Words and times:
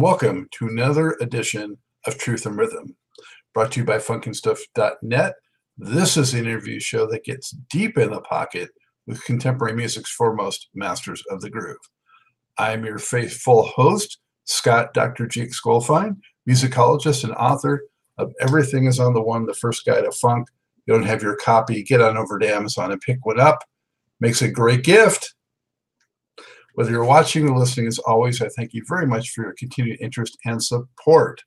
Welcome 0.00 0.48
to 0.52 0.66
another 0.66 1.18
edition 1.20 1.76
of 2.06 2.16
Truth 2.16 2.46
and 2.46 2.56
Rhythm, 2.56 2.96
brought 3.52 3.72
to 3.72 3.80
you 3.80 3.84
by 3.84 3.98
funkinstuff.net. 3.98 5.34
This 5.76 6.16
is 6.16 6.32
an 6.32 6.40
interview 6.46 6.80
show 6.80 7.04
that 7.10 7.24
gets 7.24 7.50
deep 7.70 7.98
in 7.98 8.10
the 8.10 8.22
pocket 8.22 8.70
with 9.06 9.22
contemporary 9.24 9.76
music's 9.76 10.10
foremost 10.10 10.70
masters 10.74 11.22
of 11.28 11.42
the 11.42 11.50
groove. 11.50 11.76
I'm 12.56 12.82
your 12.86 12.96
faithful 12.96 13.64
host, 13.64 14.20
Scott 14.44 14.94
Dr. 14.94 15.26
Jake 15.26 15.50
Skolfine, 15.50 16.16
musicologist 16.48 17.22
and 17.22 17.34
author 17.34 17.82
of 18.16 18.32
Everything 18.40 18.86
is 18.86 18.98
on 18.98 19.12
the 19.12 19.20
One, 19.20 19.44
the 19.44 19.52
first 19.52 19.84
guide 19.84 20.04
to 20.04 20.12
funk. 20.12 20.48
You 20.86 20.94
don't 20.94 21.04
have 21.04 21.22
your 21.22 21.36
copy, 21.36 21.82
get 21.82 22.00
on 22.00 22.16
over 22.16 22.38
to 22.38 22.48
Amazon 22.48 22.90
and 22.90 23.02
pick 23.02 23.26
one 23.26 23.38
up. 23.38 23.64
Makes 24.18 24.40
a 24.40 24.50
great 24.50 24.82
gift. 24.82 25.34
Whether 26.74 26.90
you're 26.90 27.04
watching 27.04 27.48
or 27.48 27.58
listening, 27.58 27.86
as 27.86 27.98
always, 27.98 28.40
I 28.40 28.48
thank 28.48 28.72
you 28.72 28.82
very 28.88 29.06
much 29.06 29.30
for 29.30 29.42
your 29.42 29.54
continued 29.58 30.00
interest 30.00 30.38
and 30.44 30.62
support. 30.62 31.42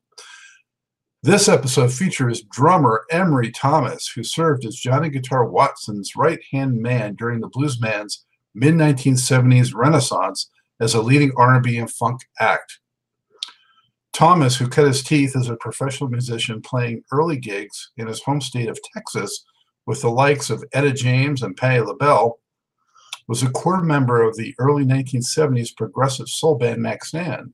This 1.22 1.48
episode 1.48 1.94
features 1.94 2.44
drummer 2.52 3.06
Emery 3.10 3.52
Thomas, 3.52 4.12
who 4.14 4.24
served 4.24 4.66
as 4.66 4.76
Johnny 4.76 5.10
Guitar 5.10 5.46
Watson's 5.46 6.18
right-hand 6.18 6.82
man 6.82 7.16
during 7.16 7.40
the 7.40 7.50
bluesman's 7.50 8.26
mid-1970s 8.54 9.74
renaissance 9.74 10.50
as 10.82 10.94
a 10.94 11.02
leading 11.02 11.32
R&B 11.38 11.78
and 11.78 11.90
funk 11.90 12.22
act. 12.42 12.80
Thomas, 14.12 14.58
who 14.58 14.68
cut 14.68 14.86
his 14.86 15.02
teeth 15.02 15.36
as 15.36 15.50
a 15.50 15.56
professional 15.56 16.10
musician 16.10 16.62
playing 16.62 17.04
early 17.12 17.38
gigs 17.38 17.92
in 17.98 18.08
his 18.08 18.22
home 18.22 18.42
state 18.42 18.68
of 18.68 18.80
Texas 18.94 19.46
with 19.86 20.02
the 20.02 20.10
likes 20.10 20.50
of 20.50 20.64
Etta 20.74 20.92
James 20.92 21.42
and 21.42 21.58
Patti 21.58 21.82
LaBelle, 21.82 22.38
was 23.28 23.44
a 23.44 23.50
core 23.50 23.82
member 23.82 24.22
of 24.22 24.36
the 24.36 24.54
early 24.60 24.84
1970s 24.84 25.76
progressive 25.76 26.28
soul 26.28 26.56
band 26.56 26.82
Max 26.82 27.12
Maxayn. 27.12 27.54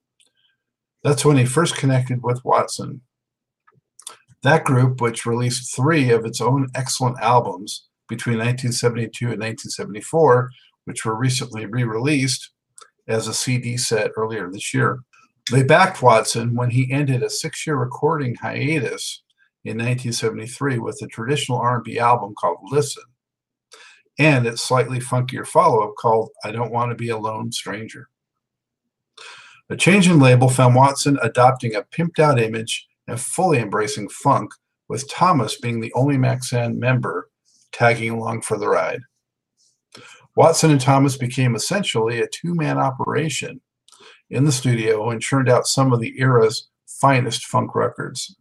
That's 1.03 1.23
when 1.23 1.37
he 1.37 1.45
first 1.45 1.75
connected 1.75 2.21
with 2.23 2.43
Watson. 2.43 3.01
That 4.43 4.65
group, 4.65 5.01
which 5.01 5.25
released 5.25 5.75
three 5.75 6.11
of 6.11 6.25
its 6.25 6.41
own 6.41 6.67
excellent 6.75 7.17
albums 7.19 7.87
between 8.07 8.37
1972 8.37 9.25
and 9.25 9.39
1974, 9.39 10.49
which 10.85 11.05
were 11.05 11.15
recently 11.15 11.65
re 11.65 11.83
released 11.83 12.51
as 13.07 13.27
a 13.27 13.33
CD 13.33 13.77
set 13.77 14.11
earlier 14.15 14.49
this 14.49 14.73
year. 14.73 14.99
They 15.51 15.63
backed 15.63 16.01
Watson 16.01 16.55
when 16.55 16.69
he 16.69 16.91
ended 16.91 17.23
a 17.23 17.29
six 17.29 17.65
year 17.65 17.75
recording 17.75 18.35
hiatus 18.35 19.23
in 19.65 19.77
1973 19.77 20.79
with 20.79 20.99
a 21.01 21.07
traditional 21.07 21.57
R&B 21.57 21.99
album 21.99 22.33
called 22.39 22.57
Listen 22.71 23.03
and 24.19 24.45
its 24.45 24.61
slightly 24.61 24.99
funkier 24.99 25.47
follow-up 25.47 25.95
called 25.95 26.29
I 26.43 26.51
Don't 26.51 26.71
Want 26.71 26.91
to 26.91 26.95
Be 26.95 27.09
a 27.09 27.17
Lone 27.17 27.49
Ranger. 27.65 28.09
A 29.69 29.77
change 29.77 30.07
in 30.07 30.19
label 30.19 30.49
found 30.49 30.75
Watson 30.75 31.17
adopting 31.21 31.75
a 31.75 31.83
pimped 31.83 32.19
out 32.19 32.39
image 32.39 32.87
and 33.07 33.19
fully 33.19 33.59
embracing 33.59 34.09
funk, 34.09 34.51
with 34.87 35.09
Thomas 35.09 35.59
being 35.59 35.79
the 35.79 35.93
only 35.93 36.17
Maxayn 36.17 36.75
member 36.77 37.29
tagging 37.71 38.11
along 38.11 38.41
for 38.41 38.57
the 38.57 38.67
ride. 38.67 39.01
Watson 40.35 40.71
and 40.71 40.81
Thomas 40.81 41.15
became 41.15 41.55
essentially 41.55 42.21
a 42.21 42.27
two-man 42.27 42.77
operation 42.77 43.61
in 44.29 44.45
the 44.45 44.51
studio 44.51 45.09
and 45.09 45.21
churned 45.21 45.49
out 45.49 45.67
some 45.67 45.93
of 45.93 45.99
the 45.99 46.19
era's 46.19 46.69
finest 46.87 47.45
funk 47.45 47.75
records. 47.75 48.35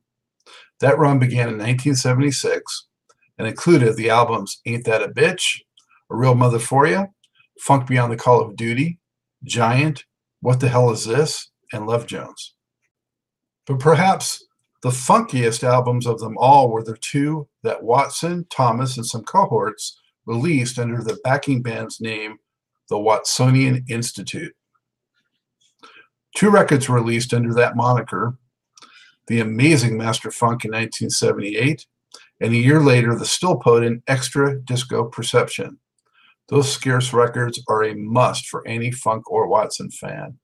That 0.80 0.98
run 0.98 1.18
began 1.18 1.48
in 1.48 1.58
1976 1.58 2.86
and 3.36 3.46
included 3.46 3.96
the 3.96 4.10
albums 4.10 4.60
Ain't 4.64 4.84
That 4.84 5.02
a 5.02 5.08
Bitch, 5.08 5.60
a 6.10 6.16
Real 6.16 6.34
Mother 6.34 6.58
for 6.58 6.86
You, 6.86 7.06
Funk 7.60 7.86
Beyond 7.86 8.12
the 8.12 8.16
Call 8.16 8.40
of 8.40 8.56
Duty, 8.56 8.98
Giant, 9.44 10.04
What 10.40 10.60
the 10.60 10.68
Hell 10.68 10.90
Is 10.90 11.04
This, 11.04 11.50
and 11.72 11.86
Love 11.86 12.06
Jones. 12.06 12.54
But 13.66 13.78
perhaps 13.78 14.44
the 14.82 14.90
funkiest 14.90 15.64
albums 15.64 16.06
of 16.06 16.20
them 16.20 16.36
all 16.38 16.70
were 16.70 16.84
the 16.84 16.96
two 16.96 17.48
that 17.62 17.82
Watson, 17.82 18.46
Thomas, 18.50 18.96
and 18.96 19.04
some 19.04 19.24
cohorts 19.24 19.98
released 20.24 20.78
under 20.78 21.02
the 21.02 21.18
backing 21.24 21.62
band's 21.62 22.00
name, 22.00 22.36
the 22.88 22.96
Watsonian 22.96 23.88
Institute. 23.90 24.54
Two 26.36 26.50
records 26.50 26.88
were 26.88 26.96
released 26.96 27.34
under 27.34 27.52
that 27.54 27.76
moniker 27.76 28.38
The 29.26 29.40
Amazing 29.40 29.98
Master 29.98 30.30
Funk 30.30 30.64
in 30.64 30.70
1978, 30.70 31.86
and 32.40 32.52
a 32.52 32.56
year 32.56 32.80
later, 32.80 33.18
the 33.18 33.26
still 33.26 33.56
potent 33.56 34.04
Extra 34.06 34.60
Disco 34.60 35.04
Perception. 35.04 35.78
Those 36.48 36.72
scarce 36.72 37.12
records 37.12 37.62
are 37.68 37.84
a 37.84 37.94
must 37.94 38.46
for 38.48 38.66
any 38.66 38.90
funk 38.90 39.30
or 39.30 39.48
Watson 39.48 39.90
fan. 39.90 40.38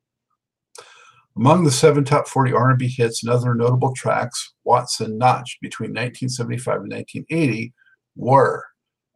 Among 1.36 1.64
the 1.64 1.70
seven 1.70 2.04
top 2.04 2.28
40 2.28 2.52
R&B 2.52 2.88
hits 2.88 3.24
and 3.24 3.32
other 3.32 3.54
notable 3.54 3.92
tracks 3.94 4.54
Watson 4.64 5.18
notched 5.18 5.60
between 5.60 5.90
1975 5.90 6.82
and 6.82 6.92
1980 6.92 7.72
were 8.16 8.64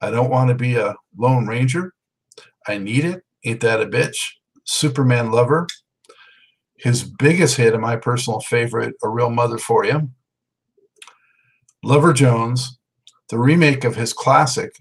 I 0.00 0.10
Don't 0.10 0.30
Want 0.30 0.48
to 0.48 0.54
Be 0.54 0.76
a 0.76 0.94
Lone 1.16 1.46
Ranger, 1.46 1.92
I 2.66 2.78
Need 2.78 3.04
It, 3.04 3.22
Ain't 3.44 3.60
That 3.60 3.82
a 3.82 3.86
Bitch, 3.86 4.16
Superman 4.64 5.30
Lover, 5.30 5.66
his 6.76 7.04
biggest 7.04 7.56
hit 7.56 7.72
and 7.72 7.82
my 7.82 7.96
personal 7.96 8.40
favorite, 8.40 8.94
A 9.02 9.08
Real 9.08 9.30
Mother 9.30 9.58
for 9.58 9.84
You, 9.84 10.10
Lover 11.84 12.12
Jones, 12.12 12.78
the 13.30 13.38
remake 13.38 13.84
of 13.84 13.96
his 13.96 14.12
classic 14.12 14.72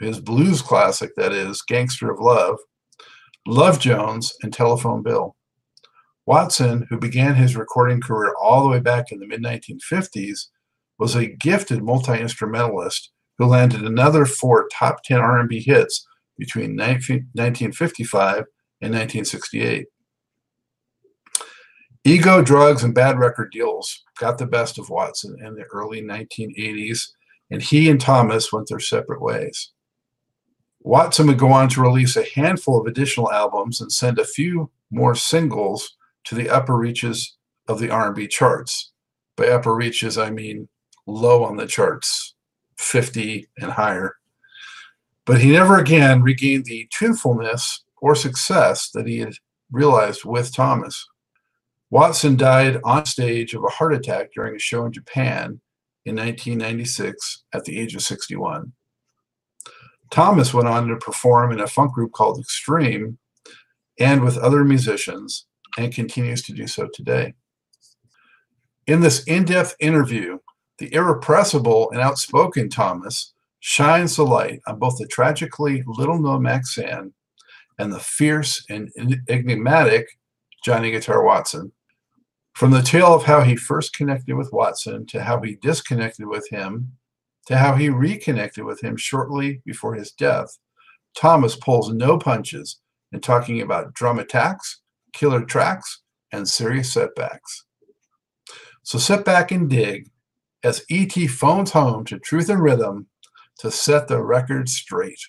his 0.00 0.20
blues 0.20 0.62
classic, 0.62 1.10
that 1.16 1.32
is, 1.32 1.62
Gangster 1.62 2.10
of 2.10 2.20
Love, 2.20 2.58
Love 3.46 3.78
Jones, 3.78 4.34
and 4.42 4.52
Telephone 4.52 5.02
Bill. 5.02 5.36
Watson, 6.26 6.86
who 6.90 6.98
began 6.98 7.36
his 7.36 7.56
recording 7.56 8.00
career 8.00 8.34
all 8.40 8.62
the 8.62 8.68
way 8.68 8.80
back 8.80 9.12
in 9.12 9.20
the 9.20 9.26
mid 9.26 9.42
1950s, 9.42 10.48
was 10.98 11.14
a 11.14 11.26
gifted 11.26 11.82
multi-instrumentalist 11.82 13.12
who 13.38 13.46
landed 13.46 13.82
another 13.82 14.26
four 14.26 14.68
top 14.72 15.02
10 15.04 15.20
R&B 15.20 15.60
hits 15.60 16.06
between 16.38 16.76
1955 16.76 18.36
and 18.36 18.92
1968. 18.92 19.86
Ego, 22.04 22.42
drugs, 22.42 22.84
and 22.84 22.94
bad 22.94 23.18
record 23.18 23.50
deals 23.50 24.04
got 24.18 24.38
the 24.38 24.46
best 24.46 24.78
of 24.78 24.90
Watson 24.90 25.36
in 25.44 25.54
the 25.54 25.64
early 25.72 26.00
1980s, 26.02 27.08
and 27.50 27.60
he 27.60 27.90
and 27.90 28.00
Thomas 28.00 28.52
went 28.52 28.68
their 28.68 28.78
separate 28.78 29.20
ways. 29.20 29.72
Watson 30.86 31.26
would 31.26 31.38
go 31.38 31.50
on 31.50 31.68
to 31.70 31.82
release 31.82 32.16
a 32.16 32.22
handful 32.36 32.80
of 32.80 32.86
additional 32.86 33.32
albums 33.32 33.80
and 33.80 33.90
send 33.90 34.20
a 34.20 34.24
few 34.24 34.70
more 34.92 35.16
singles 35.16 35.96
to 36.22 36.36
the 36.36 36.48
upper 36.48 36.76
reaches 36.76 37.36
of 37.66 37.80
the 37.80 37.90
R&B 37.90 38.28
charts. 38.28 38.92
By 39.34 39.48
upper 39.48 39.74
reaches, 39.74 40.16
I 40.16 40.30
mean 40.30 40.68
low 41.04 41.42
on 41.42 41.56
the 41.56 41.66
charts, 41.66 42.36
50 42.76 43.48
and 43.58 43.72
higher. 43.72 44.14
But 45.24 45.40
he 45.40 45.50
never 45.50 45.76
again 45.76 46.22
regained 46.22 46.66
the 46.66 46.88
tunefulness 46.92 47.82
or 47.96 48.14
success 48.14 48.88
that 48.90 49.08
he 49.08 49.18
had 49.18 49.34
realized 49.72 50.24
with 50.24 50.54
Thomas. 50.54 51.04
Watson 51.90 52.36
died 52.36 52.80
on 52.84 53.06
stage 53.06 53.54
of 53.54 53.64
a 53.64 53.70
heart 53.70 53.92
attack 53.92 54.28
during 54.32 54.54
a 54.54 54.60
show 54.60 54.86
in 54.86 54.92
Japan 54.92 55.60
in 56.04 56.14
1996 56.14 57.42
at 57.52 57.64
the 57.64 57.76
age 57.76 57.96
of 57.96 58.02
61. 58.02 58.72
Thomas 60.10 60.54
went 60.54 60.68
on 60.68 60.88
to 60.88 60.96
perform 60.96 61.52
in 61.52 61.60
a 61.60 61.66
funk 61.66 61.92
group 61.92 62.12
called 62.12 62.38
Extreme 62.38 63.18
and 63.98 64.22
with 64.22 64.38
other 64.38 64.64
musicians 64.64 65.46
and 65.78 65.92
continues 65.92 66.42
to 66.42 66.52
do 66.52 66.66
so 66.66 66.88
today. 66.92 67.34
In 68.86 69.00
this 69.00 69.24
in 69.24 69.44
depth 69.44 69.74
interview, 69.80 70.38
the 70.78 70.92
irrepressible 70.92 71.90
and 71.90 72.00
outspoken 72.00 72.68
Thomas 72.68 73.32
shines 73.60 74.16
the 74.16 74.24
light 74.24 74.60
on 74.66 74.78
both 74.78 74.98
the 74.98 75.06
tragically 75.06 75.82
little 75.86 76.20
known 76.20 76.42
Maxayn 76.42 77.12
and 77.78 77.92
the 77.92 77.98
fierce 77.98 78.64
and 78.70 78.90
enigmatic 79.28 80.06
Johnny 80.64 80.90
Guitar 80.90 81.24
Watson. 81.24 81.72
From 82.54 82.70
the 82.70 82.82
tale 82.82 83.12
of 83.14 83.24
how 83.24 83.42
he 83.42 83.56
first 83.56 83.94
connected 83.94 84.34
with 84.34 84.52
Watson 84.52 85.04
to 85.06 85.22
how 85.22 85.40
he 85.42 85.56
disconnected 85.56 86.26
with 86.26 86.48
him 86.48 86.92
to 87.46 87.56
how 87.56 87.74
he 87.74 87.88
reconnected 87.88 88.64
with 88.64 88.82
him 88.82 88.96
shortly 88.96 89.62
before 89.64 89.94
his 89.94 90.12
death, 90.12 90.58
Thomas 91.16 91.56
pulls 91.56 91.92
no 91.92 92.18
punches 92.18 92.80
in 93.12 93.20
talking 93.20 93.62
about 93.62 93.94
drum 93.94 94.18
attacks, 94.18 94.80
killer 95.12 95.44
tracks, 95.44 96.02
and 96.32 96.48
serious 96.48 96.92
setbacks. 96.92 97.64
So 98.82 98.98
sit 98.98 99.24
back 99.24 99.50
and 99.50 99.70
dig 99.70 100.10
as 100.62 100.84
E.T. 100.90 101.28
phones 101.28 101.70
home 101.70 102.04
to 102.06 102.18
Truth 102.18 102.50
and 102.50 102.62
Rhythm 102.62 103.06
to 103.58 103.70
set 103.70 104.08
the 104.08 104.22
record 104.22 104.68
straight. 104.68 105.20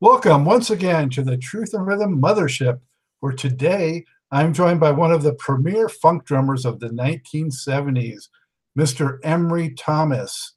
Welcome 0.00 0.44
once 0.44 0.70
again 0.70 1.10
to 1.10 1.22
the 1.22 1.36
Truth 1.36 1.74
and 1.74 1.86
Rhythm 1.86 2.20
Mothership, 2.20 2.80
where 3.20 3.32
today 3.32 4.04
I'm 4.30 4.52
joined 4.52 4.78
by 4.78 4.92
one 4.92 5.10
of 5.10 5.22
the 5.22 5.34
premier 5.34 5.88
funk 5.88 6.24
drummers 6.24 6.64
of 6.64 6.78
the 6.78 6.90
1970s, 6.90 8.28
Mr. 8.78 9.18
Emery 9.24 9.70
Thomas. 9.70 10.54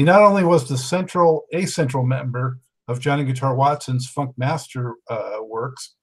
He 0.00 0.04
not 0.04 0.22
only 0.22 0.44
was 0.44 0.66
the 0.66 0.78
central, 0.78 1.44
a 1.52 1.66
central 1.66 2.06
member 2.06 2.58
of 2.88 3.00
Johnny 3.00 3.22
Guitar 3.22 3.54
Watson's 3.54 4.08
Funk 4.08 4.32
Master 4.38 4.94
uh, 5.10 5.40
works, 5.42 5.94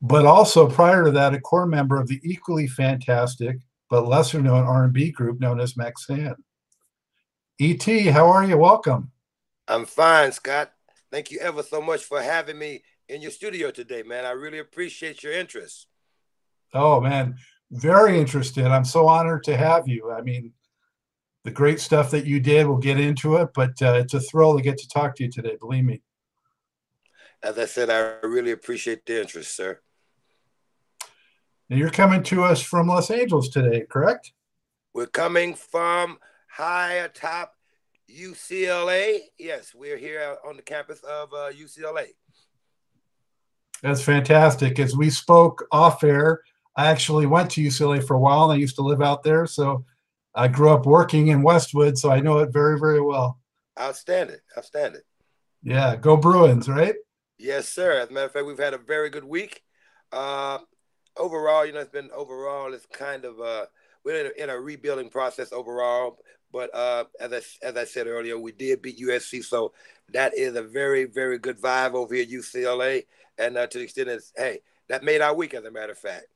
but 0.00 0.24
also 0.24 0.70
prior 0.70 1.06
to 1.06 1.10
that, 1.10 1.34
a 1.34 1.40
core 1.40 1.66
member 1.66 2.00
of 2.00 2.06
the 2.06 2.20
equally 2.22 2.68
fantastic 2.68 3.56
but 3.90 4.06
lesser 4.06 4.40
known 4.40 4.62
R&B 4.62 5.10
group 5.10 5.40
known 5.40 5.58
as 5.58 5.74
Maxayn. 5.74 6.36
E.T., 7.58 8.06
how 8.06 8.28
are 8.28 8.44
you? 8.44 8.56
Welcome. 8.56 9.10
I'm 9.66 9.84
fine, 9.84 10.30
Scott. 10.30 10.70
Thank 11.10 11.32
you 11.32 11.40
ever 11.40 11.64
so 11.64 11.82
much 11.82 12.04
for 12.04 12.22
having 12.22 12.56
me 12.56 12.84
in 13.08 13.20
your 13.20 13.32
studio 13.32 13.72
today, 13.72 14.04
man. 14.04 14.24
I 14.24 14.30
really 14.30 14.60
appreciate 14.60 15.24
your 15.24 15.32
interest. 15.32 15.88
Oh, 16.72 17.00
man, 17.00 17.34
very 17.68 18.16
interested. 18.16 18.66
I'm 18.66 18.84
so 18.84 19.08
honored 19.08 19.42
to 19.42 19.56
have 19.56 19.88
you. 19.88 20.12
I 20.12 20.20
mean, 20.20 20.52
the 21.46 21.52
great 21.52 21.78
stuff 21.78 22.10
that 22.10 22.26
you 22.26 22.40
did, 22.40 22.66
we'll 22.66 22.76
get 22.76 22.98
into 22.98 23.36
it, 23.36 23.50
but 23.54 23.80
uh, 23.80 23.92
it's 23.92 24.14
a 24.14 24.20
thrill 24.20 24.56
to 24.56 24.62
get 24.62 24.78
to 24.78 24.88
talk 24.88 25.14
to 25.14 25.22
you 25.22 25.30
today, 25.30 25.56
believe 25.60 25.84
me. 25.84 26.02
As 27.40 27.56
I 27.56 27.66
said, 27.66 27.88
I 27.88 28.26
really 28.26 28.50
appreciate 28.50 29.06
the 29.06 29.20
interest, 29.20 29.54
sir. 29.54 29.78
And 31.70 31.78
you're 31.78 31.90
coming 31.90 32.24
to 32.24 32.42
us 32.42 32.60
from 32.60 32.88
Los 32.88 33.12
Angeles 33.12 33.48
today, 33.48 33.86
correct? 33.88 34.32
We're 34.92 35.06
coming 35.06 35.54
from 35.54 36.18
high 36.50 36.94
atop 36.94 37.54
UCLA. 38.10 39.20
Yes, 39.38 39.72
we're 39.72 39.98
here 39.98 40.36
on 40.44 40.56
the 40.56 40.62
campus 40.62 40.98
of 41.04 41.32
uh, 41.32 41.52
UCLA. 41.52 42.06
That's 43.84 44.02
fantastic. 44.02 44.80
As 44.80 44.96
we 44.96 45.10
spoke 45.10 45.64
off 45.70 46.02
air, 46.02 46.40
I 46.74 46.88
actually 46.88 47.26
went 47.26 47.52
to 47.52 47.60
UCLA 47.60 48.04
for 48.04 48.14
a 48.14 48.20
while 48.20 48.50
and 48.50 48.58
I 48.58 48.60
used 48.60 48.74
to 48.76 48.82
live 48.82 49.00
out 49.00 49.22
there. 49.22 49.46
So 49.46 49.84
I 50.36 50.48
grew 50.48 50.70
up 50.70 50.84
working 50.84 51.28
in 51.28 51.42
Westwood, 51.42 51.96
so 51.96 52.10
I 52.10 52.20
know 52.20 52.38
it 52.40 52.52
very, 52.52 52.78
very 52.78 53.00
well. 53.00 53.40
Outstanding. 53.80 54.36
Outstanding. 54.56 55.00
Yeah, 55.62 55.96
go 55.96 56.16
Bruins, 56.16 56.68
right? 56.68 56.94
Yes, 57.38 57.68
sir. 57.68 57.92
As 57.92 58.10
a 58.10 58.12
matter 58.12 58.26
of 58.26 58.32
fact, 58.32 58.46
we've 58.46 58.58
had 58.58 58.74
a 58.74 58.78
very 58.78 59.08
good 59.08 59.24
week. 59.24 59.62
Uh, 60.12 60.58
overall, 61.16 61.64
you 61.64 61.72
know, 61.72 61.80
it's 61.80 61.90
been 61.90 62.10
overall, 62.14 62.72
it's 62.74 62.86
kind 62.86 63.24
of 63.24 63.40
uh, 63.40 63.66
we're 64.04 64.26
in 64.26 64.32
a, 64.36 64.42
in 64.44 64.50
a 64.50 64.60
rebuilding 64.60 65.08
process 65.08 65.52
overall. 65.52 66.18
But 66.52 66.74
uh, 66.74 67.04
as 67.18 67.32
I 67.32 67.66
as 67.66 67.76
I 67.76 67.84
said 67.84 68.06
earlier, 68.06 68.38
we 68.38 68.52
did 68.52 68.82
beat 68.82 69.00
USC, 69.00 69.42
so 69.42 69.72
that 70.12 70.36
is 70.36 70.54
a 70.54 70.62
very 70.62 71.04
very 71.04 71.38
good 71.38 71.60
vibe 71.60 71.94
over 71.94 72.14
here 72.14 72.24
at 72.24 72.30
UCLA. 72.30 73.06
And 73.38 73.56
uh, 73.56 73.66
to 73.66 73.78
the 73.78 73.84
extent 73.84 74.08
it's 74.08 74.32
hey, 74.36 74.60
that 74.88 75.02
made 75.02 75.22
our 75.22 75.34
week, 75.34 75.54
as 75.54 75.64
a 75.64 75.70
matter 75.70 75.92
of 75.92 75.98
fact. 75.98 76.26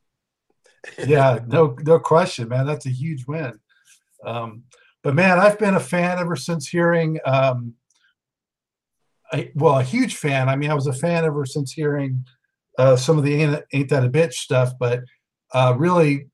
yeah, 1.07 1.39
no 1.47 1.77
no 1.83 1.99
question, 1.99 2.49
man. 2.49 2.67
That's 2.67 2.87
a 2.87 2.91
huge 2.91 3.27
win. 3.27 3.59
Um, 4.25 4.65
but 5.03 5.15
man, 5.15 5.39
I've 5.39 5.59
been 5.59 5.75
a 5.75 5.81
fan 5.81 6.19
ever 6.19 6.37
since 6.37 6.69
hearing. 6.69 7.19
Um, 7.25 7.75
I, 9.33 9.51
well, 9.55 9.79
a 9.79 9.83
huge 9.83 10.17
fan. 10.17 10.49
I 10.49 10.57
mean, 10.57 10.71
I 10.71 10.75
was 10.75 10.87
a 10.87 10.93
fan 10.93 11.25
ever 11.25 11.47
since 11.47 11.73
hearing 11.73 12.25
uh, 12.79 12.97
some 12.97 13.19
of 13.19 13.25
the 13.25 13.35
ain't, 13.35 13.63
ain't 13.73 13.89
that 13.91 14.05
a 14.05 14.09
bitch 14.09 14.35
stuff, 14.35 14.73
but 14.79 15.01
uh, 15.53 15.75
really, 15.77 16.29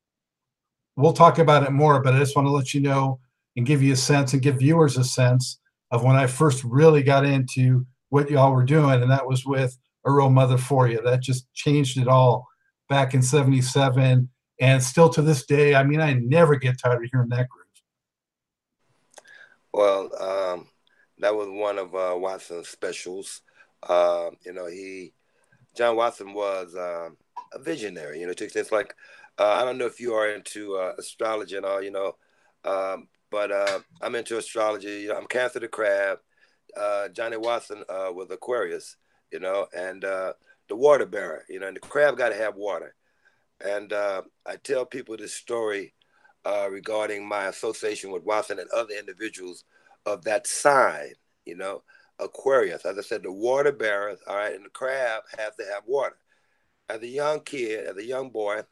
we'll 0.97 1.13
talk 1.13 1.39
about 1.39 1.63
it 1.65 1.73
more. 1.73 2.03
But 2.03 2.15
I 2.15 2.19
just 2.19 2.37
want 2.37 2.47
to 2.47 2.53
let 2.53 2.75
you 2.75 2.81
know 2.81 3.21
and 3.57 3.67
give 3.67 3.83
you 3.83 3.93
a 3.93 3.97
sense 3.97 4.33
and 4.33 4.43
give 4.43 4.59
viewers 4.59 4.97
a 4.97 5.05
sense 5.05 5.59
of 5.91 6.05
when 6.05 6.17
I 6.17 6.27
first 6.27 6.65
really 6.65 7.03
got 7.03 7.25
into 7.25 7.87
what 8.11 8.31
y'all 8.31 8.53
were 8.53 8.65
doing, 8.65 9.03
and 9.03 9.11
that 9.11 9.27
was 9.27 9.45
with 9.45 9.77
a 10.05 10.13
real 10.13 10.31
mother 10.31 10.59
for 10.59 10.89
you. 10.89 11.01
That 11.03 11.21
just 11.21 11.53
changed 11.55 11.99
it 11.99 12.09
all 12.09 12.47
back 12.89 13.15
in 13.15 13.23
'77, 13.23 14.29
and 14.61 14.83
still 14.83 15.09
to 15.11 15.23
this 15.23 15.45
day. 15.47 15.75
I 15.75 15.85
mean, 15.85 16.01
I 16.01 16.15
never 16.15 16.57
get 16.57 16.79
tired 16.79 17.03
of 17.03 17.11
hearing 17.11 17.29
that 17.31 17.49
group. 17.49 17.66
Well, 19.77 20.09
um, 20.19 20.69
that 21.19 21.35
was 21.37 21.49
one 21.51 21.79
of 21.79 21.95
uh, 21.95 22.17
Watson's 22.17 22.67
specials. 22.67 23.43
Uh, 23.87 24.31
you 24.43 24.55
know, 24.55 24.65
he 24.65 25.13
John 25.77 25.97
Watson 25.97 26.33
was 26.33 26.75
um, 26.75 27.19
a 27.53 27.59
visionary. 27.59 28.21
You 28.21 28.27
know, 28.27 28.33
to 28.33 28.45
extent 28.45 28.73
like 28.73 28.95
uh, 29.39 29.59
I 29.61 29.67
don't 29.67 29.77
know 29.77 29.85
if 29.85 30.01
you 30.01 30.15
are 30.15 30.31
into 30.31 30.77
uh, 30.77 30.95
astrology 30.99 31.59
and 31.59 31.67
all. 31.67 31.83
You 31.83 31.91
know, 31.91 32.17
um, 32.65 33.09
but 33.31 33.53
uh, 33.53 33.81
I'm 34.01 34.15
into 34.15 34.39
astrology. 34.39 35.03
You 35.03 35.09
know, 35.09 35.19
I'm 35.19 35.27
Cancer 35.27 35.61
the 35.61 35.69
Crab. 35.69 36.21
Uh, 36.75 37.09
Johnny 37.09 37.37
Watson 37.37 37.85
was 37.87 38.29
Aquarius. 38.31 38.97
You 39.31 39.41
know, 39.41 39.67
and 39.77 40.01
the 40.01 40.35
water 40.71 41.05
bearer. 41.05 41.45
You 41.51 41.61
know, 41.61 41.67
and 41.67 41.77
the 41.77 41.81
crab 41.81 42.17
got 42.17 42.31
to 42.31 42.37
have 42.37 42.57
water. 42.57 42.95
And 43.63 43.93
I 43.93 44.57
tell 44.65 44.87
people 44.87 45.19
this 45.19 45.35
story 45.35 45.93
regarding 46.71 47.27
my 47.27 47.47
association 47.47 48.11
with 48.11 48.25
Watson 48.25 48.59
and 48.59 48.71
other 48.71 48.95
individuals 48.95 49.65
of 50.05 50.25
that 50.25 50.47
sign 50.47 51.13
you 51.47 51.57
know, 51.57 51.83
Aquarius. 52.19 52.85
As 52.85 52.99
I 52.99 53.03
said, 53.03 53.23
the 53.23 53.33
water 53.33 53.73
bearers, 53.73 54.19
all 54.27 54.37
right, 54.37 54.55
and 54.55 54.65
the 54.65 54.71
crab 54.71 55.23
has 55.39 55.55
to 55.57 55.65
have 55.73 55.85
water. 55.87 56.17
As 56.91 57.01
a 57.01 57.07
young 57.07 57.41
kid, 57.41 57.87
as 57.87 57.97
a 57.97 58.05
young 58.05 58.31
boy, 58.31 58.63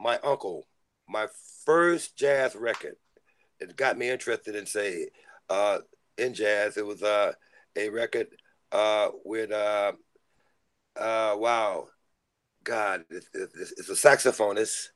my 0.00 0.18
uncle, 0.24 0.66
my 1.08 1.28
first 1.64 2.16
jazz 2.16 2.56
record, 2.56 2.96
it 3.60 3.76
got 3.76 3.98
me 3.98 4.10
interested 4.10 4.56
in 4.56 4.66
say 4.66 5.08
uh, 5.48 5.78
in 6.16 6.34
jazz. 6.34 6.76
It 6.76 6.86
was 6.86 7.02
uh, 7.02 7.32
a 7.76 7.88
record 7.90 8.28
uh, 8.72 9.08
with 9.24 9.50
uh, 9.52 9.92
uh, 10.98 11.34
wow, 11.38 11.88
God, 12.64 13.04
it's, 13.10 13.28
it's, 13.34 13.72
it's 13.72 13.88
a 13.88 13.92
saxophonist, 14.08 14.88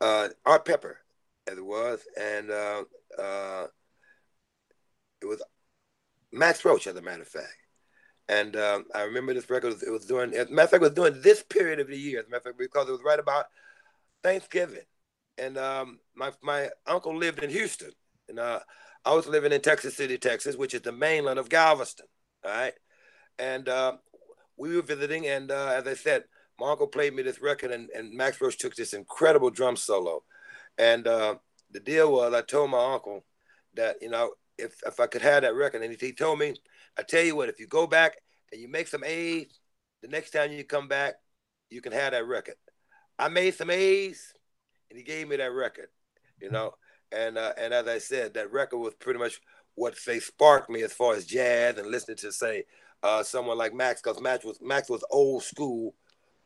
uh, 0.00 0.28
Art 0.44 0.64
Pepper, 0.64 0.98
it 1.46 1.64
was, 1.64 2.00
and 2.18 2.50
uh, 2.50 2.82
uh, 3.18 3.66
it 5.20 5.26
was 5.26 5.42
Max 6.32 6.64
Roach, 6.64 6.86
as 6.86 6.96
a 6.96 7.02
matter 7.02 7.22
of 7.22 7.28
fact. 7.28 7.56
And 8.28 8.56
um, 8.56 8.84
I 8.94 9.02
remember 9.02 9.34
this 9.34 9.50
record, 9.50 9.74
it 9.86 9.90
was 9.90 10.06
during, 10.06 10.32
as 10.34 10.48
a 10.48 10.52
matter 10.52 10.64
of 10.64 10.70
fact, 10.70 10.82
it 10.82 10.88
was 10.88 10.94
during 10.94 11.22
this 11.22 11.42
period 11.42 11.80
of 11.80 11.88
the 11.88 11.98
year, 11.98 12.20
as 12.20 12.26
a 12.26 12.30
matter 12.30 12.38
of 12.38 12.44
fact, 12.44 12.58
because 12.58 12.88
it 12.88 12.92
was 12.92 13.02
right 13.04 13.18
about 13.18 13.46
Thanksgiving. 14.22 14.84
And 15.38 15.58
um, 15.58 15.98
my, 16.14 16.32
my 16.42 16.70
uncle 16.86 17.16
lived 17.16 17.42
in 17.42 17.50
Houston. 17.50 17.90
And 18.28 18.38
uh, 18.38 18.60
I 19.04 19.14
was 19.14 19.26
living 19.26 19.52
in 19.52 19.60
Texas 19.60 19.96
City, 19.96 20.16
Texas, 20.18 20.56
which 20.56 20.72
is 20.72 20.82
the 20.82 20.92
mainland 20.92 21.38
of 21.38 21.48
Galveston. 21.48 22.06
All 22.44 22.52
right. 22.52 22.74
And 23.38 23.68
uh, 23.68 23.96
we 24.56 24.76
were 24.76 24.82
visiting. 24.82 25.26
And 25.26 25.50
uh, 25.50 25.74
as 25.76 25.86
I 25.86 25.94
said, 25.94 26.24
my 26.60 26.70
uncle 26.70 26.86
played 26.86 27.14
me 27.14 27.22
this 27.22 27.42
record, 27.42 27.72
and, 27.72 27.90
and 27.90 28.14
Max 28.14 28.40
Roach 28.40 28.58
took 28.58 28.76
this 28.76 28.92
incredible 28.92 29.50
drum 29.50 29.76
solo. 29.76 30.22
And 30.78 31.06
uh, 31.06 31.36
the 31.70 31.80
deal 31.80 32.12
was, 32.12 32.34
I 32.34 32.42
told 32.42 32.70
my 32.70 32.92
uncle 32.94 33.24
that, 33.74 33.96
you 34.00 34.10
know, 34.10 34.32
if 34.58 34.74
if 34.86 35.00
I 35.00 35.06
could 35.06 35.22
have 35.22 35.42
that 35.42 35.54
record. 35.54 35.82
And 35.82 35.96
he 35.98 36.12
told 36.12 36.38
me, 36.38 36.54
I 36.98 37.02
tell 37.02 37.22
you 37.22 37.36
what, 37.36 37.48
if 37.48 37.58
you 37.58 37.66
go 37.66 37.86
back 37.86 38.16
and 38.50 38.60
you 38.60 38.68
make 38.68 38.88
some 38.88 39.04
A's, 39.04 39.58
the 40.02 40.08
next 40.08 40.30
time 40.30 40.52
you 40.52 40.64
come 40.64 40.88
back, 40.88 41.14
you 41.70 41.80
can 41.80 41.92
have 41.92 42.12
that 42.12 42.26
record. 42.26 42.56
I 43.18 43.28
made 43.28 43.54
some 43.54 43.70
A's, 43.70 44.34
and 44.90 44.98
he 44.98 45.04
gave 45.04 45.28
me 45.28 45.36
that 45.36 45.52
record, 45.52 45.88
you 46.40 46.50
know. 46.50 46.74
And 47.12 47.38
uh, 47.38 47.52
and 47.58 47.72
as 47.72 47.86
I 47.86 47.98
said, 47.98 48.34
that 48.34 48.52
record 48.52 48.78
was 48.78 48.94
pretty 48.94 49.18
much 49.18 49.40
what 49.74 49.96
say 49.96 50.18
sparked 50.18 50.68
me 50.68 50.82
as 50.82 50.92
far 50.92 51.14
as 51.14 51.24
jazz 51.24 51.78
and 51.78 51.90
listening 51.90 52.18
to 52.18 52.32
say 52.32 52.64
uh, 53.02 53.22
someone 53.22 53.58
like 53.58 53.74
Max, 53.74 54.02
because 54.02 54.20
Max 54.20 54.44
was 54.44 54.58
Max 54.60 54.88
was 54.88 55.04
old 55.10 55.42
school, 55.42 55.94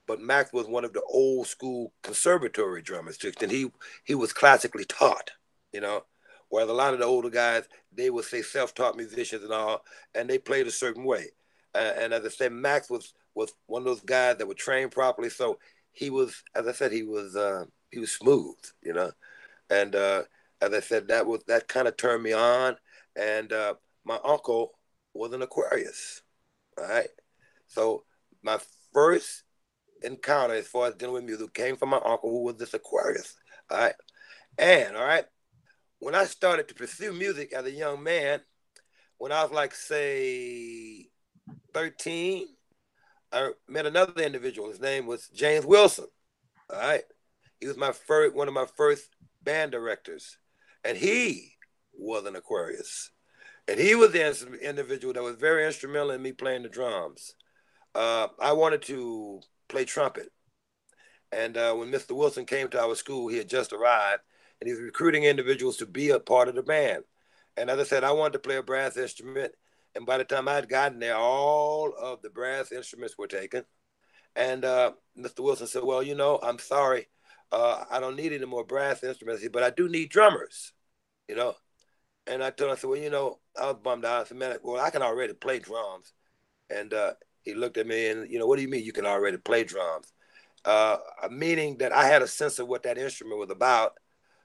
but 0.07 0.21
Max 0.21 0.53
was 0.53 0.67
one 0.67 0.85
of 0.85 0.93
the 0.93 1.03
old 1.03 1.47
school 1.47 1.93
conservatory 2.03 2.83
drummers. 2.83 3.19
And 3.41 3.51
he 3.51 3.71
he 4.05 4.15
was 4.15 4.33
classically 4.33 4.85
taught, 4.85 5.31
you 5.73 5.81
know. 5.81 6.05
Whereas 6.49 6.71
a 6.71 6.75
lot 6.75 6.95
of 6.95 7.01
the 7.01 7.07
older 7.07 7.31
guys, 7.31 7.65
they 7.93 8.09
would 8.09 8.25
say 8.25 8.41
self-taught 8.41 8.97
musicians 8.97 9.43
and 9.43 9.53
all, 9.53 9.85
and 10.15 10.31
they 10.31 10.39
played 10.39 10.69
a 10.69 10.71
certain 10.71 11.05
way. 11.05 11.27
Uh, 11.75 11.93
and 11.99 12.15
as 12.15 12.25
I 12.25 12.29
said, 12.29 12.53
Max 12.53 12.89
was 12.89 13.15
was 13.35 13.53
one 13.67 13.83
of 13.83 13.87
those 13.87 14.01
guys 14.01 14.39
that 14.39 14.47
were 14.47 14.55
trained 14.55 14.93
properly. 14.93 15.29
So 15.29 15.59
he 15.93 16.09
was, 16.11 16.43
as 16.55 16.67
I 16.69 16.73
said, 16.73 16.93
he 16.93 17.03
was 17.03 17.35
uh, 17.37 17.65
he 17.91 17.99
was 17.99 18.13
smooth, 18.13 18.57
you 18.83 18.93
know. 18.93 19.11
And 19.71 19.95
uh, 19.95 20.23
as 20.61 20.73
I 20.73 20.81
said, 20.81 21.09
that 21.09 21.27
was 21.27 21.43
that 21.49 21.69
kind 21.69 21.89
of 21.89 21.97
turned 21.97 22.23
me 22.23 22.33
on. 22.33 22.77
And 23.17 23.53
uh, 23.53 23.75
my 24.05 24.19
uncle 24.25 24.73
was 25.15 25.33
an 25.33 25.43
Aquarius, 25.43 26.23
all 26.79 26.87
right. 26.87 27.09
So 27.67 28.05
my 28.43 28.59
first 28.93 29.43
encounter 30.03 30.55
as 30.55 30.69
far 30.69 30.89
as 30.89 30.95
dealing 30.95 31.15
with 31.15 31.25
music 31.25 31.53
came 31.55 31.77
from 31.77 31.91
my 31.91 31.97
uncle, 31.97 32.31
who 32.31 32.43
was 32.43 32.57
this 32.57 32.75
Aquarius, 32.75 33.35
all 33.71 33.79
right. 33.79 33.95
And 34.59 34.97
all 34.97 35.05
right, 35.05 35.25
when 35.99 36.15
I 36.15 36.25
started 36.25 36.69
to 36.69 36.75
pursue 36.75 37.13
music 37.13 37.53
as 37.53 37.65
a 37.65 37.71
young 37.71 38.03
man, 38.03 38.41
when 39.19 39.33
I 39.33 39.43
was 39.43 39.53
like, 39.53 39.75
say, 39.75 41.09
13, 41.75 42.47
I 43.33 43.51
met 43.69 43.87
another 43.87 44.23
individual. 44.23 44.69
His 44.69 44.81
name 44.81 45.07
was 45.07 45.29
James 45.29 45.67
Wilson. 45.67 46.07
All 46.71 46.79
right. 46.79 47.03
He 47.61 47.67
was 47.67 47.77
my 47.77 47.93
first, 47.93 48.35
one 48.35 48.49
of 48.49 48.55
my 48.55 48.67
first 48.77 49.09
band 49.43 49.73
directors. 49.73 50.39
And 50.85 50.97
he 50.97 51.53
was 51.99 52.25
an 52.27 52.37
Aquarius. 52.37 53.11
And 53.69 53.81
he 53.81 53.95
was 53.95 54.13
the 54.13 54.59
individual 54.63 55.15
that 55.15 55.23
was 55.23 55.37
very 55.37 55.67
instrumental 55.67 56.13
in 56.13 56.23
me 56.23 56.33
playing 56.33 56.63
the 56.63 56.69
drums. 56.69 57.35
Uh, 57.95 58.29
I 58.39 58.53
wanted 58.53 58.83
to 58.83 59.41
play 59.69 59.85
trumpet. 59.85 60.31
And 61.33 61.57
uh, 61.57 61.75
when 61.75 61.91
Mr. 61.91 62.13
Wilson 62.13 62.47
came 62.47 62.69
to 62.69 62.81
our 62.81 62.95
school, 62.95 63.29
he 63.29 63.39
had 63.39 63.49
just 63.49 63.73
arrived 63.73 64.23
and 64.61 64.69
he's 64.69 64.81
recruiting 64.81 65.25
individuals 65.25 65.77
to 65.79 65.87
be 65.87 66.11
a 66.11 66.21
part 66.21 66.49
of 66.49 66.55
the 66.55 66.63
band. 66.63 67.05
And 67.57 67.71
as 67.71 67.79
I 67.79 67.85
said, 67.85 68.05
I 68.05 68.13
wanted 68.13 68.35
to 68.35 68.39
play 68.41 68.57
a 68.57 68.63
brass 68.63 68.97
instrument. 68.97 69.53
And 69.95 70.07
by 70.07 70.19
the 70.19 70.25
time 70.25 70.49
I 70.49 70.55
had 70.55 70.69
gotten 70.69 70.99
there, 70.99 71.17
all 71.17 71.93
of 71.99 72.23
the 72.23 72.31
brass 72.31 72.71
instruments 72.71 73.17
were 73.17 73.27
taken. 73.27 73.65
And 74.35 74.65
uh, 74.65 74.93
Mr. 75.19 75.41
Wilson 75.41 75.67
said, 75.67 75.83
"Well, 75.83 76.03
you 76.03 76.15
know, 76.15 76.39
I'm 76.43 76.59
sorry, 76.59 77.09
uh, 77.51 77.85
I 77.91 78.01
don't 78.01 78.17
need 78.17 78.33
any 78.35 78.45
more 78.45 78.65
brass 78.65 79.03
instruments, 79.03 79.47
but 79.51 79.63
I 79.63 79.71
do 79.71 79.89
need 79.89 80.11
drummers, 80.11 80.73
you 81.29 81.35
know." 81.35 81.55
And 82.27 82.43
I 82.45 82.51
told 82.51 82.71
him, 82.71 82.77
I 82.77 82.79
said, 82.79 82.91
"Well, 82.91 82.99
you 82.99 83.09
know, 83.09 83.39
I 83.59 83.67
was 83.67 83.77
bummed 83.83 84.05
out. 84.05 84.23
I 84.23 84.25
said, 84.25 84.37
man, 84.37 84.59
well, 84.63 84.83
I 84.85 84.91
can 84.91 85.03
already 85.03 85.33
play 85.33 85.59
drums." 85.59 86.13
And 86.69 86.93
uh, 86.93 87.15
he 87.47 87.55
looked 87.55 87.79
at 87.79 87.87
me 87.87 88.09
and, 88.09 88.31
you 88.31 88.39
know, 88.39 88.47
what 88.47 88.57
do 88.57 88.63
you 88.63 88.69
mean 88.69 88.85
you 88.85 88.93
can 88.93 89.07
already 89.07 89.39
play 89.39 89.65
drums? 89.65 90.13
Uh, 90.65 90.99
meaning 91.31 91.79
that 91.79 91.93
I 91.93 92.07
had 92.07 92.23
a 92.23 92.27
sense 92.27 92.59
of 92.59 92.67
what 92.67 92.83
that 92.83 92.99
instrument 92.99 93.39
was 93.39 93.51
about 93.51 93.93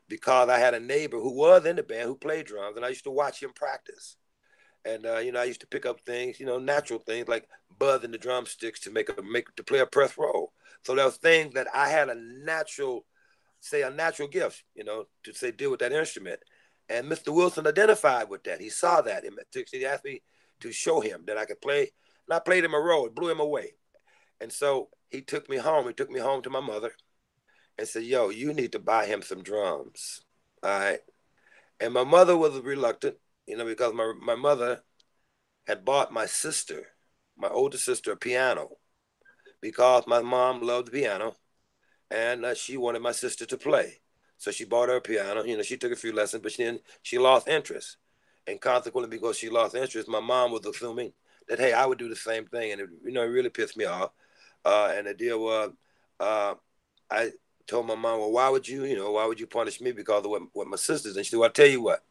because 0.07 0.49
I 0.49 0.59
had 0.59 0.75
a 0.75 0.79
neighbor 0.79 1.19
who 1.19 1.33
was 1.33 1.65
in 1.65 1.77
the 1.77 1.83
band 1.83 2.07
who 2.07 2.15
played 2.15 2.45
drums, 2.45 2.77
and 2.77 2.85
I 2.85 2.89
used 2.89 3.05
to 3.05 3.11
watch 3.11 3.41
him 3.41 3.51
practice. 3.55 4.17
And 4.85 5.05
uh, 5.05 5.17
you 5.17 5.31
know, 5.31 5.39
I 5.39 5.45
used 5.45 5.61
to 5.61 5.67
pick 5.67 5.85
up 5.85 6.01
things, 6.01 6.39
you 6.39 6.45
know, 6.45 6.59
natural 6.59 6.99
things 6.99 7.27
like 7.27 7.47
buzzing 7.79 8.11
the 8.11 8.17
drumsticks 8.17 8.81
to 8.81 8.91
make 8.91 9.09
a 9.09 9.21
make 9.21 9.55
to 9.55 9.63
play 9.63 9.79
a 9.79 9.85
press 9.85 10.17
roll. 10.17 10.53
So 10.83 10.95
there 10.95 11.05
was 11.05 11.17
things 11.17 11.53
that 11.55 11.67
I 11.73 11.89
had 11.89 12.09
a 12.09 12.15
natural, 12.15 13.05
say 13.59 13.81
a 13.81 13.89
natural 13.89 14.27
gift, 14.27 14.63
you 14.75 14.83
know, 14.83 15.05
to 15.23 15.33
say 15.33 15.51
deal 15.51 15.71
with 15.71 15.79
that 15.79 15.91
instrument. 15.91 16.39
And 16.89 17.09
Mr. 17.09 17.33
Wilson 17.33 17.65
identified 17.65 18.29
with 18.29 18.43
that. 18.43 18.59
He 18.59 18.69
saw 18.69 19.01
that. 19.01 19.23
He 19.71 19.85
asked 19.85 20.03
me 20.03 20.21
to 20.59 20.71
show 20.71 20.99
him 20.99 21.23
that 21.27 21.37
I 21.37 21.45
could 21.45 21.61
play. 21.61 21.91
And 22.31 22.37
I 22.37 22.39
played 22.39 22.63
him 22.63 22.73
a 22.73 22.79
role. 22.79 23.07
It 23.07 23.13
blew 23.13 23.29
him 23.29 23.41
away. 23.41 23.73
And 24.39 24.53
so 24.53 24.87
he 25.09 25.19
took 25.19 25.49
me 25.49 25.57
home. 25.57 25.85
He 25.85 25.93
took 25.93 26.09
me 26.09 26.21
home 26.21 26.41
to 26.43 26.49
my 26.49 26.61
mother 26.61 26.93
and 27.77 27.85
said, 27.85 28.03
Yo, 28.03 28.29
you 28.29 28.53
need 28.53 28.71
to 28.71 28.79
buy 28.79 29.05
him 29.05 29.21
some 29.21 29.43
drums. 29.43 30.21
All 30.63 30.79
right. 30.79 30.99
And 31.81 31.93
my 31.93 32.05
mother 32.05 32.37
was 32.37 32.57
reluctant, 32.61 33.17
you 33.47 33.57
know, 33.57 33.65
because 33.65 33.93
my, 33.93 34.13
my 34.23 34.35
mother 34.35 34.81
had 35.67 35.83
bought 35.83 36.13
my 36.13 36.25
sister, 36.25 36.85
my 37.37 37.49
older 37.49 37.77
sister, 37.77 38.13
a 38.13 38.15
piano 38.15 38.69
because 39.59 40.05
my 40.07 40.21
mom 40.21 40.61
loved 40.61 40.89
piano 40.89 41.35
and 42.09 42.45
uh, 42.45 42.53
she 42.53 42.77
wanted 42.77 43.01
my 43.01 43.11
sister 43.11 43.45
to 43.45 43.57
play. 43.57 43.99
So 44.37 44.51
she 44.51 44.63
bought 44.63 44.87
her 44.87 44.95
a 44.95 45.01
piano. 45.01 45.43
You 45.43 45.57
know, 45.57 45.63
she 45.63 45.75
took 45.75 45.91
a 45.91 45.97
few 45.97 46.13
lessons, 46.13 46.43
but 46.43 46.55
then 46.57 46.79
she 47.01 47.17
lost 47.17 47.49
interest. 47.49 47.97
And 48.47 48.61
consequently, 48.61 49.09
because 49.09 49.37
she 49.37 49.49
lost 49.49 49.75
interest, 49.75 50.07
my 50.07 50.21
mom 50.21 50.51
was 50.53 50.65
assuming 50.65 51.11
that, 51.47 51.59
hey, 51.59 51.73
I 51.73 51.85
would 51.85 51.97
do 51.97 52.09
the 52.09 52.15
same 52.15 52.45
thing. 52.45 52.71
And 52.71 52.81
it, 52.81 52.89
you 53.05 53.11
know, 53.11 53.23
it 53.23 53.27
really 53.27 53.49
pissed 53.49 53.77
me 53.77 53.85
off. 53.85 54.11
Uh, 54.63 54.93
and 54.95 55.07
the 55.07 55.13
deal 55.13 55.41
was, 55.41 55.71
uh, 56.19 56.55
I 57.09 57.31
told 57.67 57.87
my 57.87 57.95
mom, 57.95 58.19
well, 58.19 58.31
why 58.31 58.49
would 58.49 58.67
you, 58.67 58.85
you 58.85 58.95
know, 58.95 59.11
why 59.11 59.25
would 59.25 59.39
you 59.39 59.47
punish 59.47 59.81
me 59.81 59.91
because 59.91 60.23
of 60.23 60.31
what, 60.31 60.43
what 60.53 60.67
my 60.67 60.77
sisters? 60.77 61.15
And 61.15 61.25
she 61.25 61.31
said, 61.31 61.39
well, 61.39 61.47
I'll 61.47 61.53
tell 61.53 61.67
you 61.67 61.81
what, 61.81 62.03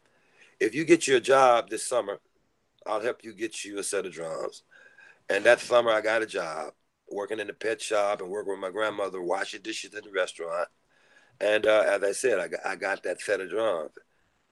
if 0.58 0.74
you 0.74 0.84
get 0.84 1.06
your 1.06 1.20
job 1.20 1.70
this 1.70 1.86
summer, 1.86 2.18
I'll 2.86 3.00
help 3.00 3.22
you 3.22 3.34
get 3.34 3.64
you 3.64 3.78
a 3.78 3.82
set 3.82 4.06
of 4.06 4.12
drums. 4.12 4.62
And 5.28 5.44
that 5.44 5.60
summer, 5.60 5.90
I 5.90 6.00
got 6.00 6.22
a 6.22 6.26
job 6.26 6.72
working 7.10 7.40
in 7.40 7.46
the 7.46 7.52
pet 7.52 7.80
shop 7.80 8.20
and 8.20 8.30
working 8.30 8.52
with 8.52 8.60
my 8.60 8.70
grandmother, 8.70 9.22
washing 9.22 9.62
dishes 9.62 9.94
in 9.94 10.04
the 10.04 10.10
restaurant. 10.10 10.68
And 11.40 11.66
uh, 11.66 11.84
as 11.86 12.02
I 12.02 12.12
said, 12.12 12.38
I 12.38 12.48
got, 12.48 12.66
I 12.66 12.76
got 12.76 13.02
that 13.04 13.20
set 13.20 13.40
of 13.40 13.50
drums. 13.50 13.92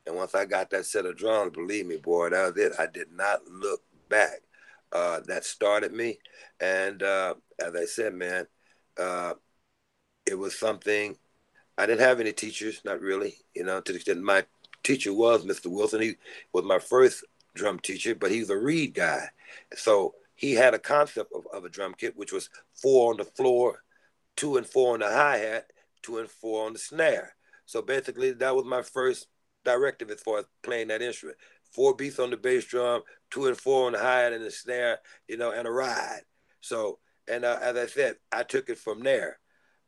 And 0.06 0.16
once 0.16 0.34
I 0.34 0.46
got 0.46 0.70
that 0.70 0.86
set 0.86 1.04
of 1.04 1.16
drums, 1.16 1.52
believe 1.52 1.86
me, 1.86 1.96
boy, 1.96 2.30
that 2.30 2.54
was 2.54 2.64
it. 2.64 2.72
I 2.78 2.86
did 2.86 3.12
not 3.12 3.40
look 3.46 3.82
back. 4.08 4.40
Uh, 4.92 5.20
that 5.26 5.44
started 5.44 5.92
me. 5.92 6.18
And 6.60 7.02
uh, 7.02 7.34
as 7.58 7.74
I 7.74 7.84
said, 7.84 8.14
man, 8.14 8.46
uh, 8.98 9.34
it 10.26 10.38
was 10.38 10.58
something. 10.58 11.16
I 11.76 11.86
didn't 11.86 12.00
have 12.00 12.20
any 12.20 12.32
teachers, 12.32 12.80
not 12.84 13.00
really, 13.00 13.34
you 13.54 13.64
know, 13.64 13.80
to 13.80 13.92
the 13.92 13.96
extent 13.96 14.22
my 14.22 14.44
teacher 14.82 15.12
was 15.12 15.44
Mr. 15.44 15.66
Wilson. 15.66 16.00
He 16.00 16.16
was 16.52 16.64
my 16.64 16.78
first 16.78 17.24
drum 17.54 17.78
teacher, 17.78 18.14
but 18.14 18.30
he 18.30 18.40
was 18.40 18.50
a 18.50 18.56
reed 18.56 18.94
guy. 18.94 19.28
So 19.74 20.14
he 20.34 20.54
had 20.54 20.74
a 20.74 20.78
concept 20.78 21.32
of, 21.34 21.46
of 21.52 21.64
a 21.64 21.68
drum 21.68 21.94
kit, 21.96 22.16
which 22.16 22.32
was 22.32 22.48
four 22.74 23.10
on 23.10 23.18
the 23.18 23.24
floor, 23.24 23.82
two 24.36 24.56
and 24.56 24.66
four 24.66 24.94
on 24.94 25.00
the 25.00 25.08
hi 25.08 25.38
hat, 25.38 25.66
two 26.02 26.18
and 26.18 26.30
four 26.30 26.66
on 26.66 26.72
the 26.72 26.78
snare. 26.78 27.34
So 27.66 27.82
basically, 27.82 28.32
that 28.32 28.56
was 28.56 28.64
my 28.64 28.82
first 28.82 29.26
directive 29.64 30.10
as 30.10 30.20
far 30.20 30.38
as 30.38 30.44
playing 30.62 30.88
that 30.88 31.02
instrument. 31.02 31.38
Four 31.70 31.94
beats 31.94 32.18
on 32.18 32.30
the 32.30 32.36
bass 32.36 32.64
drum, 32.64 33.02
two 33.30 33.46
and 33.46 33.56
four 33.56 33.86
on 33.86 33.92
the 33.92 33.98
hi 33.98 34.20
hat 34.20 34.32
and 34.32 34.44
the 34.44 34.50
snare, 34.50 34.98
you 35.28 35.36
know, 35.36 35.50
and 35.50 35.66
a 35.66 35.70
ride. 35.70 36.22
So, 36.60 36.98
and 37.28 37.44
uh, 37.44 37.58
as 37.60 37.76
I 37.76 37.86
said, 37.86 38.16
I 38.32 38.42
took 38.42 38.68
it 38.68 38.78
from 38.78 39.02
there 39.02 39.38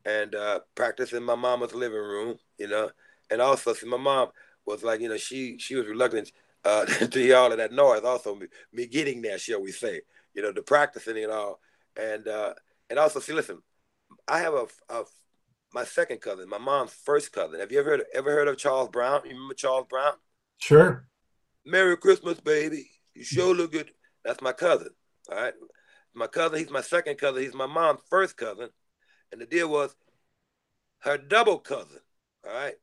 and 0.04 0.34
uh, 0.34 0.60
practiced 0.74 1.12
in 1.12 1.22
my 1.22 1.34
mama's 1.34 1.74
living 1.74 1.98
room, 1.98 2.36
you 2.58 2.68
know, 2.68 2.90
and 3.30 3.40
also 3.40 3.72
see, 3.72 3.86
my 3.86 3.96
mom 3.96 4.28
was 4.66 4.82
like, 4.82 5.00
you 5.00 5.08
know, 5.08 5.16
she 5.16 5.58
she 5.58 5.74
was 5.74 5.86
reluctant 5.86 6.30
uh, 6.64 6.84
to 6.86 7.18
hear 7.18 7.36
all 7.36 7.52
of 7.52 7.58
that 7.58 7.72
noise. 7.72 8.02
Also, 8.04 8.34
me, 8.34 8.46
me 8.72 8.86
getting 8.86 9.22
there, 9.22 9.38
shall 9.38 9.62
we 9.62 9.72
say, 9.72 10.00
you 10.34 10.42
know, 10.42 10.52
the 10.52 10.62
practicing 10.62 11.22
and 11.22 11.32
all, 11.32 11.60
and 11.96 12.28
uh, 12.28 12.54
and 12.88 12.98
also 12.98 13.20
see, 13.20 13.32
listen, 13.32 13.58
I 14.28 14.40
have 14.40 14.54
a, 14.54 14.66
a 14.88 15.04
my 15.72 15.84
second 15.84 16.20
cousin, 16.20 16.48
my 16.48 16.58
mom's 16.58 16.92
first 16.92 17.32
cousin. 17.32 17.60
Have 17.60 17.72
you 17.72 17.78
ever 17.78 17.90
heard, 17.90 18.04
ever 18.14 18.30
heard 18.30 18.48
of 18.48 18.58
Charles 18.58 18.88
Brown? 18.88 19.22
You 19.24 19.30
remember 19.30 19.54
Charles 19.54 19.86
Brown? 19.88 20.14
Sure. 20.58 21.06
Merry 21.64 21.96
Christmas, 21.96 22.40
baby. 22.40 22.90
You 23.14 23.24
sure 23.24 23.54
look 23.54 23.72
good. 23.72 23.90
That's 24.24 24.42
my 24.42 24.52
cousin. 24.52 24.90
All 25.30 25.36
right. 25.36 25.54
My 26.14 26.26
cousin, 26.26 26.58
he's 26.58 26.70
my 26.70 26.80
second 26.80 27.18
cousin. 27.18 27.42
He's 27.42 27.54
my 27.54 27.66
mom's 27.66 28.00
first 28.08 28.36
cousin. 28.36 28.70
And 29.32 29.40
the 29.40 29.46
deal 29.46 29.68
was 29.68 29.94
her 31.00 31.16
double 31.16 31.58
cousin, 31.58 32.00
all 32.46 32.52
right, 32.52 32.74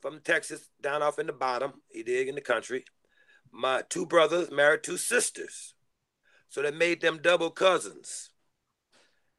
from 0.00 0.20
Texas, 0.20 0.70
down 0.80 1.02
off 1.02 1.18
in 1.18 1.26
the 1.26 1.32
bottom, 1.32 1.72
he 1.88 2.02
dig 2.02 2.28
in 2.28 2.34
the 2.34 2.40
country. 2.40 2.84
My 3.50 3.82
two 3.88 4.06
brothers 4.06 4.50
married 4.50 4.82
two 4.82 4.96
sisters. 4.96 5.74
So 6.48 6.62
they 6.62 6.70
made 6.70 7.00
them 7.00 7.20
double 7.22 7.50
cousins. 7.50 8.30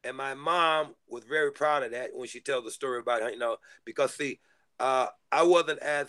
And 0.04 0.16
my 0.16 0.34
mom 0.34 0.94
was 1.08 1.24
very 1.24 1.52
proud 1.52 1.82
of 1.82 1.92
that 1.92 2.10
when 2.14 2.28
she 2.28 2.40
tells 2.40 2.64
the 2.64 2.70
story 2.70 3.00
about 3.00 3.22
her, 3.22 3.30
you 3.30 3.38
know, 3.38 3.56
because 3.84 4.14
see, 4.14 4.40
uh, 4.78 5.06
I 5.30 5.42
wasn't 5.42 5.80
as 5.80 6.06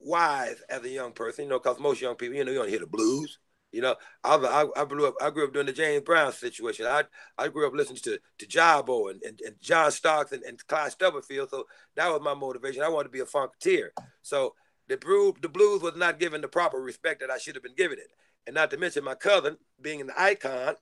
wise 0.00 0.62
as 0.68 0.82
a 0.82 0.88
young 0.88 1.12
person, 1.12 1.44
you 1.44 1.50
know, 1.50 1.58
because 1.58 1.78
most 1.78 2.00
young 2.00 2.14
people, 2.14 2.36
you 2.36 2.44
know, 2.44 2.52
you 2.52 2.58
don't 2.58 2.68
hear 2.68 2.80
the 2.80 2.86
blues. 2.86 3.38
You 3.72 3.82
know, 3.82 3.94
I, 4.24 4.34
I, 4.34 4.82
I 4.82 4.84
grew 4.84 5.06
up 5.06 5.14
I 5.20 5.30
grew 5.30 5.44
up 5.44 5.52
during 5.52 5.66
the 5.66 5.72
James 5.72 6.02
Brown 6.02 6.32
situation. 6.32 6.86
I 6.86 7.04
I 7.38 7.48
grew 7.48 7.66
up 7.68 7.72
listening 7.72 8.00
to 8.02 8.18
to 8.38 8.46
Jabo 8.46 9.10
and, 9.10 9.22
and, 9.22 9.40
and 9.42 9.54
John 9.60 9.92
Starks 9.92 10.32
and, 10.32 10.42
and 10.42 10.64
Clyde 10.66 10.90
Stubblefield. 10.90 11.50
So 11.50 11.66
that 11.94 12.08
was 12.08 12.20
my 12.20 12.34
motivation. 12.34 12.82
I 12.82 12.88
wanted 12.88 13.08
to 13.08 13.12
be 13.12 13.20
a 13.20 13.24
funketeer. 13.26 13.90
So 14.22 14.54
the 14.88 14.96
blues, 14.96 15.34
the 15.40 15.48
blues 15.48 15.82
was 15.82 15.94
not 15.94 16.18
given 16.18 16.40
the 16.40 16.48
proper 16.48 16.78
respect 16.78 17.20
that 17.20 17.30
I 17.30 17.38
should 17.38 17.54
have 17.54 17.62
been 17.62 17.76
given 17.76 17.98
it. 17.98 18.08
And 18.46 18.54
not 18.54 18.72
to 18.72 18.76
mention 18.76 19.04
my 19.04 19.14
cousin 19.14 19.56
being 19.80 20.00
an 20.00 20.10
icon, 20.18 20.74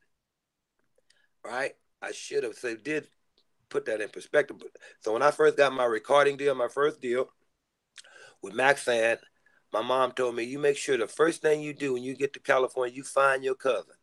right? 1.45 1.73
I 2.01 2.13
should 2.13 2.45
have 2.45 2.55
so 2.55 2.75
did 2.75 3.07
put 3.69 3.85
that 3.85 4.01
in 4.01 4.09
perspective. 4.09 4.57
So 5.01 5.13
when 5.13 5.23
I 5.23 5.31
first 5.31 5.59
got 5.59 5.75
my 5.75 5.85
recording 5.85 6.39
deal, 6.39 6.55
my 6.55 6.69
first 6.69 7.03
deal 7.03 7.29
with 8.43 8.55
Maxayn, 8.55 9.19
my 9.73 9.83
mom 9.83 10.13
told 10.13 10.35
me, 10.35 10.45
you 10.45 10.59
make 10.59 10.77
sure 10.77 10.97
the 10.97 11.07
first 11.07 11.43
thing 11.43 11.61
you 11.61 11.75
do 11.75 11.93
when 11.93 12.03
you 12.03 12.15
get 12.15 12.33
to 12.33 12.41
California, 12.41 12.95
you 12.95 13.03
find 13.03 13.45
your 13.45 13.55
cousin. 13.55 13.95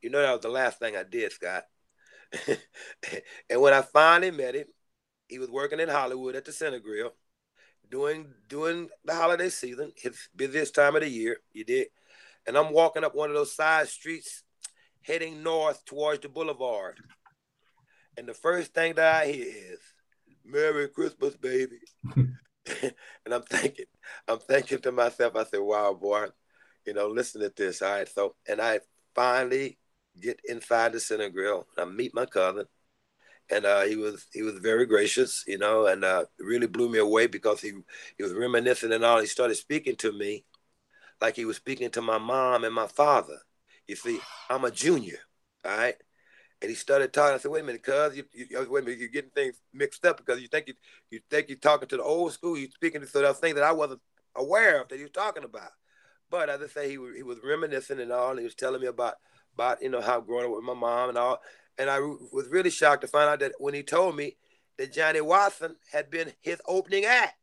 You 0.00 0.10
know 0.10 0.20
that 0.20 0.32
was 0.32 0.40
the 0.40 0.48
last 0.48 0.78
thing 0.78 0.96
I 0.96 1.04
did, 1.04 1.30
Scott. 1.32 1.64
and 3.50 3.60
when 3.60 3.72
I 3.72 3.82
finally 3.82 4.32
met 4.32 4.56
him, 4.56 4.66
he 5.28 5.38
was 5.38 5.50
working 5.50 5.80
in 5.80 5.88
Hollywood 5.88 6.34
at 6.34 6.44
the 6.44 6.52
Center 6.52 6.80
Grill, 6.80 7.12
doing 7.88 8.26
doing 8.48 8.88
the 9.04 9.14
holiday 9.14 9.48
season, 9.48 9.92
his 9.96 10.28
busiest 10.34 10.74
time 10.74 10.96
of 10.96 11.02
the 11.02 11.08
year. 11.08 11.38
You 11.52 11.64
did, 11.64 11.88
and 12.46 12.56
I'm 12.56 12.72
walking 12.72 13.04
up 13.04 13.14
one 13.14 13.30
of 13.30 13.36
those 13.36 13.54
side 13.54 13.88
streets 13.88 14.42
heading 15.02 15.42
north 15.42 15.84
towards 15.84 16.20
the 16.20 16.28
boulevard. 16.28 16.98
And 18.16 18.28
the 18.28 18.34
first 18.34 18.74
thing 18.74 18.94
that 18.94 19.22
I 19.22 19.26
hear 19.26 19.46
is, 19.46 19.78
Merry 20.44 20.88
Christmas, 20.88 21.36
baby. 21.36 21.78
and 22.82 23.34
I'm 23.34 23.42
thinking, 23.42 23.86
I'm 24.28 24.38
thinking 24.38 24.78
to 24.80 24.92
myself, 24.92 25.36
I 25.36 25.44
said, 25.44 25.60
wow, 25.60 25.94
boy, 25.94 26.26
you 26.86 26.94
know, 26.94 27.08
listen 27.08 27.40
to 27.42 27.52
this. 27.56 27.82
All 27.82 27.92
right. 27.92 28.08
So, 28.08 28.34
and 28.48 28.60
I 28.60 28.80
finally 29.14 29.78
get 30.20 30.40
inside 30.48 30.92
the 30.92 31.00
center 31.00 31.28
grill. 31.28 31.66
I 31.78 31.84
meet 31.84 32.14
my 32.14 32.26
cousin. 32.26 32.66
And 33.50 33.66
uh, 33.66 33.82
he 33.82 33.96
was 33.96 34.26
he 34.32 34.42
was 34.42 34.54
very 34.58 34.86
gracious, 34.86 35.44
you 35.46 35.58
know, 35.58 35.86
and 35.86 36.04
uh, 36.04 36.24
really 36.38 36.66
blew 36.66 36.88
me 36.88 36.98
away 36.98 37.26
because 37.26 37.60
he 37.60 37.72
he 38.16 38.22
was 38.22 38.32
reminiscing 38.32 38.92
and 38.92 39.04
all. 39.04 39.20
He 39.20 39.26
started 39.26 39.56
speaking 39.56 39.96
to 39.96 40.12
me 40.12 40.44
like 41.20 41.36
he 41.36 41.44
was 41.44 41.56
speaking 41.56 41.90
to 41.90 42.02
my 42.02 42.18
mom 42.18 42.64
and 42.64 42.74
my 42.74 42.86
father. 42.86 43.38
You 43.86 43.96
see, 43.96 44.20
I'm 44.50 44.64
a 44.64 44.70
junior, 44.70 45.18
all 45.64 45.76
right? 45.76 45.96
And 46.62 46.70
he 46.70 46.76
started 46.76 47.12
talking. 47.12 47.34
I 47.34 47.38
said, 47.38 47.50
"Wait 47.50 47.60
a 47.60 47.64
minute, 47.64 47.82
cuz 47.82 48.16
you, 48.16 48.24
you, 48.32 48.46
wait 48.70 48.82
a 48.82 48.84
minute, 48.86 49.00
you're 49.00 49.08
getting 49.08 49.30
things 49.32 49.60
mixed 49.74 50.06
up 50.06 50.16
because 50.16 50.40
you 50.40 50.46
think 50.46 50.68
you, 50.68 50.74
you 51.10 51.20
think 51.28 51.48
you're 51.48 51.58
talking 51.58 51.88
to 51.88 51.96
the 51.96 52.02
old 52.02 52.32
school. 52.32 52.56
You're 52.56 52.70
speaking 52.70 53.00
to 53.00 53.06
so 53.06 53.32
things 53.34 53.56
that 53.56 53.64
I 53.64 53.72
wasn't 53.72 54.00
aware 54.36 54.80
of 54.80 54.88
that 54.88 54.96
he 54.96 55.02
was 55.02 55.12
talking 55.12 55.44
about. 55.44 55.72
But 56.30 56.48
as 56.48 56.62
I 56.62 56.68
say, 56.68 56.88
he 56.88 56.98
was, 56.98 57.16
he 57.16 57.22
was 57.22 57.38
reminiscing 57.44 58.00
and 58.00 58.12
all. 58.12 58.30
And 58.30 58.38
he 58.38 58.44
was 58.44 58.54
telling 58.54 58.80
me 58.80 58.86
about 58.86 59.16
about 59.54 59.82
you 59.82 59.90
know 59.90 60.00
how 60.00 60.20
growing 60.20 60.46
up 60.46 60.56
with 60.56 60.64
my 60.64 60.74
mom 60.74 61.08
and 61.08 61.18
all. 61.18 61.40
And 61.78 61.90
I 61.90 61.98
was 61.98 62.46
really 62.48 62.70
shocked 62.70 63.02
to 63.02 63.08
find 63.08 63.28
out 63.28 63.40
that 63.40 63.52
when 63.58 63.74
he 63.74 63.82
told 63.82 64.16
me 64.16 64.36
that 64.78 64.92
Johnny 64.92 65.20
Watson 65.20 65.76
had 65.90 66.10
been 66.10 66.32
his 66.40 66.60
opening 66.66 67.04
act 67.04 67.34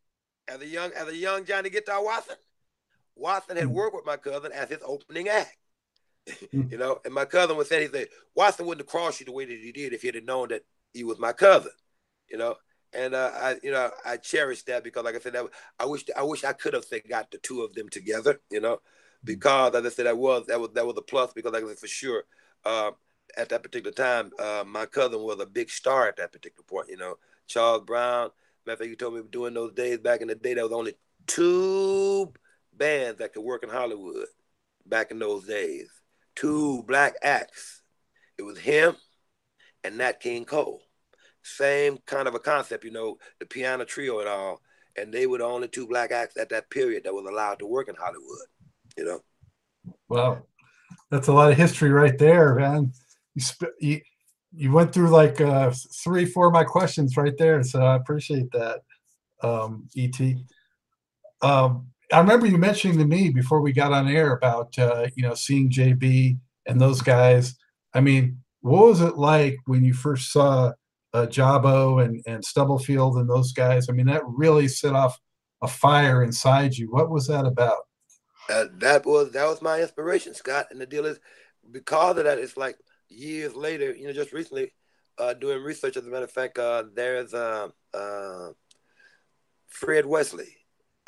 as 0.47 0.61
a 0.61 0.65
young 0.65 0.91
as 0.93 1.07
a 1.07 1.15
young 1.15 1.45
Johnny 1.45 1.69
Guitar 1.69 2.03
Watson. 2.03 2.35
Watson 3.15 3.57
had 3.57 3.67
hmm. 3.67 3.73
worked 3.73 3.95
with 3.95 4.05
my 4.05 4.17
cousin 4.17 4.51
as 4.53 4.69
his 4.69 4.79
opening 4.83 5.27
act. 5.27 5.57
You 6.51 6.77
know. 6.77 6.99
And 7.05 7.13
my 7.13 7.25
cousin 7.25 7.57
would 7.57 7.67
say, 7.67 7.81
he 7.83 7.87
said, 7.87 8.07
Watson 8.35 8.65
wouldn't 8.65 8.87
have 8.87 8.91
crossed 8.91 9.19
you 9.19 9.25
the 9.25 9.31
way 9.31 9.45
that 9.45 9.57
he 9.57 9.71
did 9.71 9.93
if 9.93 10.01
he 10.01 10.07
had 10.07 10.25
known 10.25 10.49
that 10.49 10.63
he 10.93 11.03
was 11.03 11.19
my 11.19 11.33
cousin, 11.33 11.71
you 12.29 12.37
know. 12.37 12.55
And 12.93 13.13
uh, 13.13 13.31
I, 13.35 13.55
you 13.61 13.71
know, 13.71 13.91
I 14.03 14.17
cherish 14.17 14.63
that 14.63 14.83
because, 14.83 15.03
like 15.03 15.15
I 15.15 15.19
said, 15.19 15.33
that, 15.33 15.45
I 15.79 15.85
wish 15.85 16.05
I 16.17 16.23
wish 16.23 16.43
I 16.43 16.53
could 16.53 16.73
have 16.73 16.85
said, 16.85 17.01
got 17.07 17.29
the 17.29 17.37
two 17.37 17.61
of 17.61 17.73
them 17.75 17.87
together, 17.89 18.39
you 18.49 18.61
know, 18.61 18.79
because 19.23 19.75
as 19.75 19.85
I 19.85 19.89
said, 19.89 20.07
that 20.07 20.17
was 20.17 20.47
that 20.47 20.59
was 20.59 20.71
that 20.73 20.85
was 20.85 20.97
a 20.97 21.01
plus 21.01 21.31
because, 21.33 21.53
like 21.53 21.63
I 21.63 21.67
said, 21.67 21.79
for 21.79 21.87
sure, 21.87 22.23
uh, 22.65 22.91
at 23.37 23.49
that 23.49 23.61
particular 23.63 23.91
time, 23.91 24.31
uh, 24.39 24.63
my 24.65 24.85
cousin 24.87 25.21
was 25.21 25.39
a 25.39 25.45
big 25.45 25.69
star 25.69 26.07
at 26.07 26.17
that 26.17 26.31
particular 26.31 26.63
point, 26.63 26.89
you 26.89 26.97
know. 26.97 27.15
Charles 27.47 27.83
Brown, 27.83 28.29
matter 28.65 28.73
of 28.73 28.79
fact, 28.79 28.89
you 28.89 28.95
told 28.95 29.15
me 29.15 29.21
during 29.29 29.53
those 29.53 29.73
days 29.73 29.99
back 29.99 30.21
in 30.21 30.27
the 30.27 30.35
day, 30.35 30.53
there 30.53 30.63
was 30.63 30.73
only 30.73 30.93
two 31.27 32.31
bands 32.73 33.19
that 33.19 33.33
could 33.33 33.43
work 33.43 33.63
in 33.63 33.69
Hollywood 33.69 34.27
back 34.85 35.11
in 35.11 35.19
those 35.19 35.45
days. 35.45 35.89
Two 36.39 36.83
black 36.83 37.15
acts. 37.21 37.81
It 38.37 38.43
was 38.43 38.57
him 38.57 38.95
and 39.83 39.97
Nat 39.97 40.21
King 40.21 40.45
Cole. 40.45 40.81
Same 41.43 41.97
kind 42.05 42.29
of 42.29 42.35
a 42.35 42.39
concept, 42.39 42.85
you 42.85 42.91
know, 42.91 43.17
the 43.41 43.45
piano 43.45 43.83
trio 43.83 44.19
and 44.19 44.29
all. 44.29 44.61
And 44.97 45.13
they 45.13 45.27
were 45.27 45.39
the 45.39 45.43
only 45.43 45.67
two 45.67 45.85
black 45.85 46.11
acts 46.11 46.37
at 46.37 46.47
that 46.49 46.69
period 46.69 47.03
that 47.03 47.13
was 47.13 47.25
allowed 47.29 47.59
to 47.59 47.67
work 47.67 47.89
in 47.89 47.95
Hollywood, 47.95 48.47
you 48.97 49.03
know. 49.03 49.19
Wow. 50.07 50.43
That's 51.11 51.27
a 51.27 51.33
lot 51.33 51.51
of 51.51 51.57
history 51.57 51.89
right 51.89 52.17
there, 52.17 52.55
man. 52.55 52.93
You, 53.35 53.41
sp- 53.43 53.75
you, 53.81 53.99
you 54.53 54.71
went 54.71 54.93
through 54.93 55.09
like 55.09 55.41
uh, 55.41 55.73
three, 56.03 56.23
four 56.23 56.47
of 56.47 56.53
my 56.53 56.63
questions 56.63 57.17
right 57.17 57.37
there. 57.37 57.63
So 57.63 57.81
I 57.81 57.97
appreciate 57.97 58.49
that, 58.53 58.79
um, 59.43 59.89
ET. 59.97 60.17
Um, 61.41 61.87
I 62.11 62.19
remember 62.19 62.47
you 62.47 62.57
mentioning 62.57 62.97
to 62.97 63.05
me 63.05 63.29
before 63.29 63.61
we 63.61 63.71
got 63.71 63.93
on 63.93 64.07
air 64.07 64.33
about 64.33 64.77
uh, 64.79 65.07
you 65.15 65.23
know 65.23 65.35
seeing 65.35 65.69
JB 65.69 66.39
and 66.65 66.81
those 66.81 67.01
guys. 67.01 67.55
I 67.93 68.01
mean, 68.01 68.41
what 68.61 68.87
was 68.87 69.01
it 69.01 69.17
like 69.17 69.57
when 69.65 69.83
you 69.83 69.93
first 69.93 70.31
saw 70.31 70.73
uh, 71.13 71.27
Jabo 71.27 72.03
and 72.03 72.21
and 72.25 72.43
Stubblefield 72.43 73.17
and 73.17 73.29
those 73.29 73.51
guys? 73.53 73.89
I 73.89 73.93
mean, 73.93 74.07
that 74.07 74.23
really 74.25 74.67
set 74.67 74.93
off 74.93 75.19
a 75.61 75.67
fire 75.67 76.23
inside 76.23 76.75
you. 76.75 76.91
What 76.91 77.09
was 77.09 77.27
that 77.27 77.45
about? 77.45 77.85
Uh, 78.49 78.65
that 78.79 79.05
was 79.05 79.31
that 79.33 79.45
was 79.45 79.61
my 79.61 79.81
inspiration, 79.81 80.33
Scott. 80.33 80.67
And 80.71 80.81
the 80.81 80.87
deal 80.87 81.05
is, 81.05 81.19
because 81.71 82.17
of 82.17 82.23
that, 82.23 82.39
it's 82.39 82.57
like 82.57 82.77
years 83.07 83.55
later. 83.55 83.93
You 83.93 84.07
know, 84.07 84.13
just 84.13 84.33
recently, 84.33 84.73
uh, 85.19 85.35
doing 85.35 85.61
research. 85.61 85.95
As 85.95 86.07
a 86.07 86.09
matter 86.09 86.25
of 86.25 86.31
fact, 86.31 86.57
uh, 86.57 86.85
there's 86.95 87.35
uh, 87.35 87.67
uh, 87.93 88.49
Fred 89.67 90.07
Wesley 90.07 90.55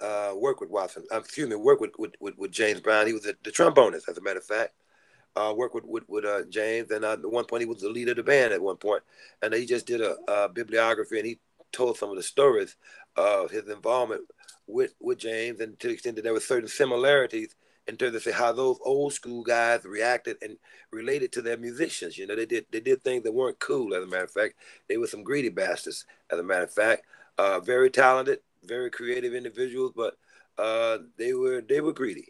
uh, 0.01 0.34
work 0.36 0.62
with 0.62 0.70
Watson. 0.70 1.03
Uh, 1.12 1.20
excuse 1.20 1.48
me, 1.48 1.55
work 1.55 1.79
with, 1.79 1.91
with, 1.98 2.13
with, 2.20 2.38
with, 2.38 2.51
James 2.51 2.81
Brown. 2.81 3.08
He 3.08 3.13
was 3.13 3.25
a, 3.25 3.36
the 3.43 3.51
trombonist, 3.51 4.10
as 4.10 4.17
a 4.17 4.22
matter 4.22 4.39
of 4.39 4.46
fact. 4.46 4.74
Uh, 5.36 5.53
work 5.55 5.74
with 5.74 5.86
with, 5.86 6.03
with 6.10 6.25
uh, 6.25 6.43
James, 6.50 6.91
and 6.91 7.06
uh, 7.06 7.13
at 7.13 7.32
one 7.32 7.45
point 7.45 7.62
he 7.62 7.65
was 7.65 7.80
the 7.80 7.89
leader 7.89 8.12
of 8.12 8.17
the 8.17 8.23
band. 8.23 8.52
At 8.52 8.62
one 8.62 8.75
point, 8.75 9.04
and 9.41 9.54
he 9.54 9.65
just 9.65 9.86
did 9.86 10.02
a, 10.02 10.17
a 10.28 10.49
bibliography, 10.49 11.19
and 11.19 11.28
he 11.28 11.39
told 11.71 11.97
some 11.97 12.10
of 12.10 12.17
the 12.17 12.23
stories 12.23 12.75
of 13.15 13.49
his 13.49 13.69
involvement 13.69 14.23
with 14.67 14.93
with 14.99 15.19
James, 15.19 15.62
and 15.62 15.80
to 15.80 15.88
the 15.88 15.93
extent 15.93 16.17
that 16.17 16.23
there 16.23 16.34
were 16.34 16.41
certain 16.41 16.67
similarities 16.67 17.56
in 17.88 17.97
terms 17.97 18.15
of 18.15 18.23
say 18.23 18.32
how 18.32 18.52
those 18.52 18.78
old 18.84 19.13
school 19.13 19.43
guys 19.43 19.84
reacted 19.86 20.38
and 20.41 20.58
related 20.91 21.32
to 21.32 21.41
their 21.41 21.58
musicians. 21.58 22.17
You 22.17 22.28
know, 22.28 22.36
they 22.36 22.45
did 22.45 22.65
they 22.71 22.80
did 22.80 23.02
things 23.02 23.23
that 23.23 23.34
weren't 23.34 23.60
cool. 23.60 23.93
As 23.93 24.04
a 24.04 24.08
matter 24.08 24.23
of 24.23 24.32
fact, 24.32 24.56
they 24.88 24.97
were 24.97 25.08
some 25.08 25.23
greedy 25.23 25.49
bastards. 25.49 26.06
As 26.30 26.39
a 26.39 26.43
matter 26.43 26.63
of 26.63 26.73
fact, 26.73 27.04
uh, 27.38 27.60
very 27.60 27.89
talented, 27.89 28.39
very 28.63 28.89
creative 28.89 29.34
individuals, 29.34 29.93
but 29.95 30.15
uh, 30.58 31.00
they 31.17 31.34
were 31.34 31.62
they 31.62 31.82
were 31.82 31.93
greedy. 31.93 32.28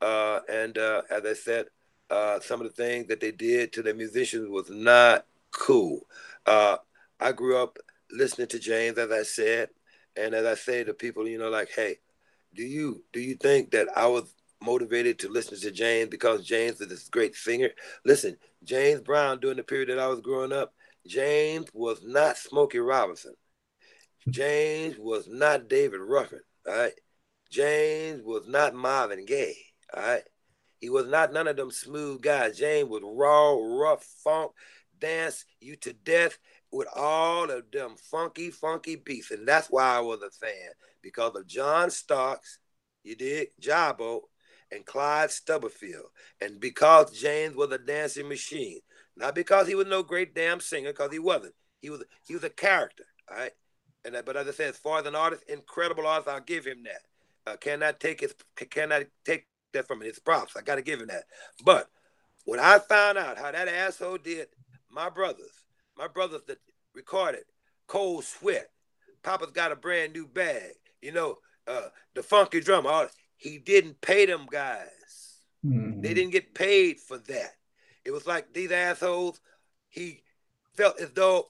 Uh, 0.00 0.40
and 0.48 0.76
uh, 0.78 1.02
as 1.10 1.24
I 1.24 1.34
said, 1.34 1.66
uh, 2.10 2.40
some 2.40 2.60
of 2.60 2.66
the 2.66 2.82
things 2.82 3.08
that 3.08 3.20
they 3.20 3.32
did 3.32 3.72
to 3.72 3.82
the 3.82 3.94
musicians 3.94 4.48
was 4.48 4.70
not 4.70 5.26
cool. 5.50 6.06
Uh, 6.44 6.76
I 7.18 7.32
grew 7.32 7.56
up 7.56 7.78
listening 8.10 8.48
to 8.48 8.58
James, 8.58 8.98
as 8.98 9.10
I 9.10 9.22
said, 9.22 9.70
and 10.16 10.34
as 10.34 10.46
I 10.46 10.54
say 10.54 10.84
to 10.84 10.94
people, 10.94 11.26
you 11.26 11.38
know, 11.38 11.48
like, 11.48 11.70
hey, 11.74 11.98
do 12.54 12.62
you 12.62 13.02
do 13.12 13.20
you 13.20 13.34
think 13.34 13.70
that 13.72 13.88
I 13.96 14.06
was 14.06 14.34
motivated 14.62 15.18
to 15.18 15.28
listen 15.28 15.58
to 15.60 15.70
James 15.70 16.08
because 16.08 16.44
James 16.44 16.80
is 16.80 16.88
this 16.88 17.08
great 17.08 17.34
singer? 17.34 17.70
Listen, 18.04 18.36
James 18.64 19.00
Brown 19.00 19.40
during 19.40 19.56
the 19.56 19.62
period 19.62 19.88
that 19.90 19.98
I 19.98 20.06
was 20.06 20.20
growing 20.20 20.52
up, 20.52 20.72
James 21.06 21.66
was 21.72 22.02
not 22.04 22.36
Smokey 22.36 22.78
Robinson. 22.78 23.34
James 24.28 24.96
was 24.98 25.28
not 25.28 25.68
David 25.68 26.00
Ruffin, 26.00 26.40
all 26.66 26.76
right? 26.76 26.92
James 27.50 28.22
was 28.22 28.46
not 28.46 28.74
Marvin 28.74 29.24
Gaye, 29.24 29.56
all 29.94 30.02
right? 30.02 30.22
He 30.80 30.90
was 30.90 31.06
not 31.06 31.32
none 31.32 31.48
of 31.48 31.56
them 31.56 31.70
smooth 31.70 32.20
guys. 32.20 32.58
James 32.58 32.88
was 32.88 33.02
raw, 33.04 33.54
rough, 33.54 34.04
funk, 34.24 34.52
dance 34.98 35.44
you 35.60 35.76
to 35.76 35.92
death 35.92 36.38
with 36.72 36.88
all 36.94 37.50
of 37.50 37.70
them 37.70 37.94
funky, 38.10 38.50
funky 38.50 38.96
beats. 38.96 39.30
And 39.30 39.46
that's 39.46 39.68
why 39.68 39.96
I 39.96 40.00
was 40.00 40.20
a 40.22 40.30
fan, 40.30 40.70
because 41.02 41.34
of 41.36 41.46
John 41.46 41.90
Starks, 41.90 42.58
you 43.04 43.16
did, 43.16 43.48
Jabo, 43.60 44.22
and 44.72 44.84
Clyde 44.84 45.30
Stubblefield. 45.30 46.06
And 46.40 46.60
because 46.60 47.12
James 47.12 47.54
was 47.54 47.70
a 47.70 47.78
dancing 47.78 48.28
machine. 48.28 48.80
Not 49.16 49.34
because 49.34 49.66
he 49.66 49.74
was 49.74 49.86
no 49.86 50.02
great 50.02 50.34
damn 50.34 50.60
singer, 50.60 50.90
because 50.90 51.12
he 51.12 51.18
wasn't. 51.18 51.54
He 51.80 51.88
was 51.88 52.04
he 52.26 52.34
was 52.34 52.44
a 52.44 52.50
character, 52.50 53.04
all 53.30 53.38
right? 53.38 53.52
And 54.06 54.16
but 54.24 54.36
as 54.36 54.46
I 54.46 54.52
said, 54.52 54.68
as 54.70 54.78
far 54.78 55.00
as 55.00 55.06
an 55.06 55.16
artist, 55.16 55.42
incredible 55.48 56.06
artist, 56.06 56.28
I'll 56.28 56.40
give 56.40 56.64
him 56.64 56.84
that. 56.84 57.52
Uh, 57.52 57.56
cannot 57.56 58.00
take 58.00 58.20
his 58.20 58.34
cannot 58.70 59.02
take 59.24 59.46
that 59.72 59.86
from 59.86 60.00
his 60.00 60.18
props. 60.18 60.56
I 60.56 60.62
got 60.62 60.76
to 60.76 60.82
give 60.82 61.00
him 61.00 61.08
that. 61.08 61.24
But 61.64 61.88
when 62.44 62.60
I 62.60 62.78
found 62.78 63.18
out 63.18 63.36
how 63.36 63.50
that 63.50 63.68
asshole 63.68 64.18
did 64.18 64.48
my 64.90 65.10
brothers, 65.10 65.50
my 65.96 66.08
brothers 66.08 66.42
that 66.46 66.58
recorded 66.94 67.44
Cold 67.86 68.24
Sweat, 68.24 68.70
Papa's 69.22 69.50
got 69.50 69.72
a 69.72 69.76
brand 69.76 70.12
new 70.12 70.26
bag. 70.26 70.72
You 71.02 71.12
know, 71.12 71.38
uh, 71.66 71.88
the 72.14 72.22
funky 72.22 72.60
drummer. 72.60 72.90
All, 72.90 73.06
he 73.36 73.58
didn't 73.58 74.00
pay 74.00 74.24
them 74.26 74.46
guys. 74.50 75.40
Mm-hmm. 75.64 76.00
They 76.00 76.14
didn't 76.14 76.32
get 76.32 76.54
paid 76.54 77.00
for 77.00 77.18
that. 77.18 77.52
It 78.04 78.12
was 78.12 78.26
like 78.26 78.52
these 78.52 78.70
assholes. 78.70 79.40
He 79.88 80.22
felt 80.74 81.00
as 81.00 81.10
though 81.10 81.46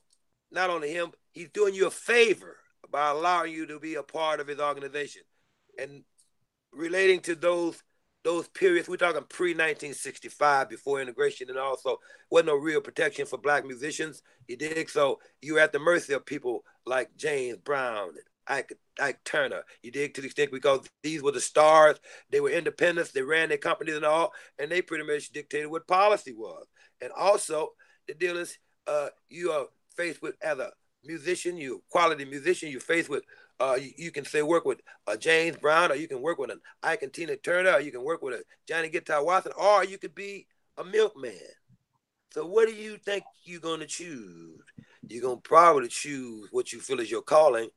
not 0.50 0.70
only 0.70 0.90
him, 0.92 1.12
he's 1.36 1.50
doing 1.50 1.74
you 1.74 1.86
a 1.86 1.90
favor 1.90 2.56
by 2.90 3.10
allowing 3.10 3.52
you 3.52 3.66
to 3.66 3.78
be 3.78 3.94
a 3.94 4.02
part 4.02 4.40
of 4.40 4.48
his 4.48 4.58
organization. 4.58 5.22
And 5.78 6.02
relating 6.72 7.20
to 7.20 7.34
those 7.36 7.80
those 8.24 8.48
periods, 8.48 8.88
we're 8.88 8.96
talking 8.96 9.22
pre 9.28 9.50
1965, 9.50 10.68
before 10.68 11.00
integration, 11.00 11.48
and 11.48 11.58
also 11.58 11.98
wasn't 12.28 12.48
no 12.48 12.56
real 12.56 12.80
protection 12.80 13.24
for 13.24 13.38
black 13.38 13.64
musicians. 13.64 14.20
You 14.48 14.56
dig? 14.56 14.90
So 14.90 15.20
you're 15.40 15.60
at 15.60 15.72
the 15.72 15.78
mercy 15.78 16.12
of 16.12 16.26
people 16.26 16.64
like 16.84 17.16
James 17.16 17.58
Brown 17.58 18.08
and 18.08 18.18
Ike, 18.48 18.72
Ike 18.98 19.22
Turner. 19.24 19.62
You 19.80 19.92
dig 19.92 20.14
to 20.14 20.22
the 20.22 20.26
extent 20.26 20.50
because 20.50 20.88
these 21.04 21.22
were 21.22 21.30
the 21.30 21.40
stars. 21.40 22.00
They 22.30 22.40
were 22.40 22.50
independents. 22.50 23.12
They 23.12 23.22
ran 23.22 23.50
their 23.50 23.58
companies 23.58 23.94
and 23.94 24.04
all, 24.04 24.32
and 24.58 24.72
they 24.72 24.82
pretty 24.82 25.04
much 25.04 25.28
dictated 25.28 25.70
what 25.70 25.86
policy 25.86 26.32
was. 26.32 26.66
And 27.00 27.12
also, 27.12 27.74
the 28.08 28.14
deal 28.14 28.38
is, 28.38 28.58
uh, 28.88 29.10
you 29.28 29.52
are 29.52 29.66
faced 29.96 30.20
with 30.20 30.34
as 30.42 30.58
a 30.58 30.72
musician, 31.06 31.56
you 31.56 31.82
quality 31.90 32.24
musician, 32.24 32.70
you're 32.70 32.80
faced 32.80 33.08
with 33.08 33.24
uh, 33.58 33.76
you, 33.80 33.90
you, 33.96 34.10
can 34.10 34.24
say 34.24 34.42
work 34.42 34.64
with 34.66 34.80
uh, 35.06 35.16
James 35.16 35.56
Brown, 35.56 35.90
or 35.90 35.94
you 35.94 36.08
can 36.08 36.20
work 36.20 36.38
with 36.38 36.50
an 36.50 36.60
Ike 36.82 37.10
Tina 37.12 37.36
Turner, 37.36 37.72
or 37.72 37.80
you 37.80 37.90
can 37.90 38.04
work 38.04 38.22
with 38.22 38.34
a 38.34 38.42
Johnny 38.68 38.90
Guitar 38.90 39.24
Watson, 39.24 39.52
or 39.58 39.84
you 39.84 39.96
could 39.96 40.14
be 40.14 40.46
a 40.76 40.84
milkman. 40.84 41.38
So 42.32 42.46
what 42.46 42.68
do 42.68 42.74
you 42.74 42.98
think 42.98 43.24
you're 43.44 43.60
gonna 43.60 43.86
choose? 43.86 44.60
You're 45.08 45.22
gonna 45.22 45.36
probably 45.38 45.88
choose 45.88 46.48
what 46.50 46.72
you 46.72 46.80
feel 46.80 47.00
is 47.00 47.10
your 47.10 47.22
calling 47.22 47.70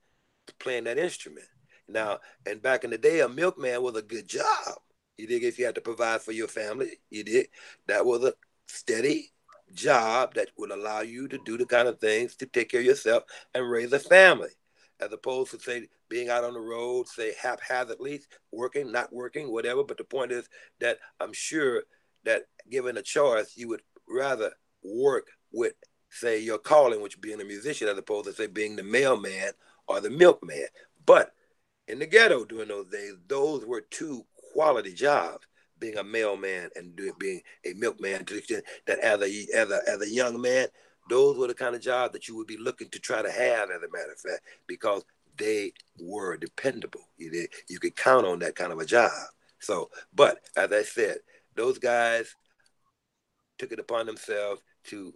playing 0.60 0.86
that 0.86 0.98
instrument. 0.98 1.48
Now, 1.88 2.20
and 2.46 2.62
back 2.62 2.84
in 2.84 2.89
the 2.89 2.98
day, 2.98 3.22
a 3.22 3.30
milkman 3.30 3.82
was 3.82 3.96
a 3.96 4.02
good 4.02 4.28
job. 4.28 4.76
You 5.18 5.28
dig 5.28 5.44
if 5.44 5.60
you 5.60 5.65
had 5.65 5.76
to 5.76 5.82
provide 5.82 6.22
for 6.22 6.32
your 6.32 6.48
family, 6.48 7.00
you 7.10 7.24
did. 7.24 7.48
That 7.88 8.06
was 8.06 8.24
a 8.24 8.34
steady 8.68 9.32
job 9.74 10.34
that 10.36 10.50
would 10.58 10.72
allow 10.72 11.02
you 11.02 11.28
to 11.28 11.38
do 11.46 11.58
the 11.58 11.66
kind 11.66 11.88
of 11.88 12.00
things 12.00 12.36
to 12.38 12.46
take 12.46 12.70
care 12.70 12.80
of 12.80 12.86
yourself 12.86 13.24
and 13.54 13.70
raise 13.70 13.94
a 13.94 14.00
family, 14.00 14.50
as 15.00 15.12
opposed 15.12 15.52
to 15.52 15.60
say 15.60 15.88
being 16.10 16.30
out 16.30 16.44
on 16.44 16.54
the 16.54 16.60
road, 16.60 17.08
say 17.08 17.34
haphazardly, 17.42 18.22
working, 18.52 18.92
not 18.92 19.14
working, 19.14 19.52
whatever. 19.52 19.84
But 19.84 19.98
the 19.98 20.04
point 20.04 20.32
is 20.32 20.50
that 20.80 21.00
I'm 21.20 21.34
sure 21.34 21.84
that 22.26 22.44
given 22.70 22.98
a 22.98 23.02
choice, 23.02 23.54
you 23.56 23.68
would 23.70 23.82
rather 24.08 24.52
work 24.84 25.28
with, 25.52 25.74
say, 26.10 26.40
your 26.40 26.58
calling, 26.58 27.02
which 27.02 27.22
being 27.22 27.42
a 27.42 27.46
musician, 27.46 27.88
as 27.88 27.98
opposed 27.98 28.26
to 28.26 28.34
say 28.34 28.48
being 28.48 28.76
the 28.76 28.84
mailman 28.84 29.52
or 29.88 30.02
the 30.02 30.10
milkman. 30.10 30.68
But 31.06 31.32
in 31.88 32.00
the 32.00 32.06
ghetto 32.06 32.46
during 32.46 32.68
those 32.68 32.88
days, 32.90 33.14
those 33.28 33.66
were 33.66 33.82
two 33.82 34.26
quality 34.54 34.94
jobs 34.94 35.46
being 35.80 35.98
a 35.98 36.04
mailman 36.04 36.70
and 36.76 36.96
doing, 36.96 37.13
being 37.20 37.42
a 37.65 37.74
milkman 37.74 38.26
to 38.26 38.34
the 38.34 38.39
extent 38.39 38.63
that 38.88 39.00
as 39.00 39.22
a 39.22 39.56
as 39.56 39.72
a 39.72 39.82
as 39.88 40.02
a 40.02 40.10
young 40.10 40.39
man, 40.42 40.68
those 41.10 41.38
were 41.38 41.48
the 41.48 41.54
kind 41.54 41.76
of 41.76 41.82
jobs 41.82 42.13
that 42.13 42.28
you 42.28 42.36
would 42.36 42.48
be 42.48 42.58
looking 42.58 42.89
to 42.89 43.00
try 43.00 43.22
to 43.22 43.32
have, 43.32 43.70
as 43.70 43.82
a 43.82 43.92
matter 43.92 44.12
of 44.12 44.20
fact, 44.20 44.42
because 44.68 45.04
they 45.38 45.74
were 46.00 46.38
dependable. 46.38 47.02
You 47.18 47.32
did, 47.32 47.50
you 47.68 47.80
could 47.80 47.96
count 47.96 48.26
on 48.26 48.39
that 48.39 48.56
kind 48.56 48.72
of 48.72 48.80
a 48.80 48.86
job. 48.86 49.12
So, 49.60 49.89
but 50.13 50.39
as 50.56 50.72
I 50.72 50.84
said, 50.84 51.18
those 51.56 51.80
guys 51.80 52.34
took 53.58 53.72
it 53.72 53.80
upon 53.80 54.06
themselves 54.06 54.62
to, 54.86 55.13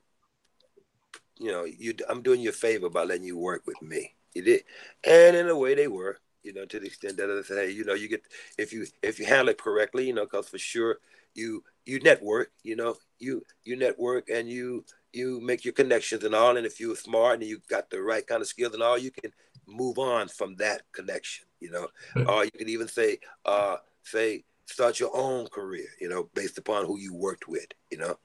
you 1.37 1.51
know, 1.51 1.65
you 1.65 1.93
I'm 2.09 2.21
doing 2.21 2.41
you 2.41 2.49
a 2.49 2.53
favor 2.53 2.89
by 2.89 3.03
letting 3.03 3.23
you 3.25 3.37
work 3.37 3.63
with 3.65 3.81
me. 3.81 4.15
You 4.33 4.41
did, 4.41 4.63
and 5.05 5.35
in 5.35 5.49
a 5.49 5.57
way 5.57 5.75
they 5.75 5.87
were, 5.87 6.19
you 6.43 6.53
know, 6.53 6.65
to 6.65 6.79
the 6.79 6.87
extent 6.87 7.17
that 7.17 7.27
they 7.27 7.41
say, 7.43 7.67
hey, 7.67 7.71
you 7.71 7.85
know, 7.85 7.93
you 7.93 8.07
get 8.07 8.23
if 8.57 8.73
you 8.73 8.85
if 9.01 9.19
you 9.19 9.25
handle 9.25 9.49
it 9.49 9.57
correctly, 9.57 10.07
you 10.07 10.13
know, 10.13 10.25
because 10.25 10.49
for 10.49 10.57
sure 10.57 10.97
you 11.33 11.63
you 11.85 11.99
network, 11.99 12.51
you 12.63 12.75
know, 12.75 12.95
you 13.19 13.43
you 13.63 13.75
network 13.75 14.29
and 14.29 14.49
you 14.49 14.85
you 15.11 15.39
make 15.41 15.63
your 15.63 15.73
connections 15.73 16.23
and 16.23 16.35
all, 16.35 16.57
and 16.57 16.65
if 16.65 16.79
you're 16.79 16.95
smart 16.95 17.39
and 17.39 17.49
you 17.49 17.59
got 17.69 17.89
the 17.89 18.01
right 18.01 18.25
kind 18.25 18.41
of 18.41 18.47
skills 18.47 18.73
and 18.73 18.83
all, 18.83 18.97
you 18.97 19.11
can 19.11 19.31
move 19.67 19.97
on 19.99 20.27
from 20.27 20.55
that 20.55 20.81
connection, 20.91 21.45
you 21.59 21.71
know, 21.71 21.87
or 22.27 22.45
you 22.45 22.51
can 22.51 22.67
even 22.67 22.87
say, 22.87 23.19
uh, 23.45 23.77
say 24.03 24.43
start 24.65 24.99
your 24.99 25.15
own 25.15 25.47
career, 25.47 25.87
you 26.01 26.09
know, 26.09 26.29
based 26.33 26.57
upon 26.57 26.85
who 26.85 26.97
you 26.99 27.13
worked 27.13 27.47
with, 27.47 27.67
you 27.91 27.97
know. 27.97 28.17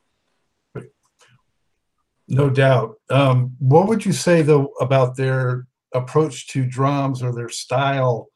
No 2.31 2.51
doubt. 2.51 2.97
Um, 3.09 3.57
what 3.59 3.89
would 3.89 4.05
you 4.05 4.13
say 4.13 4.43
though 4.43 4.73
about 4.81 5.17
their 5.17 5.68
approach 5.95 6.49
to 6.49 6.67
drums 6.67 7.23
or 7.23 7.33
their 7.33 7.49
style 7.49 8.29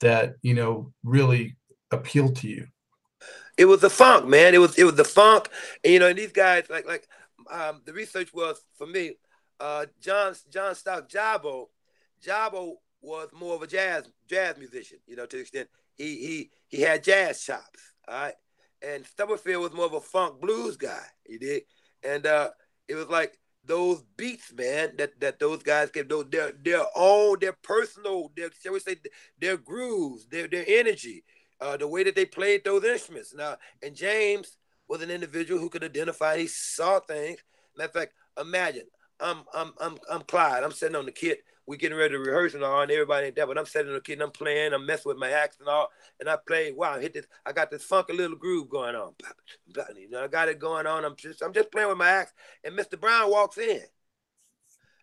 that 0.00 0.34
you 0.42 0.54
know 0.54 0.92
really 1.02 1.56
appealed 1.90 2.36
to 2.36 2.48
you? 2.48 2.66
It 3.56 3.64
was 3.64 3.80
the 3.80 3.90
funk, 3.90 4.26
man. 4.26 4.54
It 4.54 4.58
was 4.58 4.78
it 4.78 4.84
was 4.84 4.94
the 4.94 5.04
funk, 5.04 5.48
and 5.82 5.92
you 5.92 5.98
know, 5.98 6.08
and 6.08 6.18
these 6.18 6.32
guys 6.32 6.64
like 6.70 6.86
like 6.86 7.08
um, 7.50 7.82
the 7.84 7.92
research 7.92 8.32
was 8.32 8.62
for 8.76 8.86
me. 8.86 9.14
Uh, 9.60 9.86
John 10.00 10.34
John 10.50 10.74
Starks 10.74 11.12
Jabo, 11.12 11.66
Jabo 12.24 12.74
was 13.00 13.28
more 13.32 13.56
of 13.56 13.62
a 13.62 13.66
jazz 13.66 14.08
jazz 14.28 14.56
musician, 14.56 14.98
you 15.06 15.16
know, 15.16 15.26
to 15.26 15.36
the 15.36 15.42
extent 15.42 15.68
he 15.96 16.16
he 16.16 16.50
he 16.68 16.82
had 16.82 17.02
jazz 17.02 17.42
chops, 17.42 17.94
all 18.06 18.14
right. 18.14 18.34
And 18.80 19.04
Stubblefield 19.04 19.62
was 19.62 19.72
more 19.72 19.86
of 19.86 19.94
a 19.94 20.00
funk 20.00 20.40
blues 20.40 20.76
guy, 20.76 21.04
you 21.28 21.40
did, 21.40 21.62
and 22.04 22.24
uh, 22.24 22.50
it 22.86 22.94
was 22.94 23.08
like 23.08 23.38
those 23.68 24.02
beats, 24.16 24.52
man, 24.52 24.94
that 24.98 25.20
that 25.20 25.38
those 25.38 25.62
guys 25.62 25.90
get 25.90 26.08
those 26.08 26.26
their 26.30 26.52
their 26.52 26.84
own, 26.96 27.36
their 27.40 27.52
personal, 27.62 28.32
their 28.36 28.50
shall 28.60 28.72
we 28.72 28.80
say, 28.80 28.96
their 29.40 29.56
grooves, 29.56 30.26
their 30.26 30.48
their 30.48 30.64
energy, 30.66 31.24
uh, 31.60 31.76
the 31.76 31.86
way 31.86 32.02
that 32.02 32.16
they 32.16 32.24
played 32.24 32.64
those 32.64 32.84
instruments. 32.84 33.34
Now, 33.34 33.56
and 33.82 33.94
James 33.94 34.56
was 34.88 35.02
an 35.02 35.10
individual 35.10 35.60
who 35.60 35.68
could 35.68 35.84
identify. 35.84 36.38
He 36.38 36.46
saw 36.48 36.98
things. 37.00 37.38
Matter 37.76 37.88
of 37.88 37.92
fact, 37.92 38.14
imagine 38.40 38.86
I'm 39.20 39.44
I'm 39.54 39.72
I'm 39.80 39.98
I'm 40.10 40.22
Clyde. 40.22 40.64
I'm 40.64 40.72
sitting 40.72 40.96
on 40.96 41.06
the 41.06 41.12
kit 41.12 41.44
we 41.68 41.76
getting 41.76 41.98
ready 41.98 42.12
to 42.12 42.18
rehearse 42.18 42.54
and 42.54 42.64
all, 42.64 42.80
and 42.80 42.90
everybody 42.90 43.26
ain't 43.26 43.36
there. 43.36 43.46
But 43.46 43.58
I'm 43.58 43.66
sitting 43.66 43.92
the 43.92 44.00
kid 44.00 44.14
and 44.14 44.22
I'm 44.22 44.30
playing, 44.30 44.72
I'm 44.72 44.86
messing 44.86 45.10
with 45.10 45.18
my 45.18 45.28
axe 45.28 45.58
and 45.60 45.68
all, 45.68 45.88
and 46.18 46.26
I 46.26 46.36
play. 46.46 46.72
Wow, 46.72 46.94
I 46.94 47.00
hit 47.00 47.12
this. 47.12 47.26
I 47.44 47.52
got 47.52 47.70
this 47.70 47.84
funky 47.84 48.14
little 48.14 48.38
groove 48.38 48.70
going 48.70 48.96
on. 48.96 49.12
You 49.94 50.08
know, 50.08 50.24
I 50.24 50.28
got 50.28 50.48
it 50.48 50.58
going 50.58 50.86
on. 50.86 51.04
I'm 51.04 51.14
just, 51.14 51.42
I'm 51.42 51.52
just 51.52 51.70
playing 51.70 51.90
with 51.90 51.98
my 51.98 52.08
axe, 52.08 52.32
and 52.64 52.76
Mr. 52.76 52.98
Brown 52.98 53.30
walks 53.30 53.58
in. 53.58 53.82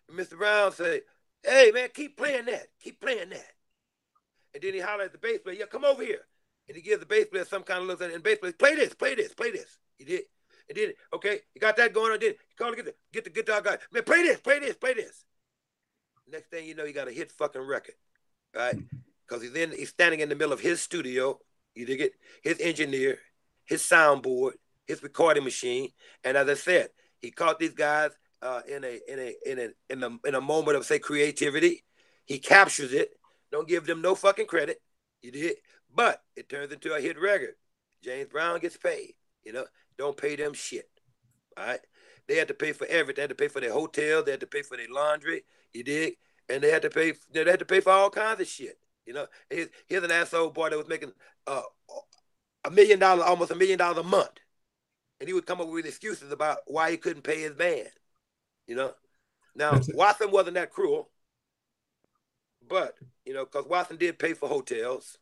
And 0.08 0.18
Mr. 0.18 0.36
Brown 0.36 0.72
say, 0.72 1.02
"Hey 1.44 1.70
man, 1.72 1.88
keep 1.94 2.16
playing 2.16 2.46
that, 2.46 2.66
keep 2.80 3.00
playing 3.00 3.30
that." 3.30 3.52
And 4.52 4.62
then 4.62 4.74
he 4.74 4.80
holler 4.80 5.04
at 5.04 5.12
the 5.12 5.18
bass 5.18 5.38
player, 5.44 5.56
"Yeah, 5.60 5.66
come 5.66 5.84
over 5.84 6.02
here." 6.02 6.26
And 6.66 6.76
he 6.76 6.82
gives 6.82 6.98
the 6.98 7.06
bass 7.06 7.26
player 7.26 7.44
some 7.44 7.62
kind 7.62 7.82
of 7.82 7.86
look 7.86 8.00
it, 8.00 8.12
and 8.12 8.24
bass 8.24 8.38
player, 8.38 8.52
"Play 8.52 8.74
this, 8.74 8.92
play 8.92 9.14
this, 9.14 9.32
play 9.34 9.52
this." 9.52 9.78
He 9.98 10.04
did. 10.04 10.22
And 10.68 10.76
then, 10.76 10.92
okay, 11.12 11.40
you 11.54 11.60
got 11.60 11.76
that 11.76 11.92
going 11.92 12.12
on. 12.12 12.18
Then 12.18 12.34
he 12.48 12.54
called 12.56 12.76
to 12.76 12.82
get 12.82 12.86
the 12.86 12.94
get 13.12 13.22
the 13.22 13.30
guitar 13.30 13.60
guy. 13.60 13.78
Man, 13.92 14.02
play 14.02 14.22
this, 14.22 14.40
play 14.40 14.58
this, 14.58 14.74
play 14.74 14.94
this. 14.94 15.24
Next 16.30 16.50
thing 16.50 16.66
you 16.66 16.74
know, 16.74 16.84
you 16.84 16.92
got 16.92 17.08
a 17.08 17.12
hit 17.12 17.30
fucking 17.30 17.62
record, 17.62 17.94
right? 18.54 18.76
Because 19.26 19.42
he's 19.42 19.54
in, 19.54 19.70
he's 19.70 19.90
standing 19.90 20.20
in 20.20 20.28
the 20.28 20.34
middle 20.34 20.52
of 20.52 20.60
his 20.60 20.82
studio. 20.82 21.38
You 21.74 21.86
dig 21.86 22.00
it? 22.00 22.12
His 22.42 22.58
engineer, 22.60 23.18
his 23.64 23.82
soundboard, 23.82 24.52
his 24.86 25.02
recording 25.02 25.44
machine, 25.44 25.90
and 26.24 26.36
as 26.36 26.48
I 26.48 26.54
said, 26.54 26.88
he 27.20 27.30
caught 27.30 27.58
these 27.58 27.74
guys 27.74 28.10
uh, 28.42 28.62
in 28.68 28.84
a 28.84 29.00
in 29.08 29.18
a 29.18 29.34
in 29.46 29.58
a 29.58 29.92
in 29.92 30.02
a 30.02 30.28
in 30.28 30.34
a 30.34 30.40
moment 30.40 30.76
of 30.76 30.84
say 30.84 30.98
creativity. 30.98 31.84
He 32.24 32.38
captures 32.38 32.92
it. 32.92 33.10
Don't 33.52 33.68
give 33.68 33.86
them 33.86 34.02
no 34.02 34.14
fucking 34.14 34.46
credit. 34.46 34.80
You 35.22 35.30
did, 35.30 35.56
but 35.94 36.22
it 36.34 36.48
turns 36.48 36.72
into 36.72 36.94
a 36.94 37.00
hit 37.00 37.20
record. 37.20 37.54
James 38.02 38.28
Brown 38.28 38.58
gets 38.60 38.76
paid. 38.76 39.14
You 39.44 39.52
know, 39.52 39.64
don't 39.96 40.16
pay 40.16 40.36
them 40.36 40.54
shit. 40.54 40.88
All 41.56 41.66
right. 41.66 41.80
They 42.28 42.36
had 42.36 42.48
to 42.48 42.54
pay 42.54 42.72
for 42.72 42.86
everything. 42.88 43.16
They 43.16 43.22
had 43.22 43.30
to 43.30 43.36
pay 43.36 43.48
for 43.48 43.60
their 43.60 43.72
hotel. 43.72 44.22
They 44.22 44.32
had 44.32 44.40
to 44.40 44.46
pay 44.46 44.62
for 44.62 44.76
their 44.76 44.88
laundry. 44.90 45.44
You 45.76 45.84
dig? 45.84 46.14
And 46.48 46.62
they 46.62 46.70
had 46.70 46.82
to 46.82 46.90
pay. 46.90 47.12
They 47.32 47.44
had 47.44 47.58
to 47.58 47.64
pay 47.64 47.80
for 47.80 47.90
all 47.90 48.10
kinds 48.10 48.40
of 48.40 48.46
shit. 48.46 48.78
You 49.04 49.12
know, 49.12 49.26
here's, 49.50 49.68
here's 49.86 50.02
an 50.02 50.10
asshole 50.10 50.50
boy 50.50 50.70
that 50.70 50.78
was 50.78 50.88
making 50.88 51.12
uh, 51.46 51.62
a 52.64 52.70
million 52.70 52.98
dollars, 52.98 53.24
almost 53.24 53.50
a 53.50 53.54
million 53.54 53.78
dollars 53.78 53.98
a 53.98 54.02
month, 54.02 54.40
and 55.20 55.28
he 55.28 55.34
would 55.34 55.46
come 55.46 55.60
up 55.60 55.68
with 55.68 55.86
excuses 55.86 56.32
about 56.32 56.58
why 56.66 56.90
he 56.90 56.96
couldn't 56.96 57.22
pay 57.22 57.42
his 57.42 57.54
band. 57.54 57.90
You 58.66 58.76
know, 58.76 58.92
now 59.54 59.78
Watson 59.94 60.30
wasn't 60.30 60.54
that 60.54 60.72
cruel, 60.72 61.10
but 62.68 62.94
you 63.24 63.34
know, 63.34 63.44
because 63.44 63.66
Watson 63.66 63.96
did 63.96 64.18
pay 64.18 64.32
for 64.32 64.48
hotels, 64.48 65.18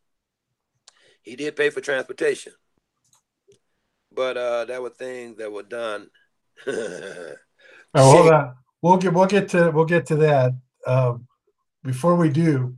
he 1.23 1.37
did 1.37 1.57
pay 1.57 1.69
for 1.69 1.83
transportation, 1.83 2.53
but 4.13 4.37
uh, 4.37 4.65
there 4.65 4.81
were 4.81 4.91
things 4.91 5.37
that 5.39 5.53
were 5.53 5.63
done. 5.63 6.09
oh, 6.67 7.35
hold 7.95 8.33
on 8.33 8.55
we'll 8.85 8.99
get 8.99 9.15
we'll 9.15 9.27
get 9.27 9.49
to 9.49 9.71
we'll 9.71 9.87
get 9.87 10.07
to 10.07 10.17
that. 10.17 10.53
Um, 10.87 11.27
before 11.83 12.17
we 12.17 12.29
do, 12.29 12.77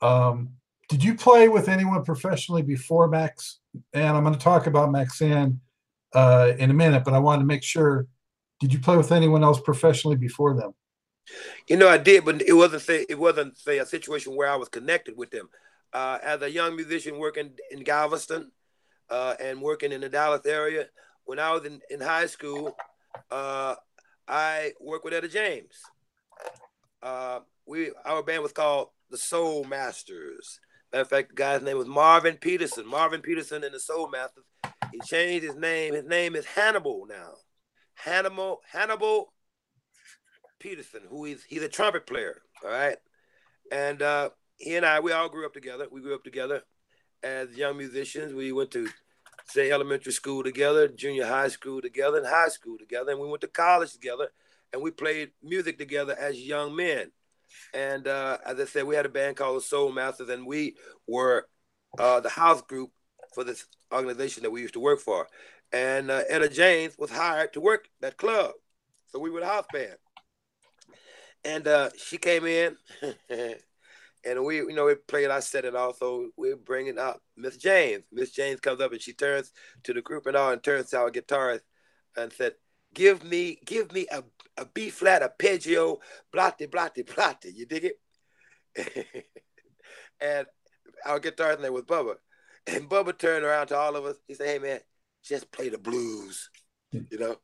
um, 0.00 0.50
did 0.88 1.02
you 1.02 1.14
play 1.16 1.48
with 1.48 1.68
anyone 1.68 2.04
professionally 2.04 2.62
before 2.62 3.08
Max? 3.08 3.58
And 3.92 4.16
I'm 4.16 4.22
going 4.22 4.34
to 4.34 4.40
talk 4.40 4.66
about 4.66 4.90
Maxayn 4.90 5.58
uh, 6.14 6.52
in 6.58 6.70
a 6.70 6.74
minute, 6.74 7.04
but 7.04 7.14
I 7.14 7.18
wanted 7.18 7.40
to 7.40 7.46
make 7.46 7.64
sure. 7.64 8.06
Did 8.60 8.72
you 8.72 8.78
play 8.78 8.96
with 8.96 9.10
anyone 9.10 9.42
else 9.42 9.60
professionally 9.60 10.16
before 10.16 10.54
them? 10.54 10.72
You 11.66 11.76
know, 11.76 11.88
I 11.88 11.98
did, 11.98 12.24
but 12.24 12.40
it 12.42 12.52
wasn't 12.52 12.82
say 12.82 13.04
it 13.08 13.18
wasn't 13.18 13.58
say 13.58 13.78
a 13.78 13.86
situation 13.86 14.36
where 14.36 14.48
I 14.48 14.54
was 14.54 14.68
connected 14.68 15.16
with 15.16 15.32
them. 15.32 15.48
Uh, 15.92 16.18
as 16.22 16.42
a 16.42 16.50
young 16.50 16.76
musician 16.76 17.18
working 17.18 17.50
in 17.72 17.82
Galveston 17.82 18.52
uh, 19.10 19.34
and 19.40 19.60
working 19.60 19.90
in 19.90 20.00
the 20.00 20.08
Dallas 20.08 20.46
area, 20.46 20.86
when 21.24 21.40
I 21.40 21.50
was 21.50 21.64
in, 21.64 21.80
in 21.90 22.00
high 22.00 22.26
school, 22.26 22.76
uh, 23.32 23.74
I 24.32 24.72
work 24.80 25.04
with 25.04 25.12
Etta 25.12 25.28
James. 25.28 25.76
Uh, 27.02 27.40
we 27.66 27.92
our 28.06 28.22
band 28.22 28.42
was 28.42 28.52
called 28.52 28.88
the 29.10 29.18
Soul 29.18 29.64
Masters. 29.64 30.58
Matter 30.90 31.02
of 31.02 31.08
fact, 31.08 31.28
the 31.28 31.34
guy's 31.34 31.60
name 31.60 31.76
was 31.76 31.86
Marvin 31.86 32.38
Peterson. 32.38 32.86
Marvin 32.86 33.20
Peterson 33.20 33.62
and 33.62 33.74
the 33.74 33.78
Soul 33.78 34.08
Masters. 34.08 34.44
He 34.90 35.00
changed 35.00 35.44
his 35.44 35.54
name. 35.54 35.92
His 35.92 36.06
name 36.06 36.34
is 36.34 36.46
Hannibal 36.46 37.04
now. 37.06 37.34
Hannibal 37.92 38.60
Hannibal 38.72 39.34
Peterson, 40.58 41.02
who 41.10 41.26
is 41.26 41.44
he's 41.44 41.62
a 41.62 41.68
trumpet 41.68 42.06
player. 42.06 42.40
All 42.64 42.70
right, 42.70 42.96
and 43.70 44.00
uh, 44.00 44.30
he 44.56 44.76
and 44.76 44.86
I 44.86 45.00
we 45.00 45.12
all 45.12 45.28
grew 45.28 45.44
up 45.44 45.52
together. 45.52 45.88
We 45.92 46.00
grew 46.00 46.14
up 46.14 46.24
together 46.24 46.62
as 47.22 47.54
young 47.54 47.76
musicians. 47.76 48.32
We 48.32 48.50
went 48.52 48.70
to 48.70 48.88
say 49.46 49.70
elementary 49.70 50.12
school 50.12 50.42
together, 50.42 50.88
junior 50.88 51.26
high 51.26 51.48
school 51.48 51.80
together, 51.80 52.18
and 52.18 52.26
high 52.26 52.48
school 52.48 52.78
together, 52.78 53.12
and 53.12 53.20
we 53.20 53.28
went 53.28 53.40
to 53.42 53.48
college 53.48 53.92
together, 53.92 54.28
and 54.72 54.82
we 54.82 54.90
played 54.90 55.30
music 55.42 55.78
together 55.78 56.16
as 56.18 56.40
young 56.40 56.74
men. 56.74 57.10
And 57.74 58.06
uh, 58.08 58.38
as 58.46 58.58
I 58.58 58.64
said, 58.64 58.84
we 58.84 58.94
had 58.94 59.06
a 59.06 59.10
band 59.10 59.36
called 59.36 59.58
the 59.58 59.62
Soul 59.62 59.92
Masters, 59.92 60.28
and 60.28 60.46
we 60.46 60.76
were 61.06 61.46
uh, 61.98 62.20
the 62.20 62.30
house 62.30 62.62
group 62.62 62.90
for 63.34 63.44
this 63.44 63.66
organization 63.92 64.42
that 64.42 64.50
we 64.50 64.60
used 64.62 64.74
to 64.74 64.80
work 64.80 65.00
for. 65.00 65.26
And 65.72 66.10
uh, 66.10 66.22
Etta 66.28 66.48
James 66.48 66.96
was 66.98 67.10
hired 67.10 67.52
to 67.54 67.60
work 67.60 67.88
that 68.00 68.16
club, 68.16 68.52
so 69.06 69.18
we 69.18 69.30
were 69.30 69.40
the 69.40 69.46
house 69.46 69.66
band. 69.72 69.96
And 71.44 71.66
uh, 71.66 71.90
she 71.96 72.18
came 72.18 72.46
in. 72.46 72.76
and 74.24 74.44
we, 74.44 74.56
you 74.56 74.72
know, 74.72 74.86
we 74.86 74.94
played. 74.94 75.30
I 75.30 75.40
said 75.40 75.64
it 75.64 75.74
also. 75.74 76.28
We're 76.36 76.56
bringing 76.56 76.98
up 76.98 77.20
Miss 77.36 77.56
James. 77.56 78.04
Miss 78.12 78.30
James 78.30 78.60
comes 78.60 78.80
up 78.80 78.92
and 78.92 79.00
she 79.00 79.12
turns 79.12 79.52
to 79.84 79.92
the 79.92 80.02
group 80.02 80.26
and 80.26 80.36
all, 80.36 80.50
and 80.50 80.62
turns 80.62 80.90
to 80.90 80.98
our 80.98 81.10
guitarist 81.10 81.62
and 82.16 82.32
said, 82.32 82.54
"Give 82.94 83.24
me, 83.24 83.58
give 83.64 83.92
me 83.92 84.06
a 84.10 84.22
a 84.56 84.66
B 84.66 84.90
flat 84.90 85.22
arpeggio, 85.22 85.98
blotti, 86.34 86.68
blotti, 86.68 87.04
blotti." 87.04 87.52
You 87.54 87.66
dig 87.66 87.92
it? 88.76 89.26
and 90.20 90.46
our 91.04 91.20
guitarist 91.20 91.60
name 91.60 91.72
was 91.72 91.82
Bubba, 91.82 92.14
and 92.66 92.88
Bubba 92.88 93.16
turned 93.16 93.44
around 93.44 93.68
to 93.68 93.76
all 93.76 93.96
of 93.96 94.04
us. 94.04 94.16
He 94.28 94.34
said, 94.34 94.46
"Hey 94.46 94.58
man, 94.58 94.80
just 95.24 95.50
play 95.50 95.68
the 95.68 95.78
blues," 95.78 96.48
mm. 96.94 97.10
you 97.10 97.18
know. 97.18 97.36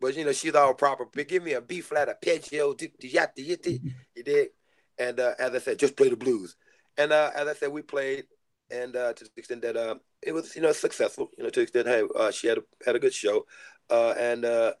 But 0.00 0.16
you 0.16 0.24
know, 0.24 0.32
she's 0.32 0.54
all 0.54 0.74
proper. 0.74 1.06
But 1.06 1.28
give 1.28 1.42
me 1.42 1.52
a 1.54 1.60
B 1.60 1.80
flat 1.80 2.08
arpeggio, 2.08 2.74
mm-hmm. 2.74 3.88
you 4.14 4.22
dig? 4.22 4.48
And 4.98 5.20
uh, 5.20 5.34
as 5.38 5.54
I 5.54 5.58
said, 5.58 5.78
just 5.78 5.96
play 5.96 6.08
the 6.08 6.16
blues. 6.16 6.56
And 6.96 7.12
uh, 7.12 7.30
as 7.34 7.46
I 7.46 7.54
said, 7.54 7.70
we 7.70 7.82
played, 7.82 8.24
and 8.70 8.96
uh, 8.96 9.12
to 9.12 9.24
the 9.24 9.30
extent 9.36 9.62
that 9.62 9.76
uh, 9.76 9.96
it 10.22 10.32
was, 10.32 10.56
you 10.56 10.62
know, 10.62 10.72
successful. 10.72 11.30
You 11.36 11.44
know, 11.44 11.50
to 11.50 11.60
the 11.60 11.64
extent, 11.64 11.86
hey, 11.86 12.02
uh, 12.18 12.30
she 12.30 12.46
had 12.46 12.58
a, 12.58 12.62
had 12.84 12.96
a 12.96 12.98
good 12.98 13.14
show. 13.14 13.46
Uh, 13.90 14.12
and 14.12 14.44
as 14.44 14.74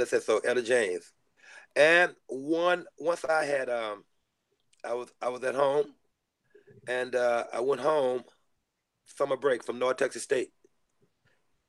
I 0.00 0.04
said, 0.04 0.22
so 0.22 0.38
Etta 0.38 0.62
James. 0.62 1.12
And 1.76 2.14
one 2.26 2.84
once 2.98 3.24
I 3.24 3.44
had, 3.44 3.70
um, 3.70 4.04
I 4.84 4.94
was 4.94 5.08
I 5.22 5.28
was 5.28 5.44
at 5.44 5.54
home, 5.54 5.86
and 6.88 7.14
I 7.14 7.60
went 7.60 7.80
home 7.80 8.24
summer 9.16 9.36
break 9.36 9.64
from 9.64 9.78
North 9.78 9.96
Texas 9.96 10.22
State, 10.22 10.48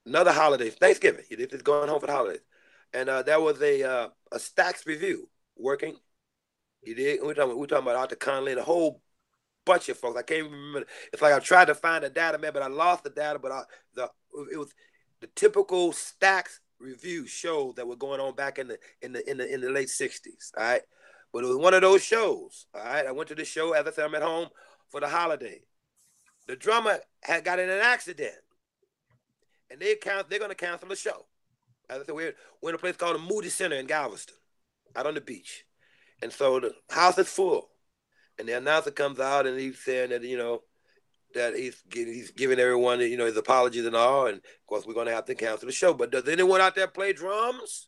another 0.06 0.32
holiday, 0.32 0.70
Thanksgiving. 0.70 1.26
This 1.30 1.48
is 1.52 1.62
going 1.62 1.90
home 1.90 2.00
for 2.00 2.08
the 2.08 2.14
holidays, 2.14 2.42
and 2.94 3.10
uh, 3.10 3.22
there 3.24 3.40
was 3.40 3.62
a 3.62 3.84
uh, 3.84 4.10
a 4.32 4.38
Stax 4.38 4.86
review 4.86 5.30
working. 5.58 5.98
He 6.82 6.94
did. 6.94 7.20
We're 7.22 7.34
talking. 7.34 7.58
We're 7.58 7.68
talking 7.68 7.86
about 7.86 7.96
Arthur 7.96 8.16
Conley 8.16 8.54
and 8.54 8.62
a 8.62 8.64
whole 8.64 9.02
bunch 9.66 9.90
of 9.90 9.98
folks. 9.98 10.18
I 10.18 10.24
can't 10.24 10.50
remember. 10.50 10.88
It's 11.14 11.22
like 11.22 11.34
I 11.34 11.40
tried 11.40 11.66
to 11.66 11.76
find 11.76 12.04
the 12.04 12.10
data, 12.10 12.38
man, 12.38 12.54
but 12.54 12.64
I 12.64 12.68
lost 12.68 13.04
the 13.04 13.10
data. 13.10 13.40
But 13.40 13.52
I, 13.52 13.64
the 13.96 14.10
it 14.52 14.58
was 14.58 14.74
the 15.20 15.28
typical 15.28 15.92
Stax 15.92 16.60
review 16.80 17.28
show 17.28 17.74
that 17.74 17.88
were 17.88 17.96
going 17.96 18.20
on 18.20 18.36
back 18.36 18.58
in 18.58 18.68
the 18.68 18.80
in 19.02 19.14
the 19.14 19.30
in 19.30 19.38
the 19.38 19.54
in 19.54 19.62
the 19.62 19.70
late 19.70 19.90
'60s. 19.90 20.52
All 20.58 20.64
right, 20.64 20.82
but 21.32 21.44
it 21.44 21.48
was 21.48 21.58
one 21.58 21.74
of 21.74 21.82
those 21.82 22.04
shows. 22.04 22.66
All 22.74 22.84
right, 22.84 23.06
I 23.06 23.12
went 23.12 23.30
to 23.30 23.36
the 23.36 23.46
show. 23.46 23.74
As 23.74 23.88
I 23.88 23.92
said, 23.92 24.06
I'm 24.06 24.16
at 24.16 24.24
home 24.24 24.50
for 24.90 25.00
the 25.00 25.08
holiday. 25.08 25.62
The 26.48 26.56
drummer 26.56 27.00
had 27.22 27.46
got 27.46 27.60
in 27.60 27.70
an 27.70 27.80
accident, 27.80 28.36
and 29.70 29.80
they 29.80 29.96
count. 29.96 30.30
They're 30.30 30.40
going 30.40 30.50
to 30.50 30.56
cancel 30.56 30.90
the 30.90 30.96
show. 30.96 31.28
As 31.90 32.02
I 32.02 32.06
said, 32.06 32.16
we're, 32.16 32.36
we're 32.62 32.70
in 32.70 32.76
a 32.76 32.80
place 32.80 32.96
called 32.96 33.16
the 33.16 33.20
Moody 33.20 33.50
Center 33.50 33.76
in 33.76 33.86
Galveston, 33.86 34.38
out 34.96 35.06
on 35.06 35.14
the 35.14 35.22
beach, 35.22 35.66
and 36.22 36.32
so 36.32 36.60
the 36.60 36.74
house 36.90 37.18
is 37.18 37.28
full. 37.28 37.70
And 38.40 38.48
the 38.48 38.58
announcer 38.58 38.92
comes 38.92 39.20
out 39.20 39.46
and 39.46 39.60
he's 39.60 39.80
saying 39.80 40.10
that 40.10 40.24
you 40.24 40.38
know 40.38 40.64
that 41.34 41.56
he's 41.56 41.82
he's 41.92 42.32
giving 42.32 42.60
everyone 42.60 43.00
you 43.00 43.18
know 43.18 43.26
his 43.26 43.38
apologies 43.38 43.86
and 43.86 43.96
all, 43.96 44.28
and 44.28 44.38
of 44.38 44.66
course 44.68 44.86
we're 44.86 44.94
going 44.94 45.08
to 45.08 45.14
have 45.14 45.26
to 45.26 45.36
cancel 45.36 45.68
the 45.68 45.72
show. 45.72 45.94
But 45.94 46.12
does 46.12 46.28
anyone 46.28 46.62
out 46.62 46.76
there 46.76 46.88
play 46.88 47.14
drums? 47.14 47.88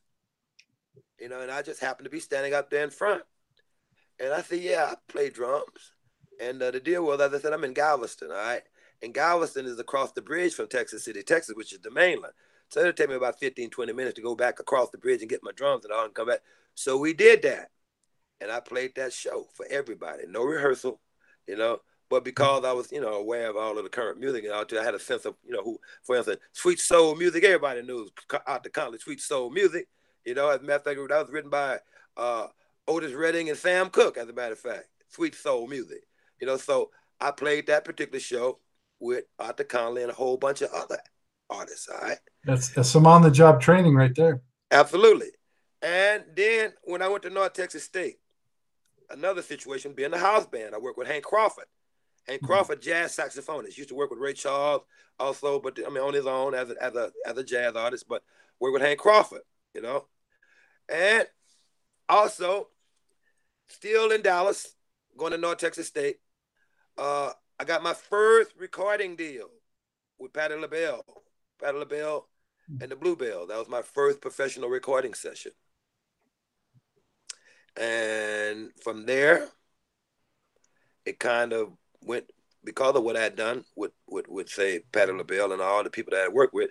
You 1.19 1.29
know, 1.29 1.41
and 1.41 1.51
I 1.51 1.61
just 1.61 1.81
happened 1.81 2.05
to 2.05 2.11
be 2.11 2.19
standing 2.19 2.53
up 2.53 2.69
there 2.69 2.83
in 2.83 2.89
front, 2.89 3.23
and 4.19 4.33
I 4.33 4.41
said, 4.41 4.59
"Yeah, 4.59 4.91
I 4.91 4.95
play 5.07 5.29
drums." 5.29 5.93
And 6.39 6.61
uh, 6.61 6.71
the 6.71 6.79
deal 6.79 7.05
was, 7.05 7.21
as 7.21 7.33
I 7.33 7.39
said, 7.39 7.53
I'm 7.53 7.63
in 7.63 7.73
Galveston, 7.73 8.31
all 8.31 8.37
right? 8.37 8.63
And 9.01 9.13
Galveston 9.13 9.65
is 9.65 9.79
across 9.79 10.11
the 10.13 10.21
bridge 10.21 10.53
from 10.53 10.67
Texas 10.67 11.05
City, 11.05 11.23
Texas, 11.23 11.55
which 11.55 11.73
is 11.73 11.79
the 11.79 11.91
mainland. 11.91 12.33
So 12.69 12.79
it'll 12.79 12.93
take 12.93 13.09
me 13.09 13.15
about 13.15 13.39
15, 13.39 13.69
20 13.69 13.93
minutes 13.93 14.15
to 14.15 14.21
go 14.21 14.35
back 14.35 14.59
across 14.59 14.89
the 14.89 14.97
bridge 14.97 15.21
and 15.21 15.29
get 15.29 15.43
my 15.43 15.51
drums 15.51 15.85
and 15.85 15.93
all 15.93 16.05
and 16.05 16.13
come 16.13 16.27
back. 16.27 16.39
So 16.73 16.97
we 16.97 17.13
did 17.13 17.43
that. 17.43 17.69
And 18.41 18.51
I 18.51 18.59
played 18.59 18.95
that 18.95 19.13
show 19.13 19.47
for 19.53 19.65
everybody. 19.69 20.23
No 20.27 20.43
rehearsal, 20.43 20.99
you 21.47 21.55
know. 21.55 21.79
But 22.09 22.25
because 22.25 22.63
I 22.63 22.73
was, 22.73 22.91
you 22.91 23.01
know, 23.01 23.13
aware 23.13 23.49
of 23.49 23.55
all 23.55 23.77
of 23.77 23.83
the 23.83 23.89
current 23.89 24.19
music 24.19 24.43
and 24.43 24.53
all, 24.53 24.65
I 24.79 24.83
had 24.83 24.93
a 24.93 24.99
sense 24.99 25.25
of, 25.25 25.35
you 25.43 25.53
know, 25.53 25.63
who, 25.63 25.79
for 26.03 26.15
instance, 26.15 26.41
sweet 26.51 26.79
soul 26.79 27.15
music, 27.15 27.43
everybody 27.43 27.81
knew 27.81 28.07
Arthur 28.45 28.69
Conley, 28.69 28.99
sweet 28.99 29.21
soul 29.21 29.49
music. 29.49 29.87
You 30.25 30.35
know, 30.35 30.49
as 30.49 30.59
a 30.59 30.63
matter 30.63 30.75
of 30.75 30.83
fact, 30.83 30.99
that 31.09 31.21
was 31.21 31.31
written 31.31 31.49
by 31.49 31.79
uh, 32.15 32.47
Otis 32.87 33.13
Redding 33.13 33.49
and 33.49 33.57
Sam 33.57 33.89
Cooke, 33.89 34.17
as 34.17 34.29
a 34.29 34.33
matter 34.33 34.53
of 34.53 34.59
fact, 34.59 34.89
sweet 35.09 35.33
soul 35.33 35.67
music. 35.67 36.03
You 36.39 36.47
know, 36.47 36.57
so 36.57 36.91
I 37.19 37.31
played 37.31 37.67
that 37.67 37.85
particular 37.85 38.19
show 38.19 38.59
with 38.99 39.25
Arthur 39.39 39.63
Conley 39.63 40.03
and 40.03 40.11
a 40.11 40.15
whole 40.15 40.37
bunch 40.37 40.61
of 40.61 40.69
other 40.71 40.99
artists. 41.49 41.89
All 41.89 41.99
right. 41.99 42.19
That's, 42.43 42.69
that's 42.69 42.89
some 42.89 43.07
on 43.07 43.21
the 43.21 43.31
job 43.31 43.59
training 43.59 43.95
right 43.95 44.13
there. 44.15 44.41
Absolutely. 44.71 45.31
And 45.81 46.23
then 46.35 46.73
when 46.83 47.01
I 47.01 47.07
went 47.07 47.23
to 47.23 47.29
North 47.29 47.53
Texas 47.53 47.83
State, 47.83 48.19
another 49.13 49.41
situation 49.41 49.93
being 49.93 50.11
the 50.11 50.17
house 50.17 50.45
band. 50.45 50.75
I 50.75 50.79
work 50.79 50.97
with 50.97 51.07
Hank 51.07 51.23
Crawford. 51.23 51.65
Hank 52.27 52.41
mm-hmm. 52.41 52.47
Crawford, 52.47 52.81
jazz 52.81 53.15
saxophonist, 53.15 53.77
used 53.77 53.89
to 53.89 53.95
work 53.95 54.09
with 54.09 54.19
Ray 54.19 54.33
Charles 54.33 54.83
also, 55.19 55.59
but 55.59 55.77
I 55.85 55.89
mean 55.89 56.03
on 56.03 56.13
his 56.13 56.25
own 56.25 56.53
as 56.53 56.69
a 56.69 56.83
as 56.83 56.95
a 56.95 57.11
as 57.25 57.37
a 57.37 57.43
jazz 57.43 57.75
artist, 57.75 58.07
but 58.07 58.23
work 58.59 58.73
with 58.73 58.81
Hank 58.81 58.99
Crawford, 58.99 59.41
you 59.73 59.81
know. 59.81 60.05
And 60.89 61.27
also 62.09 62.67
still 63.67 64.11
in 64.11 64.21
Dallas, 64.21 64.75
going 65.17 65.31
to 65.31 65.37
North 65.37 65.57
Texas 65.57 65.87
State, 65.87 66.17
uh, 66.97 67.31
I 67.59 67.63
got 67.65 67.83
my 67.83 67.93
first 67.93 68.53
recording 68.57 69.15
deal 69.15 69.47
with 70.19 70.33
Patti 70.33 70.55
LaBelle, 70.55 71.05
Patti 71.61 71.77
LaBelle 71.77 72.27
and 72.81 72.91
the 72.91 72.95
Bluebell. 72.95 73.47
That 73.47 73.57
was 73.57 73.69
my 73.69 73.81
first 73.81 74.21
professional 74.21 74.69
recording 74.69 75.13
session. 75.13 75.51
And 77.79 78.71
from 78.83 79.05
there, 79.05 79.47
it 81.05 81.19
kind 81.19 81.53
of 81.53 81.73
went 82.01 82.31
because 82.63 82.95
of 82.95 83.03
what 83.03 83.17
I 83.17 83.23
had 83.23 83.35
done 83.35 83.65
with, 83.75 83.91
with, 84.07 84.27
with 84.27 84.49
say, 84.49 84.81
Patti 84.91 85.11
LaBelle 85.11 85.51
and 85.51 85.61
all 85.61 85.83
the 85.83 85.89
people 85.89 86.11
that 86.11 86.25
I 86.25 86.29
worked 86.29 86.53
with. 86.53 86.69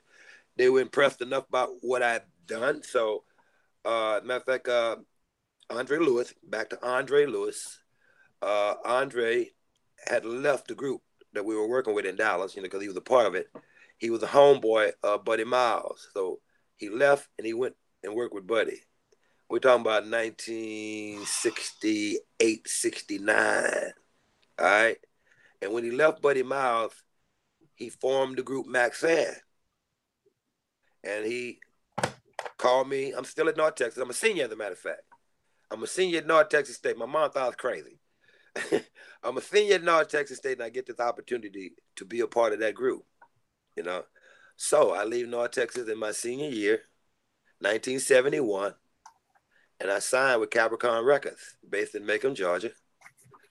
They 0.56 0.68
were 0.68 0.80
impressed 0.80 1.20
enough 1.20 1.48
about 1.48 1.70
what 1.80 2.02
I'd 2.02 2.22
done. 2.46 2.82
So, 2.82 3.24
uh, 3.84 4.20
matter 4.24 4.40
of 4.40 4.44
fact, 4.44 4.68
uh, 4.68 4.96
Andre 5.70 5.98
Lewis, 5.98 6.34
back 6.42 6.70
to 6.70 6.86
Andre 6.86 7.26
Lewis, 7.26 7.80
uh, 8.42 8.74
Andre 8.84 9.50
had 10.06 10.24
left 10.24 10.68
the 10.68 10.74
group 10.74 11.00
that 11.32 11.44
we 11.44 11.56
were 11.56 11.68
working 11.68 11.94
with 11.94 12.04
in 12.04 12.16
Dallas, 12.16 12.54
you 12.54 12.62
know, 12.62 12.66
because 12.66 12.82
he 12.82 12.88
was 12.88 12.96
a 12.96 13.02
part 13.02 13.26
of 13.26 13.34
it. 13.34 13.48
He 13.98 14.10
was 14.10 14.22
a 14.22 14.26
homeboy 14.26 14.92
of 15.02 15.24
Buddy 15.24 15.44
Miles. 15.44 16.08
So 16.12 16.40
he 16.76 16.88
left 16.88 17.28
and 17.38 17.46
he 17.46 17.54
went 17.54 17.74
and 18.02 18.14
worked 18.14 18.34
with 18.34 18.46
Buddy. 18.46 18.80
We're 19.52 19.58
talking 19.58 19.82
about 19.82 20.08
1968, 20.08 22.66
69. 22.66 23.92
All 24.58 24.64
right. 24.64 24.96
And 25.60 25.74
when 25.74 25.84
he 25.84 25.90
left 25.90 26.22
Buddy 26.22 26.42
Miles, 26.42 26.94
he 27.74 27.90
formed 27.90 28.38
the 28.38 28.42
group 28.42 28.66
Maxayn. 28.66 29.34
And 31.04 31.26
he 31.26 31.60
called 32.56 32.88
me. 32.88 33.12
I'm 33.12 33.26
still 33.26 33.50
at 33.50 33.58
North 33.58 33.74
Texas. 33.74 34.02
I'm 34.02 34.08
a 34.08 34.14
senior, 34.14 34.46
as 34.46 34.52
a 34.52 34.56
matter 34.56 34.72
of 34.72 34.78
fact. 34.78 35.02
I'm 35.70 35.82
a 35.82 35.86
senior 35.86 36.20
at 36.20 36.26
North 36.26 36.48
Texas 36.48 36.76
State. 36.76 36.96
My 36.96 37.04
mom 37.04 37.30
thought 37.30 37.42
I 37.42 37.48
was 37.48 37.56
crazy. 37.56 37.98
I'm 39.22 39.36
a 39.36 39.42
senior 39.42 39.74
at 39.74 39.84
North 39.84 40.08
Texas 40.08 40.38
State, 40.38 40.54
and 40.54 40.62
I 40.62 40.70
get 40.70 40.86
this 40.86 40.98
opportunity 40.98 41.74
to 41.96 42.06
be 42.06 42.20
a 42.20 42.26
part 42.26 42.54
of 42.54 42.60
that 42.60 42.74
group. 42.74 43.04
You 43.76 43.82
know, 43.82 44.04
so 44.56 44.94
I 44.94 45.04
leave 45.04 45.28
North 45.28 45.50
Texas 45.50 45.90
in 45.90 45.98
my 45.98 46.12
senior 46.12 46.48
year, 46.48 46.84
1971, 47.58 48.76
and 49.82 49.90
I 49.90 49.98
signed 49.98 50.40
with 50.40 50.50
Capricorn 50.50 51.04
Records, 51.04 51.56
based 51.68 51.96
in 51.96 52.06
Macon, 52.06 52.36
Georgia, 52.36 52.70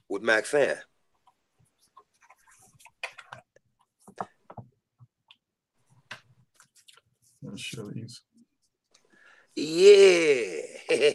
with 0.08 0.24
Maxayn. 0.24 0.78
I'll 7.46 7.58
show 7.58 7.90
these. 7.90 8.22
Yeah. 9.56 10.62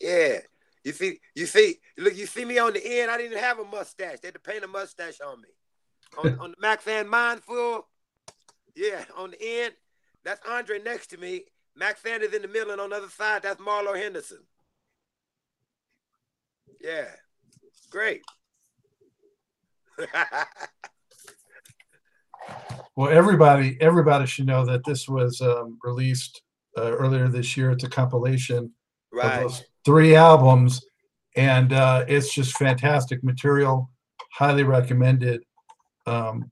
yeah. 0.00 0.38
You 0.84 0.92
see, 0.92 1.20
you 1.34 1.44
see, 1.44 1.76
look, 1.98 2.16
you 2.16 2.24
see 2.24 2.46
me 2.46 2.58
on 2.58 2.72
the 2.72 3.00
end. 3.00 3.10
I 3.10 3.18
didn't 3.18 3.38
have 3.38 3.58
a 3.58 3.64
mustache. 3.64 4.20
They 4.20 4.28
had 4.28 4.34
to 4.34 4.40
paint 4.40 4.64
a 4.64 4.68
mustache 4.68 5.20
on 5.20 5.42
me. 5.42 5.48
On, 6.16 6.38
on 6.40 6.50
the 6.52 6.66
Maxayn 6.66 7.06
Mindful, 7.06 7.86
yeah, 8.74 9.04
on 9.18 9.32
the 9.32 9.42
end, 9.42 9.74
that's 10.24 10.40
Andre 10.48 10.80
next 10.82 11.08
to 11.08 11.18
me. 11.18 11.44
Maxayn 11.80 12.22
is 12.22 12.32
in 12.32 12.42
the 12.42 12.48
middle, 12.48 12.70
and 12.70 12.80
on 12.80 12.90
the 12.90 12.96
other 12.96 13.08
side, 13.08 13.42
that's 13.42 13.60
Marlo 13.60 13.96
Henderson. 14.00 14.44
Yeah, 16.80 17.06
great. 17.90 18.22
well, 22.96 23.08
everybody, 23.10 23.76
everybody 23.80 24.26
should 24.26 24.46
know 24.46 24.64
that 24.66 24.84
this 24.84 25.08
was 25.08 25.40
um, 25.40 25.78
released 25.82 26.42
uh, 26.76 26.92
earlier 26.92 27.28
this 27.28 27.56
year. 27.56 27.70
It's 27.70 27.84
a 27.84 27.88
compilation 27.88 28.72
right. 29.12 29.36
of 29.36 29.42
those 29.42 29.64
three 29.84 30.14
albums, 30.14 30.84
and 31.36 31.72
uh, 31.72 32.04
it's 32.06 32.32
just 32.32 32.56
fantastic 32.56 33.24
material. 33.24 33.90
Highly 34.32 34.64
recommended. 34.64 35.42
Um, 36.06 36.50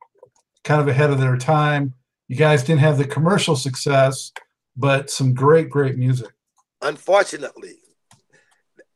kind 0.65 0.81
of 0.81 0.89
ahead 0.89 1.11
of 1.11 1.19
their 1.19 1.37
time. 1.37 1.95
You 2.29 2.37
guys 2.37 2.63
didn't 2.63 2.81
have 2.81 2.99
the 2.99 3.05
commercial 3.05 3.57
success, 3.57 4.33
but 4.77 5.11
some 5.11 5.35
great, 5.35 5.71
great 5.71 5.97
music. 5.97 6.33
Unfortunately, 6.81 7.77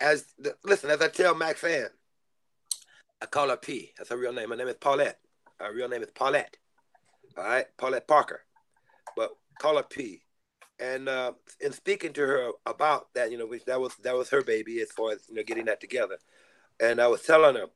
as 0.00 0.26
the, 0.38 0.54
listen, 0.64 0.90
as 0.90 1.00
I 1.00 1.08
tell 1.08 1.34
Maxayn, 1.34 1.88
I 3.22 3.26
call 3.26 3.48
her 3.48 3.56
P. 3.56 3.92
That's 3.96 4.10
her 4.10 4.16
real 4.16 4.32
name. 4.32 4.50
My 4.50 4.56
name 4.56 4.68
is 4.68 4.76
Paulette. 4.76 5.18
Her 5.58 5.72
real 5.72 5.88
name 5.88 6.02
is 6.02 6.10
Paulette. 6.10 6.56
All 7.36 7.44
right, 7.44 7.66
Paulette 7.76 8.08
Parker. 8.08 8.42
But 9.16 9.30
call 9.58 9.76
her 9.76 9.82
P 9.82 10.22
and 10.78 11.08
uh, 11.08 11.32
in 11.60 11.72
speaking 11.72 12.12
to 12.14 12.20
her 12.20 12.50
about 12.66 13.12
that, 13.14 13.30
you 13.30 13.38
know, 13.38 13.46
which 13.46 13.64
that 13.64 13.80
was 13.80 13.94
that 14.02 14.14
was 14.14 14.30
her 14.30 14.42
baby 14.42 14.80
as 14.80 14.90
far 14.92 15.12
as 15.12 15.20
you 15.28 15.34
know 15.34 15.42
getting 15.42 15.66
that 15.66 15.80
together. 15.80 16.18
And 16.80 17.00
I 17.00 17.06
was 17.08 17.22
telling 17.22 17.56
her 17.56 17.66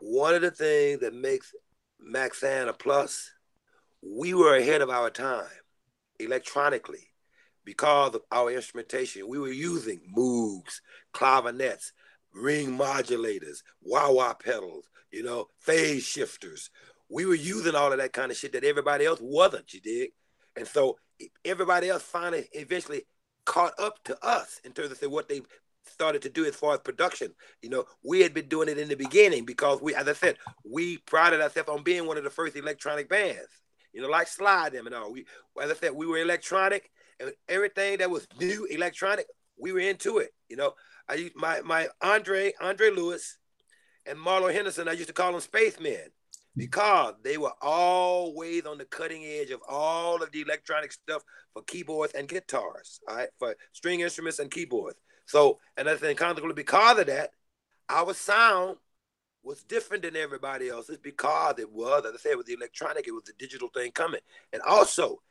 one 0.00 0.34
of 0.34 0.42
the 0.42 0.50
things 0.50 1.00
that 1.00 1.14
makes 1.14 1.54
Maxayn 2.02 2.68
a 2.68 2.72
plus, 2.72 3.30
we 4.02 4.32
were 4.32 4.56
ahead 4.56 4.80
of 4.80 4.88
our 4.88 5.10
time 5.10 5.44
electronically 6.18 7.09
because 7.70 8.16
of 8.16 8.22
our 8.32 8.50
instrumentation. 8.50 9.28
We 9.28 9.38
were 9.38 9.52
using 9.52 10.00
Moogs, 10.12 10.80
clavinets, 11.14 11.92
ring 12.34 12.76
modulators, 12.76 13.62
wah 13.80 14.10
wah 14.10 14.34
pedals, 14.34 14.86
you 15.12 15.22
know, 15.22 15.46
phase 15.60 16.02
shifters. 16.02 16.70
We 17.08 17.26
were 17.26 17.36
using 17.36 17.76
all 17.76 17.92
of 17.92 17.98
that 17.98 18.12
kind 18.12 18.32
of 18.32 18.36
shit 18.36 18.54
that 18.54 18.64
everybody 18.64 19.06
else 19.06 19.20
wasn't, 19.22 19.72
you 19.72 19.80
dig? 19.80 20.10
And 20.56 20.66
so 20.66 20.98
everybody 21.44 21.90
else 21.90 22.02
finally 22.02 22.48
eventually 22.54 23.02
caught 23.46 23.78
up 23.78 24.02
to 24.06 24.18
us 24.20 24.60
in 24.64 24.72
terms 24.72 24.90
of 24.90 25.12
what 25.12 25.28
they 25.28 25.40
started 25.84 26.22
to 26.22 26.28
do 26.28 26.44
as 26.46 26.56
far 26.56 26.74
as 26.74 26.80
production. 26.80 27.32
You 27.62 27.70
know, 27.70 27.84
we 28.02 28.20
had 28.20 28.34
been 28.34 28.48
doing 28.48 28.68
it 28.68 28.78
in 28.78 28.88
the 28.88 28.96
beginning 28.96 29.44
because 29.44 29.80
we, 29.80 29.94
as 29.94 30.08
I 30.08 30.14
said, 30.14 30.38
we 30.68 30.98
prided 30.98 31.40
ourselves 31.40 31.68
on 31.68 31.84
being 31.84 32.08
one 32.08 32.18
of 32.18 32.24
the 32.24 32.30
first 32.30 32.56
electronic 32.56 33.08
bands 33.08 33.60
you 33.92 34.00
know, 34.00 34.08
like 34.08 34.28
slide 34.28 34.72
them 34.72 34.86
and 34.86 34.94
all. 34.94 35.12
We, 35.12 35.26
as 35.60 35.70
I 35.70 35.74
said, 35.74 35.92
we 35.94 36.06
were 36.06 36.18
electronic 36.18 36.90
everything 37.48 37.98
that 37.98 38.10
was 38.10 38.26
new 38.38 38.66
electronic, 38.66 39.26
we 39.58 39.72
were 39.72 39.80
into 39.80 40.18
it. 40.18 40.30
You 40.48 40.56
know, 40.56 40.74
I 41.08 41.14
used 41.14 41.36
my 41.36 41.60
my 41.62 41.88
Andre 42.00 42.52
Andre 42.60 42.90
Lewis 42.90 43.38
and 44.06 44.18
Marlo 44.18 44.52
Henderson. 44.52 44.88
I 44.88 44.92
used 44.92 45.08
to 45.08 45.14
call 45.14 45.32
them 45.32 45.40
spacemen 45.40 46.10
because 46.56 47.14
they 47.22 47.38
were 47.38 47.52
always 47.60 48.66
on 48.66 48.78
the 48.78 48.84
cutting 48.84 49.24
edge 49.24 49.50
of 49.50 49.60
all 49.68 50.22
of 50.22 50.32
the 50.32 50.42
electronic 50.42 50.92
stuff 50.92 51.22
for 51.52 51.62
keyboards 51.62 52.12
and 52.14 52.28
guitars. 52.28 53.00
All 53.08 53.16
right, 53.16 53.28
for 53.38 53.54
string 53.72 54.00
instruments 54.00 54.38
and 54.38 54.50
keyboards. 54.50 54.98
So, 55.26 55.58
and 55.76 55.88
I 55.88 55.96
think 55.96 56.18
consequently 56.18 56.60
because 56.60 56.98
of 56.98 57.06
that, 57.06 57.30
our 57.88 58.14
sound 58.14 58.76
was 59.42 59.62
different 59.62 60.02
than 60.02 60.16
everybody 60.16 60.68
else's 60.68 60.98
because 60.98 61.58
it 61.58 61.70
was, 61.70 62.04
as 62.04 62.14
I 62.14 62.18
said, 62.18 62.36
with 62.36 62.46
the 62.46 62.54
electronic, 62.54 63.06
it 63.06 63.12
was 63.12 63.24
the 63.24 63.32
digital 63.38 63.68
thing 63.68 63.92
coming. 63.92 64.20
And 64.52 64.60
also, 64.62 65.22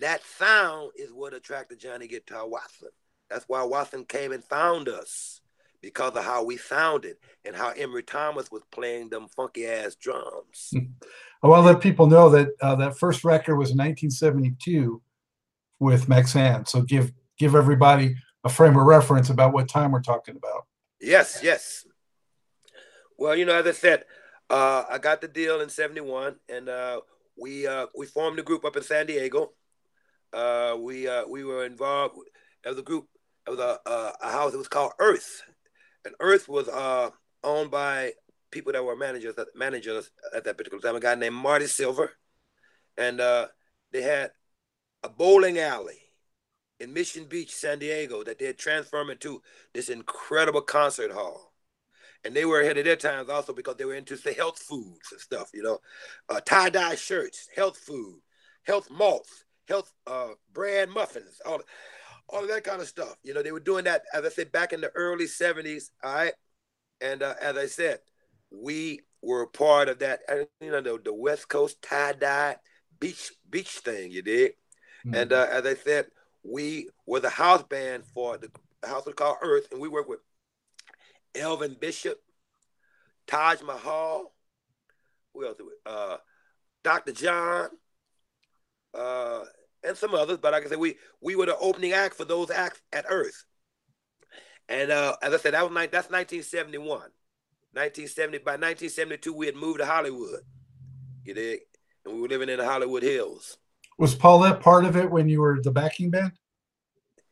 that 0.00 0.22
sound 0.24 0.92
is 0.96 1.12
what 1.12 1.34
attracted 1.34 1.78
Johnny 1.78 2.06
Guitar 2.06 2.48
Watson. 2.48 2.88
That's 3.30 3.44
why 3.48 3.62
Watson 3.64 4.04
came 4.04 4.32
and 4.32 4.44
found 4.44 4.88
us 4.88 5.40
because 5.80 6.16
of 6.16 6.24
how 6.24 6.42
we 6.44 6.56
sounded 6.56 7.16
and 7.44 7.54
how 7.54 7.70
Emery 7.70 8.02
Thomas 8.02 8.50
was 8.50 8.62
playing 8.70 9.10
them 9.10 9.28
funky 9.28 9.66
ass 9.66 9.94
drums. 9.94 10.72
I 11.42 11.46
want 11.46 11.60
to 11.60 11.72
let 11.72 11.80
people 11.80 12.06
know 12.06 12.30
that 12.30 12.48
uh, 12.60 12.74
that 12.76 12.98
first 12.98 13.22
record 13.24 13.56
was 13.56 13.70
in 13.70 13.76
1972 13.76 15.02
with 15.78 16.06
Maxayn. 16.06 16.66
So 16.66 16.82
give 16.82 17.12
give 17.38 17.54
everybody 17.54 18.16
a 18.44 18.48
frame 18.48 18.76
of 18.76 18.86
reference 18.86 19.30
about 19.30 19.52
what 19.52 19.68
time 19.68 19.92
we're 19.92 20.00
talking 20.00 20.36
about. 20.36 20.66
Yes, 21.00 21.40
yes. 21.42 21.86
Well, 23.18 23.36
you 23.36 23.44
know, 23.44 23.54
as 23.54 23.66
I 23.66 23.72
said, 23.72 24.04
uh, 24.48 24.84
I 24.90 24.98
got 24.98 25.20
the 25.20 25.28
deal 25.28 25.60
in 25.60 25.68
'71, 25.68 26.36
and 26.48 26.68
uh, 26.68 27.00
we 27.36 27.66
uh, 27.66 27.86
we 27.96 28.06
formed 28.06 28.38
a 28.38 28.42
group 28.42 28.64
up 28.64 28.76
in 28.76 28.82
San 28.82 29.06
Diego. 29.06 29.52
Uh, 30.34 30.76
we 30.78 31.08
uh, 31.08 31.26
we 31.28 31.44
were 31.44 31.64
involved 31.64 32.16
as 32.64 32.76
a 32.76 32.82
group 32.82 33.06
of 33.46 33.58
a, 33.58 33.78
uh, 33.86 34.12
a 34.20 34.30
house. 34.30 34.52
It 34.54 34.58
was 34.58 34.68
called 34.68 34.92
Earth, 34.98 35.42
and 36.04 36.14
Earth 36.20 36.48
was 36.48 36.68
owned 37.42 37.70
by 37.70 38.12
people 38.50 38.72
that 38.72 38.84
were 38.84 38.96
managers 38.96 39.34
managers 39.54 40.10
at 40.34 40.44
that 40.44 40.58
particular 40.58 40.82
time. 40.82 40.96
A 40.96 41.00
guy 41.00 41.14
named 41.14 41.36
Marty 41.36 41.66
Silver, 41.66 42.12
and 42.98 43.18
they 43.18 44.02
had 44.02 44.32
a 45.02 45.08
bowling 45.08 45.58
alley 45.58 46.00
in 46.80 46.92
Mission 46.92 47.26
Beach, 47.26 47.54
San 47.54 47.78
Diego, 47.78 48.24
that 48.24 48.38
they 48.38 48.46
had 48.46 48.58
transformed 48.58 49.10
into 49.10 49.40
this 49.72 49.88
incredible 49.88 50.62
concert 50.62 51.12
hall 51.12 51.54
and 52.24 52.34
they 52.34 52.44
were 52.44 52.60
ahead 52.60 52.78
of 52.78 52.84
their 52.84 52.96
times 52.96 53.28
also 53.28 53.52
because 53.52 53.76
they 53.76 53.84
were 53.84 53.94
into 53.94 54.16
the 54.16 54.32
health 54.32 54.58
foods 54.58 55.12
and 55.12 55.20
stuff, 55.20 55.50
you 55.52 55.62
know, 55.62 55.78
uh, 56.28 56.40
tie 56.40 56.70
dye 56.70 56.94
shirts, 56.94 57.48
health 57.54 57.76
food, 57.76 58.20
health 58.64 58.90
malts, 58.90 59.43
health 59.68 59.92
uh, 60.06 60.28
bread 60.52 60.88
muffins, 60.88 61.40
all 61.46 61.60
all 62.28 62.42
of 62.42 62.48
that 62.48 62.64
kind 62.64 62.80
of 62.80 62.88
stuff. 62.88 63.16
You 63.22 63.34
know, 63.34 63.42
they 63.42 63.52
were 63.52 63.60
doing 63.60 63.84
that 63.84 64.02
as 64.12 64.24
I 64.24 64.28
said 64.28 64.52
back 64.52 64.72
in 64.72 64.80
the 64.80 64.90
early 64.94 65.26
'70s. 65.26 65.90
All 66.02 66.14
right, 66.14 66.32
and 67.00 67.22
uh, 67.22 67.34
as 67.40 67.56
I 67.56 67.66
said, 67.66 68.00
we 68.50 69.00
were 69.22 69.46
part 69.46 69.88
of 69.88 69.98
that. 70.00 70.20
You 70.60 70.70
know, 70.70 70.80
the, 70.80 71.00
the 71.04 71.14
West 71.14 71.48
Coast 71.48 71.82
tie 71.82 72.12
dye 72.12 72.56
beach 73.00 73.32
beach 73.48 73.78
thing. 73.78 74.10
You 74.10 74.22
did, 74.22 74.52
mm-hmm. 75.06 75.14
and 75.14 75.32
uh, 75.32 75.46
as 75.50 75.66
I 75.66 75.74
said, 75.74 76.06
we 76.42 76.88
were 77.06 77.20
the 77.20 77.30
house 77.30 77.62
band 77.62 78.04
for 78.06 78.38
the 78.38 78.50
house 78.86 79.06
was 79.06 79.14
called 79.14 79.38
Earth, 79.42 79.68
and 79.72 79.80
we 79.80 79.88
worked 79.88 80.08
with 80.08 80.20
Elvin 81.34 81.76
Bishop, 81.80 82.18
Taj 83.26 83.62
Mahal, 83.62 84.32
who 85.32 85.46
else? 85.46 85.56
Uh, 85.84 86.16
Dr. 86.82 87.12
John, 87.12 87.68
uh, 88.96 89.44
and 89.82 89.96
some 89.96 90.14
others. 90.14 90.38
But 90.38 90.52
like 90.52 90.64
I 90.66 90.68
said, 90.68 90.78
we 90.78 90.96
we 91.20 91.36
were 91.36 91.46
the 91.46 91.56
opening 91.58 91.92
act 91.92 92.14
for 92.14 92.24
those 92.24 92.50
acts 92.50 92.80
at 92.92 93.06
Earth. 93.08 93.44
And 94.68 94.90
uh, 94.90 95.16
as 95.22 95.34
I 95.34 95.36
said, 95.38 95.54
that 95.54 95.68
was 95.68 95.74
that's 95.90 96.10
1971. 96.10 96.88
1970 97.72 98.38
by 98.38 98.52
1972, 98.52 99.32
we 99.32 99.46
had 99.46 99.56
moved 99.56 99.80
to 99.80 99.86
Hollywood. 99.86 100.40
You 101.24 101.34
dig? 101.34 101.60
And 102.04 102.14
we 102.14 102.20
were 102.20 102.28
living 102.28 102.48
in 102.48 102.58
the 102.58 102.64
Hollywood 102.64 103.02
Hills. 103.02 103.58
Was 103.98 104.14
Paulette 104.14 104.60
part 104.60 104.84
of 104.84 104.96
it 104.96 105.10
when 105.10 105.28
you 105.28 105.40
were 105.40 105.60
the 105.60 105.70
backing 105.70 106.10
band? 106.10 106.32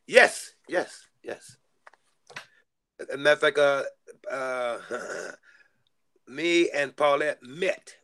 Yes, 0.05 0.53
yes, 0.67 1.07
yes 1.23 1.57
and 3.11 3.25
that's 3.25 3.43
like 3.43 3.57
a 3.57 3.85
uh, 4.31 4.77
me 6.27 6.69
and 6.69 6.95
Paulette 6.95 7.39
met 7.41 7.95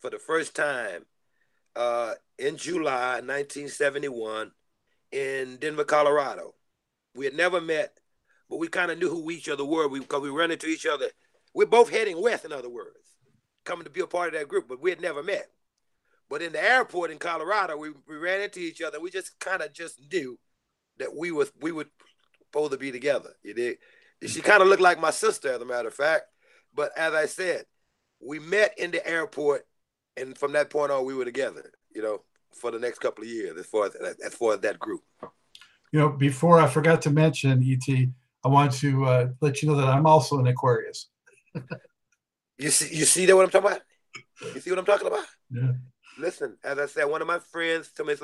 for 0.00 0.10
the 0.10 0.18
first 0.18 0.54
time 0.54 1.04
uh, 1.78 2.14
in 2.38 2.56
July 2.56 3.20
1971 3.20 4.52
in 5.12 5.56
Denver, 5.56 5.84
Colorado. 5.84 6.54
We 7.14 7.24
had 7.24 7.34
never 7.34 7.60
met, 7.60 7.98
but 8.50 8.58
we 8.58 8.68
kind 8.68 8.90
of 8.90 8.98
knew 8.98 9.08
who 9.08 9.30
each 9.30 9.48
other 9.48 9.64
were 9.64 9.88
because 9.88 10.20
we, 10.20 10.30
we 10.30 10.38
run 10.38 10.50
into 10.50 10.66
each 10.66 10.84
other. 10.84 11.06
We're 11.54 11.66
both 11.66 11.88
heading 11.88 12.20
west, 12.20 12.44
in 12.44 12.52
other 12.52 12.68
words, 12.68 12.98
coming 13.64 13.84
to 13.84 13.90
be 13.90 14.00
a 14.00 14.06
part 14.06 14.34
of 14.34 14.40
that 14.40 14.48
group, 14.48 14.66
but 14.68 14.82
we 14.82 14.90
had 14.90 15.00
never 15.00 15.22
met. 15.22 15.48
But 16.28 16.42
in 16.42 16.52
the 16.52 16.62
airport 16.62 17.10
in 17.10 17.18
Colorado, 17.18 17.76
we, 17.78 17.90
we 18.06 18.16
ran 18.16 18.42
into 18.42 18.60
each 18.60 18.82
other. 18.82 19.00
We 19.00 19.10
just 19.10 19.38
kind 19.40 19.62
of 19.62 19.72
just 19.72 19.98
knew 20.12 20.38
that 20.98 21.16
we 21.16 21.30
was 21.30 21.50
we 21.60 21.72
would 21.72 21.88
to 22.52 22.76
be 22.76 22.90
together. 22.90 23.30
You 23.42 23.54
did. 23.54 23.78
She 24.26 24.40
kind 24.40 24.62
of 24.62 24.68
looked 24.68 24.82
like 24.82 25.00
my 25.00 25.12
sister, 25.12 25.52
as 25.52 25.60
a 25.60 25.64
matter 25.64 25.88
of 25.88 25.94
fact. 25.94 26.24
But 26.74 26.90
as 26.98 27.14
I 27.14 27.26
said, 27.26 27.66
we 28.20 28.40
met 28.40 28.76
in 28.78 28.90
the 28.90 29.06
airport, 29.06 29.64
and 30.18 30.36
from 30.36 30.52
that 30.52 30.70
point 30.70 30.90
on, 30.90 31.04
we 31.04 31.14
were 31.14 31.24
together. 31.24 31.72
You 31.94 32.02
know, 32.02 32.22
for 32.52 32.70
the 32.70 32.78
next 32.78 32.98
couple 32.98 33.24
of 33.24 33.30
years, 33.30 33.58
as 33.58 33.66
far 33.66 33.86
as 33.86 33.94
as 34.24 34.34
far 34.34 34.54
as 34.54 34.60
that 34.60 34.78
group. 34.78 35.02
You 35.92 36.00
know, 36.00 36.10
before 36.10 36.60
I 36.60 36.66
forgot 36.66 37.00
to 37.02 37.10
mention 37.10 37.62
ET, 37.62 38.08
I 38.44 38.48
want 38.48 38.72
to 38.74 39.04
uh, 39.04 39.28
let 39.40 39.62
you 39.62 39.68
know 39.68 39.76
that 39.76 39.88
I'm 39.88 40.06
also 40.06 40.38
an 40.38 40.46
Aquarius. 40.46 41.08
you 42.58 42.70
see, 42.70 42.94
you 42.94 43.04
see 43.04 43.26
that 43.26 43.34
what 43.34 43.44
I'm 43.44 43.50
talking 43.50 43.70
about? 43.70 43.82
You 44.54 44.60
see 44.60 44.70
what 44.70 44.78
I'm 44.78 44.84
talking 44.84 45.06
about? 45.06 45.24
Yeah. 45.50 45.72
Listen, 46.18 46.58
as 46.62 46.78
I 46.78 46.86
said, 46.86 47.04
one 47.04 47.22
of 47.22 47.28
my 47.28 47.38
friends 47.38 47.90
told 47.92 48.08
me, 48.08 48.14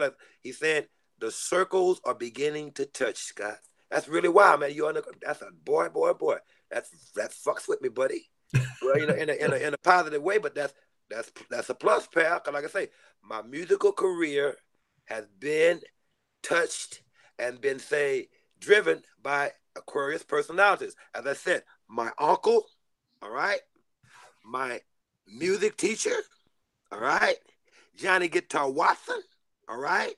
he 0.43 0.53
said, 0.53 0.89
the 1.21 1.31
circles 1.31 2.01
are 2.05 2.15
beginning 2.15 2.73
to 2.73 2.87
touch, 2.87 3.17
Scott. 3.17 3.59
That's 3.91 4.09
really 4.09 4.29
wild, 4.29 4.61
man. 4.61 4.75
You 4.75 4.89
on 4.89 4.95
the 4.95 5.05
that's 5.23 5.43
a 5.43 5.51
boy, 5.65 5.89
boy, 5.89 6.13
boy. 6.15 6.39
That's 6.71 6.91
that 7.15 7.31
fucks 7.31 7.69
with 7.69 7.81
me, 7.81 7.89
buddy. 7.89 8.29
well, 8.83 8.99
you 8.99 9.07
know, 9.07 9.15
in 9.15 9.31
a, 9.31 9.33
in 9.35 9.53
a 9.53 9.57
in 9.57 9.75
a 9.75 9.79
positive 9.79 10.23
way, 10.23 10.39
but 10.39 10.55
that's 10.55 10.75
that's 11.11 11.31
that's 11.51 11.71
a 11.71 11.75
plus, 11.75 12.07
pal. 12.07 12.41
Cause 12.41 12.55
like 12.55 12.65
I 12.65 12.69
say, 12.69 12.89
my 13.23 13.43
musical 13.43 13.93
career 13.93 14.57
has 15.05 15.27
been 15.39 15.81
touched 16.43 17.03
and 17.39 17.61
been 17.61 17.79
say 17.79 18.29
driven 18.61 19.03
by 19.23 19.53
Aquarius 19.77 20.23
personalities. 20.23 20.97
As 21.15 21.27
I 21.27 21.35
said, 21.35 21.63
my 21.89 22.11
uncle, 22.19 22.67
all 23.23 23.31
right, 23.31 23.61
my 24.45 24.81
music 25.27 25.77
teacher, 25.77 26.17
all 26.91 27.01
right, 27.01 27.37
Johnny 27.97 28.29
Guitar 28.29 28.71
Watson, 28.71 29.21
all 29.69 29.79
right, 29.79 30.15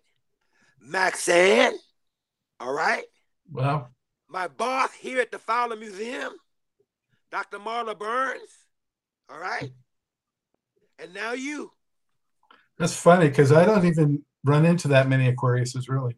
Maxayn, 0.87 1.73
all 2.61 2.73
right, 2.73 3.05
well, 3.51 3.91
my 4.29 4.49
boss 4.49 4.93
here 4.93 5.21
at 5.21 5.31
the 5.31 5.39
Fowler 5.39 5.77
Museum, 5.77 6.33
Dr. 7.31 7.59
Marla 7.59 7.99
Berns. 7.99 8.41
All 9.29 9.39
right. 9.39 9.71
And 10.99 11.15
now 11.15 11.33
you. 11.33 11.73
That's 12.79 12.97
funny 12.97 13.29
because 13.29 13.53
I 13.53 13.65
don't 13.65 13.85
even 13.87 14.23
run 14.45 14.65
into 14.67 14.89
that 14.89 15.09
many 15.09 15.33
Aquariuses, 15.33 15.89
really. 15.89 16.17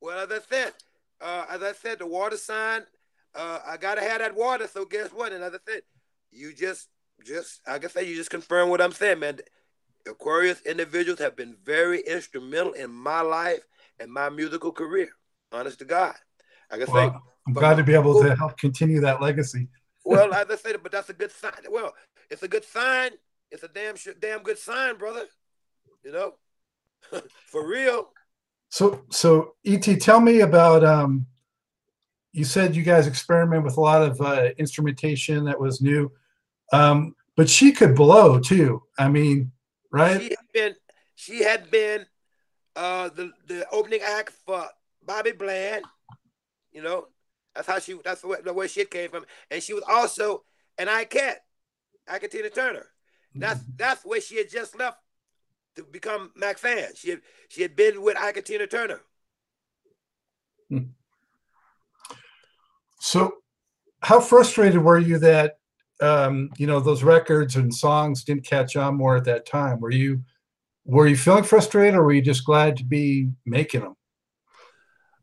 Well, 0.00 0.18
as 0.18 0.30
I 0.30 0.40
said, 0.48 0.72
uh, 1.20 1.46
as 1.50 1.62
I 1.62 1.72
said, 1.72 1.98
the 1.98 2.06
water 2.06 2.36
sign, 2.36 2.82
uh, 3.34 3.58
I 3.66 3.76
gotta 3.76 4.00
have 4.00 4.18
that 4.18 4.36
water. 4.36 4.66
So 4.66 4.84
guess 4.84 5.10
what? 5.10 5.32
Another 5.32 5.58
thing, 5.58 5.80
you 6.30 6.52
just, 6.52 6.88
just, 7.24 7.60
I 7.66 7.78
can 7.78 7.90
say, 7.90 8.08
you 8.08 8.16
just 8.16 8.30
confirm 8.30 8.68
what 8.68 8.80
I'm 8.80 8.92
saying, 8.92 9.20
man. 9.20 9.38
Aquarius 10.06 10.60
individuals 10.62 11.20
have 11.20 11.36
been 11.36 11.54
very 11.64 12.00
instrumental 12.00 12.72
in 12.72 12.90
my 12.90 13.20
life 13.20 13.60
and 14.00 14.12
my 14.12 14.28
musical 14.30 14.72
career. 14.72 15.08
Honest 15.52 15.78
to 15.78 15.84
God. 15.84 16.14
Like 16.70 16.88
I 16.88 16.92
well, 16.92 17.10
say, 17.10 17.16
I'm 17.46 17.52
glad 17.52 17.76
to 17.76 17.84
be 17.84 17.94
able 17.94 18.14
well, 18.14 18.24
to 18.24 18.34
help 18.34 18.56
continue 18.56 19.00
that 19.00 19.20
legacy. 19.20 19.68
well, 20.04 20.32
as 20.34 20.50
I 20.50 20.56
said, 20.56 20.76
but 20.82 20.92
that's 20.92 21.10
a 21.10 21.14
good 21.14 21.30
sign. 21.30 21.52
Well, 21.70 21.94
it's 22.30 22.42
a 22.42 22.48
good 22.48 22.64
sign. 22.64 23.10
It's 23.52 23.62
a 23.62 23.68
damn 23.68 23.96
damn 24.18 24.42
good 24.42 24.58
sign, 24.58 24.96
brother. 24.96 25.26
You 26.02 26.12
know, 26.12 26.34
for 27.46 27.66
real. 27.68 28.08
So, 28.70 29.02
so 29.10 29.54
Et, 29.64 30.00
tell 30.00 30.20
me 30.20 30.40
about. 30.40 30.82
Um, 30.82 31.26
you 32.32 32.44
said 32.44 32.74
you 32.74 32.82
guys 32.82 33.06
experiment 33.06 33.62
with 33.62 33.76
a 33.76 33.80
lot 33.80 34.02
of 34.02 34.18
uh, 34.22 34.48
instrumentation 34.56 35.44
that 35.44 35.60
was 35.60 35.82
new, 35.82 36.10
um, 36.72 37.14
but 37.36 37.50
she 37.50 37.72
could 37.72 37.94
blow 37.94 38.40
too. 38.40 38.82
I 38.98 39.08
mean, 39.08 39.52
right? 39.92 40.20
She 40.22 40.30
had 40.30 40.52
been. 40.54 40.74
She 41.14 41.42
had 41.42 41.70
been 41.70 42.06
uh, 42.74 43.10
the 43.10 43.32
the 43.46 43.66
opening 43.70 44.00
act 44.00 44.32
for 44.46 44.66
Bobby 45.04 45.32
Bland. 45.32 45.84
You 46.72 46.82
know, 46.82 47.08
that's 47.54 47.68
how 47.68 47.78
she. 47.80 47.98
That's 48.02 48.24
where, 48.24 48.40
the 48.40 48.54
way 48.54 48.66
shit 48.66 48.90
came 48.90 49.10
from. 49.10 49.26
And 49.50 49.62
she 49.62 49.74
was 49.74 49.84
also 49.86 50.44
an 50.78 50.86
Ikette, 50.86 51.36
Ike 52.08 52.30
Tina 52.30 52.48
Turner. 52.48 52.86
That's 53.34 53.60
mm-hmm. 53.60 53.72
that's 53.76 54.04
where 54.04 54.20
she 54.20 54.36
had 54.36 54.50
just 54.50 54.78
left 54.78 54.98
to 55.76 55.84
become 55.84 56.32
Maxayn. 56.40 56.96
She 56.96 57.10
had 57.10 57.20
she 57.48 57.62
had 57.62 57.76
been 57.76 58.02
with 58.02 58.16
Ike 58.16 58.44
Tina 58.44 58.66
Turner. 58.66 59.00
Hmm. 60.68 60.78
So, 63.00 63.34
how 64.00 64.20
frustrated 64.20 64.82
were 64.82 64.98
you 64.98 65.18
that 65.18 65.58
um, 66.00 66.50
you 66.56 66.66
know 66.66 66.80
those 66.80 67.02
records 67.02 67.56
and 67.56 67.74
songs 67.74 68.24
didn't 68.24 68.46
catch 68.46 68.76
on 68.76 68.96
more 68.96 69.16
at 69.16 69.24
that 69.24 69.46
time? 69.46 69.80
Were 69.80 69.90
you 69.90 70.22
were 70.84 71.06
you 71.06 71.16
feeling 71.16 71.44
frustrated, 71.44 71.94
or 71.94 72.04
were 72.04 72.12
you 72.12 72.22
just 72.22 72.44
glad 72.44 72.76
to 72.78 72.84
be 72.84 73.30
making 73.46 73.80
them? 73.80 73.96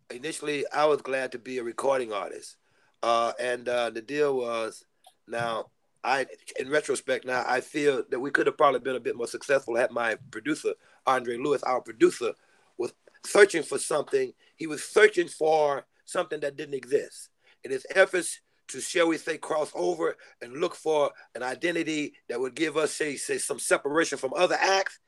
Initially, 0.10 0.66
I 0.74 0.86
was 0.86 1.02
glad 1.02 1.32
to 1.34 1.40
be 1.40 1.60
a 1.60 1.64
recording 1.64 2.12
artist, 2.12 2.58
uh, 3.04 3.34
and 3.40 3.68
uh, 3.68 3.92
the 3.92 4.02
deal 4.02 4.36
was 4.36 4.84
now 5.28 5.68
I, 6.04 6.26
in 6.58 6.70
retrospect, 6.70 7.26
now 7.26 7.44
I 7.46 7.62
feel 7.62 8.04
that 8.10 8.20
we 8.20 8.32
could 8.32 8.48
have 8.48 8.58
probably 8.58 8.80
been 8.80 8.96
a 8.96 9.02
bit 9.02 9.18
more 9.18 9.28
successful 9.28 9.76
had 9.76 9.92
my 9.92 10.16
producer, 10.32 10.74
Andre 11.06 11.38
Lewis, 11.38 11.64
our 11.64 11.82
producer, 11.82 12.34
was 12.78 12.94
searching 13.26 13.64
for 13.64 13.78
something. 13.78 14.34
He 14.56 14.68
was 14.68 14.84
searching 14.84 15.28
for 15.28 15.86
something 16.06 16.40
that 16.40 16.56
didn't 16.56 16.76
exist. 16.76 17.30
In 17.64 17.72
his 17.72 17.86
efforts 17.94 18.40
to, 18.70 18.80
shall 18.80 19.08
we 19.08 19.18
say, 19.18 19.38
cross 19.38 19.72
over 19.76 20.16
and 20.42 20.54
look 20.54 20.76
for 20.76 21.12
an 21.36 21.44
identity 21.44 22.14
that 22.30 22.40
would 22.40 22.56
give 22.56 22.78
us, 22.78 22.94
say, 22.94 23.16
say 23.18 23.38
some 23.38 23.60
separation 23.60 24.18
from 24.18 24.34
other 24.36 24.58
acts, 24.60 25.00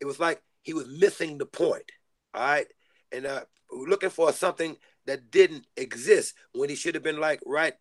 it 0.00 0.06
was 0.06 0.18
like 0.18 0.42
he 0.62 0.72
was 0.72 0.88
missing 0.88 1.38
the 1.38 1.46
point. 1.46 1.90
All 2.34 2.42
right. 2.42 2.66
And 3.12 3.26
uh, 3.26 3.42
looking 3.70 4.10
for 4.10 4.32
something 4.32 4.76
that 5.06 5.30
didn't 5.30 5.66
exist 5.76 6.34
when 6.52 6.68
he 6.68 6.76
should 6.76 6.94
have 6.94 7.04
been 7.04 7.20
like 7.20 7.40
right 7.46 7.74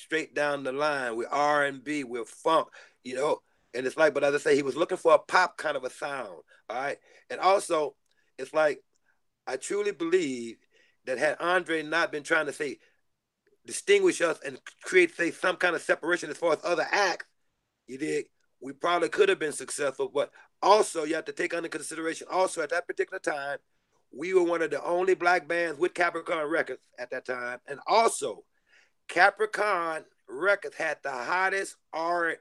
straight 0.00 0.34
down 0.34 0.64
the 0.64 0.72
line 0.72 1.16
with 1.16 1.28
R 1.30 1.64
and 1.64 1.82
B, 1.82 2.04
with 2.04 2.28
funk, 2.28 2.68
you 3.04 3.14
know. 3.14 3.40
And 3.74 3.86
it's 3.86 3.96
like, 3.96 4.14
but 4.14 4.24
as 4.24 4.34
I 4.34 4.38
say, 4.38 4.56
he 4.56 4.62
was 4.62 4.76
looking 4.76 4.98
for 4.98 5.14
a 5.14 5.18
pop 5.18 5.56
kind 5.56 5.76
of 5.76 5.84
a 5.84 5.90
sound, 5.90 6.40
all 6.68 6.76
right. 6.76 6.98
And 7.28 7.40
also, 7.40 7.94
it's 8.38 8.52
like 8.52 8.82
I 9.46 9.56
truly 9.56 9.92
believe 9.92 10.56
that 11.06 11.18
had 11.18 11.36
Andre 11.40 11.82
not 11.82 12.12
been 12.12 12.22
trying 12.22 12.46
to 12.46 12.52
say 12.52 12.78
distinguish 13.66 14.20
us 14.20 14.38
and 14.44 14.58
create 14.82 15.14
say 15.14 15.30
some 15.30 15.56
kind 15.56 15.76
of 15.76 15.82
separation 15.82 16.30
as 16.30 16.36
far 16.36 16.52
as 16.52 16.58
other 16.64 16.86
acts, 16.90 17.26
you 17.86 17.98
did, 17.98 18.24
we 18.60 18.72
probably 18.72 19.08
could 19.08 19.28
have 19.28 19.38
been 19.38 19.52
successful. 19.52 20.10
But 20.12 20.30
also, 20.62 21.04
you 21.04 21.14
have 21.14 21.24
to 21.26 21.32
take 21.32 21.54
under 21.54 21.68
consideration 21.68 22.26
also 22.30 22.62
at 22.62 22.70
that 22.70 22.86
particular 22.86 23.18
time, 23.18 23.58
we 24.12 24.34
were 24.34 24.42
one 24.42 24.62
of 24.62 24.70
the 24.70 24.82
only 24.82 25.14
black 25.14 25.46
bands 25.46 25.78
with 25.78 25.94
Capricorn 25.94 26.48
Records 26.48 26.82
at 26.98 27.10
that 27.10 27.24
time, 27.24 27.58
and 27.68 27.78
also 27.86 28.44
Capricorn 29.10 30.04
Records 30.28 30.76
had 30.76 30.98
the 31.02 31.10
hottest 31.10 31.76
R 31.92 32.36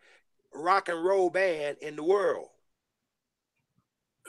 rock 0.54 0.88
and 0.88 1.04
roll 1.04 1.30
band 1.30 1.78
in 1.82 1.96
the 1.96 2.04
world. 2.04 2.48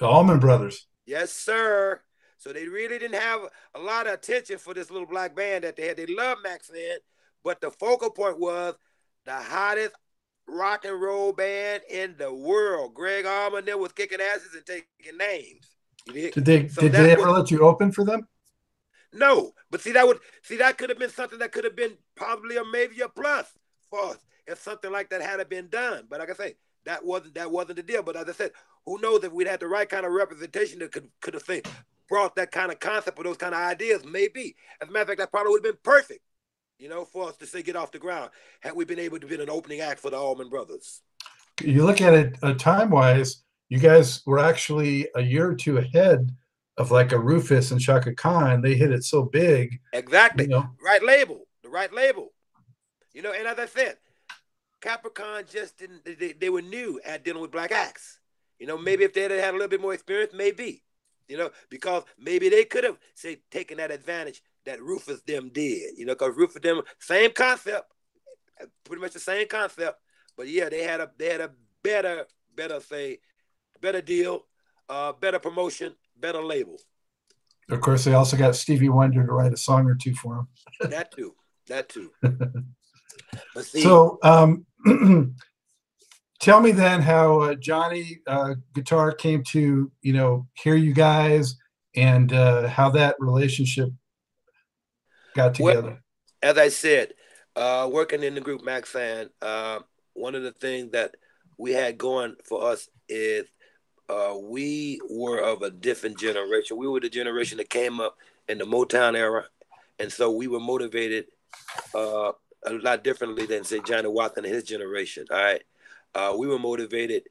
The 0.00 0.06
Allman 0.06 0.40
Brothers. 0.40 0.86
Yes, 1.04 1.32
sir. 1.32 2.00
So 2.38 2.54
they 2.54 2.66
really 2.66 2.98
didn't 2.98 3.20
have 3.20 3.40
a 3.74 3.78
lot 3.78 4.06
of 4.06 4.14
attention 4.14 4.56
for 4.56 4.72
this 4.72 4.90
little 4.90 5.06
black 5.06 5.36
band 5.36 5.64
that 5.64 5.76
they 5.76 5.88
had. 5.88 5.98
They 5.98 6.06
loved 6.06 6.40
Maxayn, 6.44 6.96
but 7.44 7.60
the 7.60 7.70
focal 7.70 8.10
point 8.10 8.40
was 8.40 8.74
the 9.26 9.34
hottest 9.34 9.94
rock 10.48 10.86
and 10.86 10.98
roll 10.98 11.34
band 11.34 11.82
in 11.90 12.14
the 12.18 12.32
world. 12.32 12.94
Gregg 12.94 13.26
Allman 13.26 13.66
there 13.66 13.76
was 13.76 13.92
kicking 13.92 14.20
asses 14.20 14.54
and 14.54 14.64
taking 14.64 15.18
names. 15.18 15.66
Did 16.06 16.44
they 16.46 16.68
so 16.68 16.80
did 16.80 16.92
they 16.92 17.12
ever 17.12 17.26
was, 17.26 17.38
let 17.40 17.50
you 17.50 17.60
open 17.60 17.92
for 17.92 18.04
them? 18.04 18.26
No, 19.12 19.52
but 19.70 19.80
see 19.80 19.92
that 19.92 20.06
would 20.06 20.18
see 20.42 20.56
that 20.58 20.78
could 20.78 20.90
have 20.90 20.98
been 20.98 21.10
something 21.10 21.38
that 21.40 21.52
could 21.52 21.64
have 21.64 21.76
been 21.76 21.96
probably 22.14 22.56
a 22.56 22.64
maybe 22.64 23.00
a 23.00 23.08
plus 23.08 23.46
for 23.88 24.10
us 24.10 24.18
if 24.46 24.60
something 24.60 24.90
like 24.90 25.10
that 25.10 25.22
had 25.22 25.46
been 25.48 25.68
done. 25.68 26.06
But 26.08 26.20
like 26.20 26.30
I 26.30 26.34
say, 26.34 26.54
that 26.84 27.04
wasn't 27.04 27.34
that 27.34 27.50
wasn't 27.50 27.76
the 27.76 27.82
deal. 27.82 28.02
But 28.02 28.16
as 28.16 28.28
I 28.28 28.32
said, 28.32 28.52
who 28.86 29.00
knows 29.00 29.24
if 29.24 29.32
we'd 29.32 29.48
had 29.48 29.60
the 29.60 29.68
right 29.68 29.88
kind 29.88 30.06
of 30.06 30.12
representation 30.12 30.78
that 30.80 30.92
could 30.92 31.08
could 31.20 31.34
have 31.34 31.42
say, 31.42 31.62
brought 32.08 32.36
that 32.36 32.52
kind 32.52 32.70
of 32.70 32.80
concept 32.80 33.18
or 33.18 33.24
those 33.24 33.36
kind 33.36 33.54
of 33.54 33.60
ideas, 33.60 34.04
maybe. 34.04 34.56
As 34.80 34.88
a 34.88 34.92
matter 34.92 35.02
of 35.02 35.08
fact, 35.08 35.18
that 35.20 35.30
probably 35.30 35.52
would 35.52 35.64
have 35.64 35.74
been 35.74 35.82
perfect, 35.82 36.20
you 36.78 36.88
know, 36.88 37.04
for 37.04 37.28
us 37.28 37.36
to 37.38 37.46
say 37.46 37.62
get 37.62 37.76
off 37.76 37.92
the 37.92 37.98
ground 37.98 38.30
had 38.60 38.74
we 38.74 38.84
been 38.84 38.98
able 38.98 39.18
to 39.20 39.26
be 39.26 39.40
an 39.40 39.50
opening 39.50 39.80
act 39.80 40.00
for 40.00 40.10
the 40.10 40.16
Allman 40.16 40.50
Brothers. 40.50 41.02
You 41.62 41.84
look 41.84 42.00
at 42.00 42.14
it 42.14 42.38
uh, 42.42 42.54
time 42.54 42.90
wise, 42.90 43.42
you 43.68 43.78
guys 43.78 44.22
were 44.26 44.38
actually 44.38 45.08
a 45.14 45.22
year 45.22 45.48
or 45.48 45.54
two 45.54 45.78
ahead 45.78 46.34
of 46.80 46.90
like 46.90 47.12
a 47.12 47.18
Rufus 47.18 47.70
and 47.70 47.80
Chaka 47.80 48.14
Khan, 48.14 48.62
they 48.62 48.74
hit 48.74 48.90
it 48.90 49.04
so 49.04 49.22
big. 49.22 49.80
Exactly. 49.92 50.44
You 50.44 50.50
know? 50.50 50.66
Right 50.82 51.02
label. 51.02 51.46
The 51.62 51.68
right 51.68 51.92
label. 51.92 52.32
You 53.12 53.20
know, 53.22 53.32
and 53.32 53.46
as 53.46 53.58
I 53.58 53.66
said, 53.66 53.98
Capricorn 54.80 55.44
just 55.46 55.76
didn't 55.78 56.04
they, 56.04 56.32
they 56.32 56.48
were 56.48 56.62
new 56.62 56.98
at 57.04 57.22
dealing 57.22 57.42
with 57.42 57.50
black 57.50 57.70
acts. 57.70 58.18
You 58.58 58.66
know, 58.66 58.78
maybe 58.78 59.04
if 59.04 59.12
they 59.12 59.22
had 59.22 59.30
had 59.30 59.50
a 59.50 59.52
little 59.52 59.68
bit 59.68 59.80
more 59.80 59.92
experience, 59.92 60.32
maybe. 60.34 60.82
You 61.28 61.36
know, 61.36 61.50
because 61.68 62.04
maybe 62.18 62.48
they 62.48 62.64
could 62.64 62.84
have 62.84 62.98
say 63.14 63.42
taken 63.50 63.76
that 63.76 63.90
advantage 63.90 64.42
that 64.64 64.82
Rufus 64.82 65.20
them 65.22 65.50
did. 65.52 65.98
You 65.98 66.06
know, 66.06 66.14
because 66.14 66.34
Rufus 66.34 66.62
them 66.62 66.80
same 66.98 67.32
concept, 67.32 67.92
pretty 68.84 69.02
much 69.02 69.12
the 69.12 69.20
same 69.20 69.46
concept. 69.48 70.00
But 70.36 70.48
yeah, 70.48 70.70
they 70.70 70.82
had 70.82 71.00
a 71.00 71.10
they 71.18 71.26
had 71.26 71.42
a 71.42 71.50
better, 71.82 72.26
better 72.56 72.80
say, 72.80 73.18
better 73.82 74.00
deal, 74.00 74.46
uh, 74.88 75.12
better 75.12 75.38
promotion, 75.38 75.94
better 76.20 76.42
label. 76.42 76.76
Of 77.70 77.80
course, 77.80 78.04
they 78.04 78.14
also 78.14 78.36
got 78.36 78.56
Stevie 78.56 78.88
Wonder 78.88 79.24
to 79.24 79.32
write 79.32 79.52
a 79.52 79.56
song 79.56 79.86
or 79.86 79.94
two 79.94 80.14
for 80.14 80.34
them. 80.80 80.90
that 80.90 81.12
too. 81.12 81.34
That 81.68 81.88
too. 81.88 82.10
so, 83.62 84.18
um, 84.22 84.66
tell 86.40 86.60
me 86.60 86.72
then 86.72 87.00
how 87.00 87.40
uh, 87.40 87.54
Johnny 87.54 88.20
uh, 88.26 88.54
Guitar 88.74 89.12
came 89.12 89.44
to, 89.50 89.90
you 90.02 90.12
know, 90.12 90.48
hear 90.54 90.74
you 90.74 90.92
guys 90.92 91.56
and 91.94 92.32
uh, 92.32 92.66
how 92.66 92.90
that 92.90 93.16
relationship 93.20 93.90
got 95.34 95.54
together. 95.54 95.82
Well, 95.82 95.98
as 96.42 96.58
I 96.58 96.68
said, 96.68 97.14
uh, 97.54 97.88
working 97.90 98.22
in 98.22 98.34
the 98.34 98.40
group 98.40 98.62
Maxayn, 98.62 99.28
uh, 99.42 99.80
one 100.14 100.34
of 100.34 100.42
the 100.42 100.52
things 100.52 100.92
that 100.92 101.14
we 101.58 101.72
had 101.72 101.98
going 101.98 102.36
for 102.44 102.64
us 102.64 102.88
is 103.08 103.44
uh, 104.10 104.36
we 104.36 105.00
were 105.08 105.38
of 105.38 105.62
a 105.62 105.70
different 105.70 106.18
generation. 106.18 106.76
We 106.76 106.88
were 106.88 107.00
the 107.00 107.08
generation 107.08 107.58
that 107.58 107.70
came 107.70 108.00
up 108.00 108.16
in 108.48 108.58
the 108.58 108.64
Motown 108.64 109.16
era, 109.16 109.44
and 110.00 110.12
so 110.12 110.32
we 110.32 110.48
were 110.48 110.58
motivated 110.58 111.26
uh, 111.94 112.32
a 112.66 112.72
lot 112.72 113.04
differently 113.04 113.46
than 113.46 113.62
say 113.62 113.80
Johnny 113.86 114.08
Watson 114.08 114.44
and 114.44 114.52
his 114.52 114.64
generation. 114.64 115.26
All 115.30 115.36
right, 115.36 115.62
uh, 116.16 116.34
we 116.36 116.48
were 116.48 116.58
motivated 116.58 117.28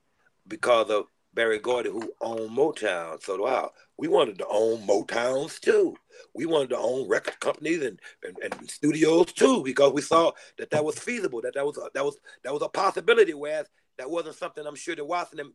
because 0.47 0.89
of 0.89 1.05
Berry 1.34 1.59
Gordy, 1.59 1.89
who 1.89 2.13
owned 2.21 2.57
Motown. 2.57 3.21
So 3.21 3.41
wow, 3.41 3.71
we 3.97 4.07
wanted 4.07 4.38
to 4.38 4.47
own 4.49 4.88
Motowns 4.88 5.59
too. 5.59 5.97
We 6.34 6.45
wanted 6.45 6.69
to 6.69 6.77
own 6.77 7.09
record 7.09 7.41
companies 7.41 7.84
and, 7.84 7.99
and, 8.23 8.38
and 8.41 8.71
studios 8.71 9.34
too 9.34 9.63
because 9.63 9.91
we 9.91 10.01
saw 10.01 10.32
that 10.57 10.69
that 10.69 10.86
was 10.86 10.97
feasible, 10.97 11.41
that 11.41 11.55
that 11.55 11.65
was 11.65 11.77
that 11.93 12.05
was 12.05 12.15
that 12.45 12.53
was 12.53 12.61
a 12.61 12.69
possibility. 12.69 13.34
Whereas 13.34 13.67
that 13.97 14.09
wasn't 14.09 14.38
something 14.38 14.65
I'm 14.65 14.75
sure 14.75 14.95
that 14.95 15.03
Watson 15.03 15.41
and 15.41 15.51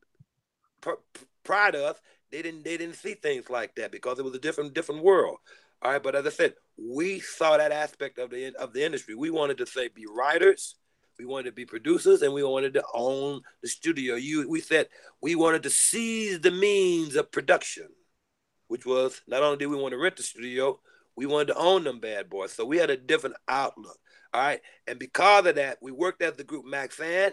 prior 1.45 1.73
to 1.73 1.87
us, 1.87 1.97
they 2.31 2.43
didn't 2.43 2.65
they 2.65 2.77
didn't 2.77 2.97
see 2.97 3.15
things 3.15 3.49
like 3.49 3.75
that 3.77 3.93
because 3.93 4.19
it 4.19 4.25
was 4.25 4.35
a 4.35 4.41
different 4.41 4.75
different 4.75 5.03
world. 5.03 5.39
All 5.83 5.93
right, 5.93 6.03
but 6.03 6.15
as 6.15 6.27
I 6.27 6.31
said, 6.31 6.55
we 6.77 7.21
saw 7.21 7.57
that 7.57 7.73
aspect 7.73 8.19
of 8.19 8.31
the 8.31 8.55
of 8.57 8.73
the 8.73 8.85
industry. 8.85 9.15
We 9.15 9.31
wanted 9.31 9.59
to 9.59 9.67
say 9.67 9.89
be 9.89 10.07
writers, 10.07 10.77
we 11.19 11.27
wanted 11.27 11.51
to 11.51 11.53
be 11.53 11.65
producers, 11.65 12.23
and 12.23 12.33
we 12.33 12.43
wanted 12.43 12.75
to 12.75 12.85
own 12.93 13.43
the 13.63 13.69
studio. 13.69 14.17
You, 14.17 14.49
we 14.49 14.61
said 14.61 14.89
we 15.21 15.35
wanted 15.35 15.63
to 15.65 15.71
seize 15.71 16.41
the 16.41 16.51
means 16.51 17.17
of 17.17 17.31
production, 17.31 17.89
which 18.69 18.87
was 18.87 19.21
not 19.29 19.43
only 19.43 19.59
did 19.59 19.67
we 19.67 19.77
want 19.77 19.93
to 19.93 19.99
rent 19.99 20.17
the 20.17 20.23
studio, 20.23 20.81
we 21.17 21.27
wanted 21.27 21.49
to 21.49 21.59
own 21.59 21.85
them 21.85 22.01
bad 22.01 22.29
boys. 22.29 22.53
So 22.53 22.65
we 22.65 22.79
had 22.79 22.91
a 22.91 22.97
different 22.97 23.37
outlook. 23.49 23.99
All 24.33 24.41
right, 24.41 24.61
and 24.89 24.99
because 24.99 25.47
of 25.47 25.55
that, 25.55 25.79
we 25.81 25.93
worked 25.93 26.23
as 26.23 26.35
the 26.35 26.43
group 26.43 26.67
Maxayn, 26.67 27.33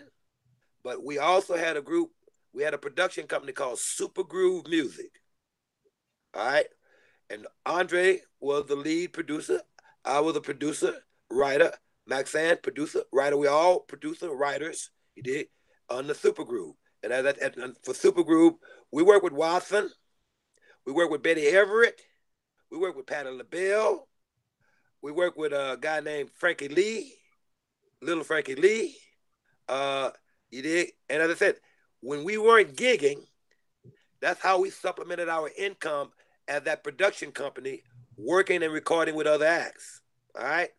but 0.84 1.04
we 1.04 1.18
also 1.18 1.58
had 1.58 1.78
a 1.78 1.82
group 1.82 2.12
we 2.54 2.64
had 2.64 2.74
a 2.74 2.78
production 2.78 3.28
company 3.28 3.54
called 3.54 3.80
Super 3.80 4.24
Groove 4.24 4.68
Music. 4.68 5.12
All 6.34 6.46
right. 6.46 6.66
And 7.30 7.48
Andre 7.66 8.20
was 8.40 8.66
the 8.66 8.76
lead 8.76 9.14
producer. 9.14 9.62
I 10.04 10.20
was 10.20 10.36
a 10.36 10.42
producer, 10.42 10.96
writer. 11.30 11.72
Maxayn, 12.10 12.62
producer, 12.62 13.04
writer. 13.14 13.38
We 13.38 13.48
all 13.48 13.82
producer, 13.82 14.32
writers. 14.32 14.90
He 15.16 15.22
did 15.22 15.48
on 15.90 16.08
the 16.08 16.16
Super 16.16 16.44
Groove. 16.44 16.76
And 17.04 17.14
as, 17.14 17.38
and 17.38 17.76
for 17.84 17.94
Super 17.94 18.24
Groove, 18.24 18.56
we 18.92 19.04
work 19.04 19.24
with 19.24 19.34
Watson. 19.34 19.90
We 20.86 20.94
work 20.94 21.10
with 21.10 21.24
Betty 21.24 21.48
Everett. 21.48 22.02
We 22.72 22.78
work 22.78 22.96
with 22.96 23.06
Patti 23.06 23.30
LaBelle. 23.30 24.08
We 25.02 25.12
work 25.12 25.38
with 25.38 25.52
a 25.52 25.78
guy 25.80 26.00
named 26.00 26.30
Frankie 26.32 26.68
Lee, 26.68 27.14
little 28.02 28.24
Frankie 28.24 28.56
Lee. 28.56 28.96
Uh, 29.68 30.12
you 30.52 30.62
did. 30.62 30.90
And 31.10 31.22
as 31.22 31.32
I 31.32 31.36
said, 31.36 31.56
when 32.02 32.24
we 32.24 32.38
weren't 32.38 32.76
gigging, 32.76 33.26
that's 34.22 34.42
how 34.42 34.60
we 34.60 34.70
supplemented 34.70 35.30
our 35.30 35.50
income 35.58 36.12
as 36.48 36.64
that 36.64 36.84
production 36.84 37.32
company, 37.32 37.84
working 38.18 38.62
and 38.64 38.74
recording 38.74 39.16
with 39.16 39.28
other 39.28 39.46
acts. 39.46 40.02
All 40.38 40.44
right. 40.46 40.70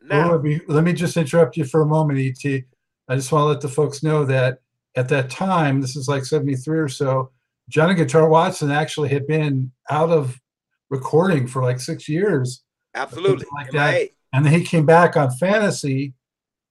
Now, 0.00 0.28
well, 0.28 0.36
let, 0.36 0.42
me, 0.42 0.60
let 0.68 0.84
me 0.84 0.92
just 0.92 1.16
interrupt 1.16 1.56
you 1.56 1.64
for 1.64 1.82
a 1.82 1.86
moment, 1.86 2.18
ET. 2.18 2.62
I 3.08 3.16
just 3.16 3.32
want 3.32 3.42
to 3.42 3.46
let 3.46 3.60
the 3.60 3.68
folks 3.68 4.02
know 4.02 4.24
that 4.24 4.60
at 4.96 5.08
that 5.08 5.30
time, 5.30 5.80
this 5.80 5.96
is 5.96 6.08
like 6.08 6.24
73 6.24 6.78
or 6.78 6.88
so, 6.88 7.30
Johnny 7.68 7.94
Guitar 7.94 8.28
Watson 8.28 8.70
actually 8.70 9.08
had 9.08 9.26
been 9.26 9.72
out 9.90 10.10
of 10.10 10.38
recording 10.90 11.46
for 11.46 11.62
like 11.62 11.80
six 11.80 12.08
years. 12.08 12.62
Absolutely. 12.94 13.46
Like 13.54 13.70
that. 13.72 14.10
And 14.32 14.44
then 14.44 14.52
he 14.52 14.64
came 14.64 14.86
back 14.86 15.16
on 15.16 15.30
Fantasy 15.30 16.14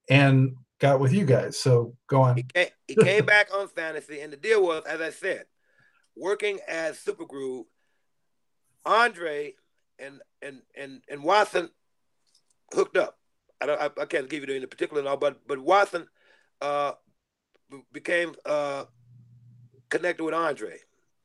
and 0.10 0.56
got 0.80 1.00
with 1.00 1.14
you 1.14 1.26
guys. 1.26 1.60
So 1.60 1.96
go 2.08 2.22
on. 2.22 2.38
He 2.38 2.44
came, 2.44 2.68
he 2.96 3.04
came 3.04 3.26
back 3.26 3.50
on 3.54 3.68
Fantasy, 3.68 4.22
and 4.22 4.32
the 4.32 4.38
deal 4.38 4.64
was, 4.64 4.84
as 4.86 5.02
I 5.02 5.10
said, 5.10 5.46
working 6.16 6.60
as 6.68 7.00
Super 7.00 7.26
Groove, 7.26 7.66
Andre 8.86 9.56
and 10.00 10.22
and 10.42 10.62
and 10.76 11.02
and 11.08 11.24
Watson 11.24 11.70
hooked 12.74 12.98
up. 12.98 13.18
I 13.62 13.66
don't. 13.68 13.82
I, 13.82 13.90
I 14.02 14.06
can't 14.06 14.30
give 14.30 14.48
you 14.48 14.56
any 14.56 14.66
particular 14.66 15.04
now, 15.04 15.16
but 15.16 15.48
but 15.48 15.60
Watson 15.60 16.08
uh, 16.62 16.94
became 17.92 18.34
uh, 18.46 18.86
connected 19.90 20.24
with 20.24 20.34
Andre. 20.34 20.78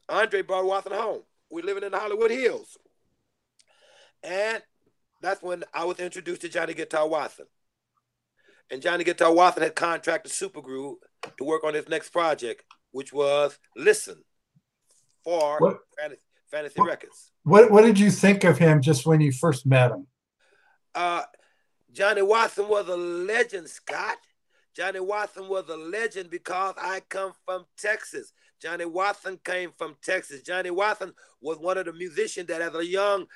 Andre 0.08 0.42
brought 0.42 0.66
Watson 0.66 0.92
home. 0.92 1.22
We're 1.50 1.64
living 1.64 1.82
in 1.82 1.92
the 1.92 1.98
Hollywood 1.98 2.30
Hills, 2.30 2.76
and 4.22 4.62
that's 5.22 5.42
when 5.42 5.64
I 5.72 5.84
was 5.84 5.98
introduced 5.98 6.42
to 6.42 6.48
Johnny 6.48 6.74
Guitar 6.74 7.08
Watson. 7.08 7.46
And 8.70 8.82
Johnny 8.82 9.04
Guitar 9.04 9.32
Watson 9.32 9.62
had 9.62 9.74
contracted 9.74 10.32
Super 10.32 10.60
Groove 10.60 10.96
to 11.38 11.44
work 11.44 11.64
on 11.64 11.74
his 11.74 11.88
next 11.88 12.10
project, 12.10 12.64
which 12.90 13.12
was 13.12 13.58
Listen 13.76 14.22
for 15.22 15.58
what, 15.58 15.78
Fantasy, 15.98 16.20
Fantasy 16.50 16.80
what, 16.80 16.88
Records. 16.88 17.32
What 17.44 17.70
What 17.70 17.82
did 17.82 17.98
you 17.98 18.10
think 18.10 18.44
of 18.44 18.58
him 18.58 18.80
just 18.82 19.06
when 19.06 19.20
you 19.20 19.32
first 19.32 19.66
met 19.66 19.92
him? 19.92 20.06
Uh, 20.94 21.22
Johnny 21.92 22.22
Watson 22.22 22.68
was 22.68 22.88
a 22.88 22.96
legend, 22.96 23.68
Scott. 23.68 24.18
Johnny 24.74 25.00
Watson 25.00 25.48
was 25.48 25.68
a 25.68 25.76
legend 25.76 26.30
because 26.30 26.74
I 26.76 27.00
come 27.08 27.32
from 27.44 27.64
Texas. 27.78 28.32
Johnny 28.60 28.84
Watson 28.84 29.38
came 29.44 29.72
from 29.76 29.96
Texas. 30.02 30.42
Johnny 30.42 30.70
Watson 30.70 31.12
was 31.40 31.58
one 31.58 31.78
of 31.78 31.86
the 31.86 31.92
musicians 31.92 32.48
that, 32.48 32.60
as 32.60 32.74
a 32.74 32.84
young 32.84 33.26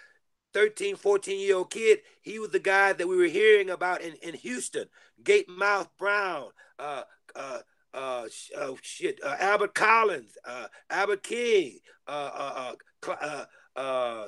13, 0.53 0.96
14 0.96 1.40
year 1.40 1.57
old 1.57 1.70
kid, 1.70 2.01
he 2.22 2.38
was 2.38 2.51
the 2.51 2.59
guy 2.59 2.92
that 2.92 3.07
we 3.09 3.16
were 3.16 3.24
hearing 3.24 3.70
about 3.70 4.03
in, 4.03 4.14
in 4.22 4.34
Houston. 4.34 4.86
Gatemouth 5.22 5.88
Brown, 5.98 6.48
uh, 6.78 7.03
uh, 7.36 7.59
uh, 7.92 8.26
uh, 8.57 8.72
shit, 8.82 9.20
uh, 9.24 9.36
Albert 9.38 9.74
Collins, 9.74 10.36
uh, 10.44 10.66
Albert 10.88 11.22
King, 11.22 11.78
uh, 12.07 12.30
uh, 12.34 12.74
uh, 13.07 13.12
uh, 13.12 13.44
uh, 13.76 14.26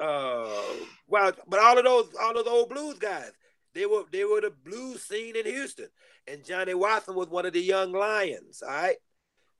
uh, 0.00 0.62
well, 1.06 1.32
but 1.46 1.60
all 1.60 1.78
of 1.78 1.84
those, 1.84 2.08
all 2.20 2.38
of 2.38 2.44
those 2.44 2.52
old 2.52 2.68
blues 2.70 2.98
guys, 2.98 3.32
they 3.74 3.86
were 3.86 4.04
they 4.10 4.24
were 4.24 4.40
the 4.40 4.52
blues 4.64 5.02
scene 5.02 5.36
in 5.36 5.44
Houston, 5.44 5.88
and 6.26 6.44
Johnny 6.44 6.74
Watson 6.74 7.14
was 7.14 7.28
one 7.28 7.46
of 7.46 7.52
the 7.52 7.60
young 7.60 7.92
lions. 7.92 8.62
All 8.62 8.72
right, 8.72 8.96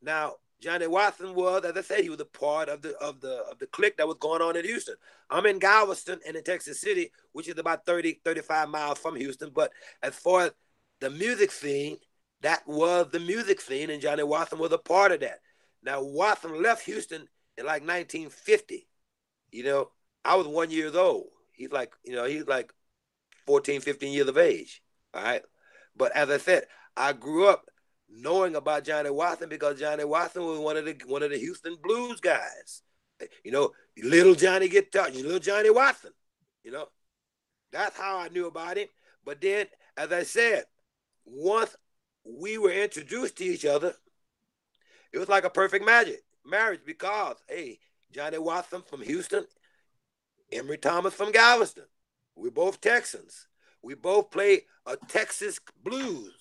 now 0.03 0.35
Johnny 0.61 0.87
Watson 0.87 1.35
was, 1.35 1.65
as 1.65 1.77
I 1.77 1.83
said, 1.83 2.01
he 2.01 2.09
was 2.09 2.21
a 2.21 2.25
part 2.25 2.69
of 2.69 2.83
the 2.83 2.97
of 2.99 3.21
the 3.21 3.45
of 3.51 3.59
the 3.59 3.67
clique 3.67 3.99
that 3.99 4.09
was 4.09 4.17
going 4.19 4.41
on 4.41 4.57
in 4.57 4.65
Houston. 4.65 4.95
I'm 5.29 5.47
in 5.47 5.59
Galveston 5.59 6.21
and 6.27 6.37
in 6.37 6.43
Texas 6.45 6.81
City, 6.81 7.11
which 7.33 7.49
is 7.49 7.59
about 7.59 7.85
30, 7.85 8.21
35 8.25 8.69
miles 8.69 8.99
from 8.99 9.17
Houston. 9.17 9.51
But 9.55 9.73
as 10.03 10.15
far 10.15 10.47
as 10.47 10.53
the 11.01 11.11
music 11.11 11.51
scene, 11.51 11.99
that 12.41 12.67
was 12.67 13.09
the 13.13 13.21
music 13.21 13.61
scene, 13.61 13.91
and 13.91 14.01
Johnny 14.01 14.23
Watson 14.23 14.59
was 14.59 14.73
a 14.73 14.79
part 14.79 15.13
of 15.13 15.21
that. 15.21 15.41
Now 15.83 16.03
Watson 16.03 16.63
left 16.63 16.87
Houston 16.87 17.29
in 17.59 17.67
like 17.67 17.83
1950. 17.83 18.89
You 19.53 19.65
know, 19.65 19.91
I 20.25 20.37
was 20.37 20.47
one 20.47 20.71
years 20.71 20.95
old. 20.95 21.29
He's 21.53 21.71
like, 21.73 21.93
you 22.05 22.15
know, 22.15 22.25
he's 22.25 22.47
like 22.47 22.73
14, 23.47 23.81
15 23.81 24.13
years 24.13 24.29
of 24.29 24.39
age. 24.39 24.83
All 25.15 25.23
right. 25.23 25.43
But 25.97 26.13
as 26.15 26.31
I 26.31 26.39
said, 26.39 26.65
I 26.97 27.13
grew 27.13 27.49
up 27.49 27.67
knowing 28.09 28.57
about 28.57 28.85
Johnny 28.85 29.11
Watson 29.11 29.49
because 29.49 29.79
Johnny 29.79 30.05
Watson 30.05 30.45
was 30.45 30.59
one 30.59 30.77
of 30.77 30.85
the 30.85 30.97
one 31.07 31.23
of 31.23 31.31
the 31.31 31.39
Houston 31.39 31.77
blues 31.83 32.21
guys. 32.21 32.83
You 33.45 33.53
know, 33.53 33.73
little 34.03 34.35
Johnny 34.35 34.69
guitar, 34.69 35.09
you 35.09 35.23
little 35.23 35.39
Johnny 35.39 35.71
Watson. 35.71 36.13
You 36.63 36.73
know, 36.73 36.87
that's 37.73 37.97
how 37.97 38.19
I 38.19 38.29
knew 38.29 38.47
about 38.47 38.77
him. 38.77 38.89
But 39.25 39.41
then, 39.41 39.67
as 39.97 40.13
I 40.13 40.23
said, 40.23 40.65
once 41.25 41.75
we 42.25 42.59
were 42.59 42.73
introduced 42.73 43.39
to 43.39 43.45
each 43.45 43.65
other, 43.65 43.95
it 45.13 45.19
was 45.19 45.29
like 45.29 45.45
a 45.45 45.51
perfect 45.51 45.85
magic 45.85 46.23
marriage 46.45 46.81
because 46.85 47.37
hey, 47.49 47.79
Johnny 48.13 48.39
Watson 48.39 48.83
from 48.83 49.03
Houston, 49.03 49.47
Emery 50.53 50.79
Thomas 50.79 51.15
from 51.15 51.33
Galveston. 51.33 51.87
We're 52.35 52.51
both 52.51 52.81
Texans. 52.81 53.49
We 53.83 53.95
both 53.95 54.31
play 54.31 54.63
a 54.85 54.97
Texas 55.09 55.59
blues. 55.83 56.36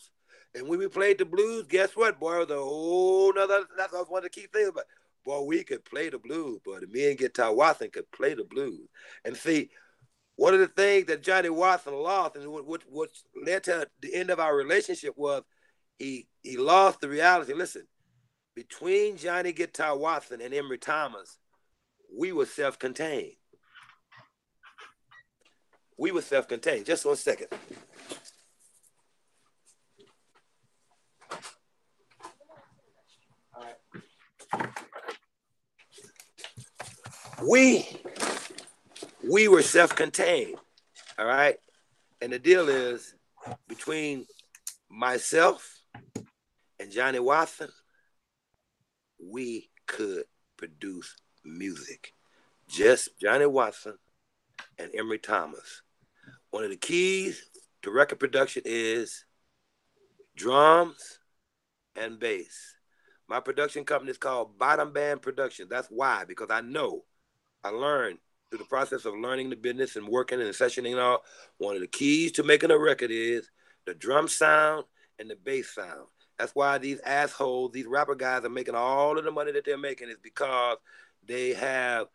And 0.56 0.68
when 0.68 0.80
we 0.80 0.88
played 0.88 1.18
the 1.18 1.26
blues, 1.26 1.66
guess 1.68 1.96
what, 1.96 2.20
boy? 2.20 2.40
Was 2.40 2.50
a 2.50 2.56
whole 2.56 3.34
nother, 3.34 3.66
that's 3.78 3.92
one 3.92 4.20
of 4.20 4.24
the 4.24 4.30
key 4.30 4.48
things. 4.52 4.72
But 4.74 4.86
boy, 5.26 5.42
we 5.42 5.64
could 5.64 5.84
play 5.84 6.10
the 6.10 6.18
blues, 6.18 6.60
but 6.66 6.90
me 6.90 7.10
and 7.10 7.18
Guitar 7.18 7.54
Watson 7.54 7.90
could 7.92 8.10
play 8.12 8.34
the 8.34 8.46
blues. 8.46 8.88
And 9.26 9.36
see, 9.36 9.70
one 10.38 10.54
of 10.54 10.60
the 10.62 10.68
things 10.68 11.08
that 11.08 11.24
Johnny 11.24 11.50
Watson 11.50 11.94
lost 11.94 12.36
and 12.36 12.48
what, 12.48 12.66
what, 12.66 12.84
what 12.90 13.10
led 13.46 13.64
to 13.66 13.88
the 14.02 14.14
end 14.14 14.30
of 14.30 14.40
our 14.40 14.56
relationship 14.56 15.14
was 15.18 15.44
he 16.00 16.28
he 16.42 16.58
lost 16.58 17.02
the 17.02 17.10
reality. 17.10 17.54
Listen, 17.54 17.88
between 18.54 19.18
Johnny 19.18 19.52
Guitar 19.52 19.98
Watson 19.98 20.42
and 20.42 20.54
Emery 20.54 20.78
Thomas, 20.78 21.38
we 22.14 22.32
were 22.32 22.46
self-contained. 22.46 23.34
We 25.98 26.12
were 26.12 26.22
self-contained. 26.22 26.86
Just 26.86 27.06
one 27.06 27.16
second. 27.16 27.48
We 37.48 37.86
we 39.28 39.48
were 39.48 39.62
self-contained. 39.62 40.56
All 41.20 41.26
right. 41.26 41.58
And 42.22 42.32
the 42.32 42.40
deal 42.40 42.70
is 42.70 43.14
between 43.68 44.26
myself 44.90 45.80
and 46.80 46.92
Johnny 46.92 47.20
Watson, 47.20 47.70
we 49.20 49.70
could 49.86 50.24
produce 50.58 51.16
music. 51.44 52.14
Just 52.68 53.10
Johnny 53.20 53.46
Watson 53.46 53.98
and 54.80 54.92
Emery 54.96 55.20
Thomas. 55.20 55.82
One 56.52 56.64
of 56.64 56.70
the 56.70 56.78
keys 56.78 57.44
to 57.82 57.92
record 57.92 58.20
production 58.20 58.64
is 58.66 59.26
drums 60.36 61.15
and 61.96 62.20
bass. 62.20 62.76
My 63.28 63.40
production 63.40 63.86
company 63.86 64.12
is 64.12 64.18
called 64.18 64.58
Bottom 64.58 64.94
Band 64.94 65.22
Production. 65.22 65.68
That's 65.70 65.88
why, 65.88 66.26
because 66.26 66.50
I 66.52 66.62
know, 66.62 67.04
I 67.64 67.70
learned 67.70 68.20
through 68.50 68.60
the 68.60 68.66
process 68.66 69.06
of 69.06 69.16
learning 69.16 69.50
the 69.50 69.56
business 69.56 69.96
and 69.96 70.08
working 70.08 70.40
and 70.42 70.50
sessioning 70.52 70.92
and 70.92 71.00
all. 71.00 71.24
One 71.58 71.76
of 71.76 71.82
the 71.82 71.88
keys 71.88 72.34
to 72.34 72.44
making 72.44 72.72
a 72.72 72.78
record 72.78 73.12
is 73.12 73.50
the 73.86 73.94
drum 73.94 74.28
sound 74.28 74.86
and 75.20 75.30
the 75.30 75.36
bass 75.36 75.74
sound. 75.74 76.08
That's 76.38 76.54
why 76.54 76.78
these 76.78 77.00
assholes, 77.00 77.72
these 77.72 77.86
rapper 77.86 78.16
guys 78.16 78.44
are 78.44 78.50
making 78.50 78.76
all 78.76 79.18
of 79.18 79.24
the 79.24 79.32
money 79.32 79.52
that 79.54 79.66
they're 79.66 79.78
making 79.78 80.10
is 80.10 80.18
because 80.22 80.78
they 81.26 81.54
have 81.54 82.08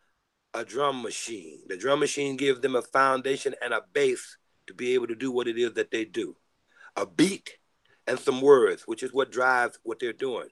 a 0.53 0.63
drum 0.63 1.01
machine. 1.01 1.61
The 1.67 1.77
drum 1.77 1.99
machine 1.99 2.37
gives 2.37 2.59
them 2.61 2.75
a 2.75 2.81
foundation 2.81 3.55
and 3.61 3.73
a 3.73 3.81
base 3.93 4.37
to 4.67 4.73
be 4.73 4.93
able 4.93 5.07
to 5.07 5.15
do 5.15 5.31
what 5.31 5.47
it 5.47 5.57
is 5.57 5.73
that 5.73 5.91
they 5.91 6.05
do. 6.05 6.35
A 6.95 7.05
beat 7.05 7.57
and 8.07 8.19
some 8.19 8.41
words, 8.41 8.83
which 8.83 9.03
is 9.03 9.13
what 9.13 9.31
drives 9.31 9.79
what 9.83 9.99
they're 9.99 10.13
doing. 10.13 10.47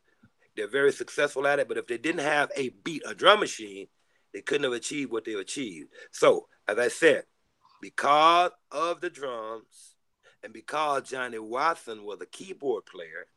They're 0.56 0.68
very 0.68 0.92
successful 0.92 1.48
at 1.48 1.60
it, 1.60 1.68
but 1.68 1.78
if 1.78 1.88
they 1.88 1.98
didn't 1.98 2.22
have 2.22 2.52
a 2.56 2.70
beat, 2.84 3.04
a 3.06 3.16
drum 3.16 3.40
machine, 3.40 3.88
they 4.34 4.42
couldn't 4.42 4.66
have 4.66 4.74
achieved 4.74 5.12
what 5.12 5.26
they've 5.26 5.38
achieved. 5.38 5.90
So, 6.12 6.48
as 6.68 6.78
I 6.78 6.90
said, 6.90 7.24
because 7.82 8.52
of 8.72 9.02
the 9.02 9.10
drums 9.10 9.96
and 10.44 10.54
because 10.54 11.10
Johnny 11.10 11.40
Watson 11.40 12.04
was 12.04 12.20
a 12.22 12.26
keyboard 12.26 12.86
player, 12.86 13.28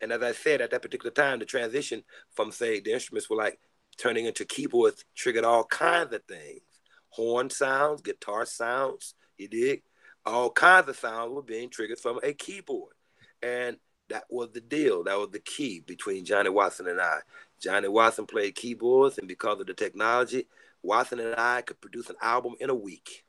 and 0.00 0.12
as 0.12 0.22
I 0.22 0.32
said 0.32 0.60
at 0.60 0.70
that 0.70 0.82
particular 0.82 1.10
time, 1.10 1.38
the 1.38 1.44
transition 1.44 2.04
from 2.32 2.52
say 2.52 2.80
the 2.80 2.92
instruments 2.92 3.28
were 3.28 3.36
like 3.36 3.58
turning 3.96 4.26
into 4.26 4.44
keyboards 4.44 5.04
triggered 5.14 5.44
all 5.44 5.64
kinds 5.64 6.12
of 6.12 6.22
things. 6.24 6.62
Horn 7.10 7.50
sounds, 7.50 8.02
guitar 8.02 8.46
sounds, 8.46 9.14
you 9.36 9.48
dig? 9.48 9.82
All 10.24 10.50
kinds 10.50 10.88
of 10.88 10.96
sounds 10.96 11.32
were 11.32 11.42
being 11.42 11.70
triggered 11.70 11.98
from 11.98 12.20
a 12.22 12.32
keyboard. 12.32 12.94
And 13.42 13.76
that 14.08 14.24
was 14.30 14.50
the 14.52 14.60
deal. 14.60 15.04
That 15.04 15.18
was 15.18 15.30
the 15.30 15.40
key 15.40 15.80
between 15.80 16.24
Johnny 16.24 16.50
Watson 16.50 16.88
and 16.88 17.00
I. 17.00 17.18
Johnny 17.60 17.88
Watson 17.88 18.26
played 18.26 18.54
keyboards, 18.54 19.18
and 19.18 19.28
because 19.28 19.60
of 19.60 19.66
the 19.66 19.74
technology, 19.74 20.46
Watson 20.82 21.20
and 21.20 21.34
I 21.36 21.62
could 21.62 21.80
produce 21.80 22.08
an 22.08 22.16
album 22.22 22.54
in 22.60 22.70
a 22.70 22.74
week. 22.74 23.24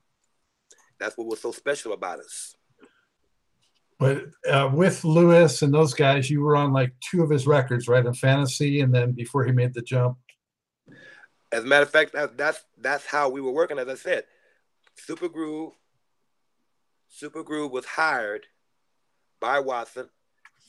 That's 1.00 1.18
what 1.18 1.28
was 1.28 1.42
so 1.42 1.52
special 1.52 1.94
about 1.94 2.20
us. 2.20 2.56
But 3.98 4.28
uh, 4.50 4.70
with 4.74 5.04
Lewis 5.04 5.62
and 5.62 5.74
those 5.74 5.94
guys, 5.94 6.30
you 6.30 6.42
were 6.42 6.56
on 6.56 6.72
like 6.72 6.94
two 7.02 7.22
of 7.22 7.30
his 7.30 7.48
records, 7.48 7.88
right? 7.88 8.06
In 8.06 8.14
Fantasy, 8.14 8.82
and 8.82 8.94
then 8.94 9.12
before 9.12 9.46
he 9.46 9.52
made 9.52 9.74
the 9.74 9.82
jump. 9.82 10.18
As 11.52 11.64
a 11.64 11.68
matter 11.68 11.84
of 11.84 11.90
fact, 11.90 12.14
that, 12.14 12.38
that's 12.38 12.64
that's 12.78 13.06
how 13.06 13.30
we 13.30 13.42
were 13.42 13.52
working. 13.52 13.80
As 13.80 13.90
I 13.90 13.96
said, 13.96 14.24
Super 14.96 15.28
Groove, 15.28 15.74
Super 17.10 17.44
Groove 17.44 17.72
was 17.72 17.86
hired 17.86 18.46
by 19.40 19.60
Watson 19.60 20.10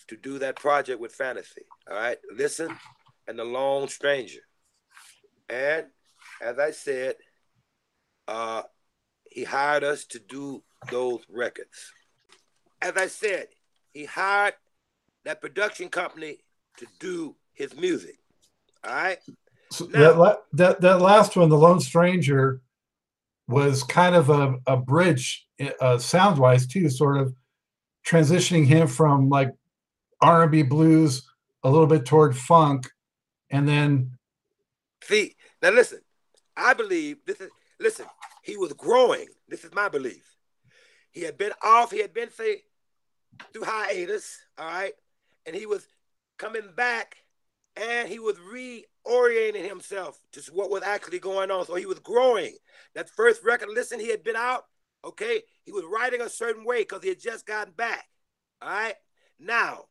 to 0.08 0.16
do 0.16 0.38
that 0.40 0.56
project 0.56 1.00
with 1.00 1.12
Fantasy. 1.12 1.62
All 1.88 1.96
right, 1.96 2.18
listen 2.34 2.76
and 3.26 3.38
The 3.38 3.44
Lone 3.44 3.88
Ranger. 4.02 4.40
And 5.48 5.86
as 6.42 6.58
I 6.58 6.72
said, 6.72 7.16
uh, 8.26 8.62
he 9.30 9.44
hired 9.44 9.84
us 9.84 10.04
to 10.06 10.18
do 10.18 10.62
those 10.90 11.20
records. 11.28 11.92
As 12.82 12.94
I 12.96 13.06
said, 13.06 13.48
he 13.92 14.04
hired 14.04 14.54
that 15.24 15.40
production 15.40 15.88
company 15.88 16.38
to 16.78 16.86
do 16.98 17.36
his 17.52 17.76
music. 17.76 18.18
All 18.84 18.94
right. 18.94 19.18
So 19.70 19.86
now, 19.86 20.14
that, 20.24 20.38
that 20.54 20.80
that 20.80 21.00
last 21.00 21.36
one, 21.36 21.48
the 21.48 21.58
Lone 21.58 21.80
Ranger, 21.94 22.60
was 23.46 23.82
kind 23.84 24.14
of 24.14 24.30
a, 24.30 24.56
a 24.66 24.76
bridge, 24.76 25.46
uh, 25.80 25.98
sound 25.98 26.38
wise 26.38 26.66
too, 26.66 26.88
sort 26.88 27.18
of 27.18 27.34
transitioning 28.10 28.66
him 28.66 28.88
from 28.88 29.28
like 29.28 29.50
R&B 30.20 30.62
blues 30.62 31.30
a 31.62 31.70
little 31.70 31.86
bit 31.86 32.04
toward 32.04 32.36
funk, 32.36 32.90
and 33.50 33.68
then. 33.68 34.12
See 35.02 35.34
now, 35.62 35.70
listen. 35.70 36.00
I 36.56 36.74
believe 36.74 37.18
this 37.26 37.40
is 37.40 37.50
listen. 37.78 38.06
He 38.42 38.56
was 38.56 38.72
growing. 38.72 39.26
This 39.48 39.64
is 39.64 39.72
my 39.74 39.88
belief. 39.88 40.24
He 41.10 41.22
had 41.22 41.38
been 41.38 41.52
off. 41.62 41.90
He 41.90 42.00
had 42.00 42.12
been 42.12 42.30
say 42.30 42.62
through 43.52 43.64
hiatus. 43.64 44.38
All 44.58 44.66
right, 44.66 44.92
and 45.46 45.54
he 45.54 45.66
was 45.66 45.86
coming 46.38 46.72
back 46.74 47.16
and 47.76 48.08
he 48.08 48.18
was 48.18 48.36
reorienting 48.36 49.66
himself 49.66 50.18
to 50.32 50.42
what 50.52 50.70
was 50.70 50.82
actually 50.82 51.18
going 51.18 51.50
on. 51.50 51.66
So 51.66 51.74
he 51.74 51.86
was 51.86 51.98
growing. 52.00 52.54
That 52.94 53.08
first 53.08 53.42
record, 53.44 53.68
listen, 53.70 54.00
he 54.00 54.10
had 54.10 54.24
been 54.24 54.36
out, 54.36 54.64
okay? 55.04 55.42
He 55.64 55.72
was 55.72 55.84
writing 55.90 56.20
a 56.20 56.28
certain 56.28 56.64
way 56.64 56.82
because 56.82 57.02
he 57.02 57.08
had 57.10 57.20
just 57.20 57.46
gotten 57.46 57.72
back. 57.72 58.06
All 58.62 58.70
right. 58.70 58.94
Now, 59.38 59.86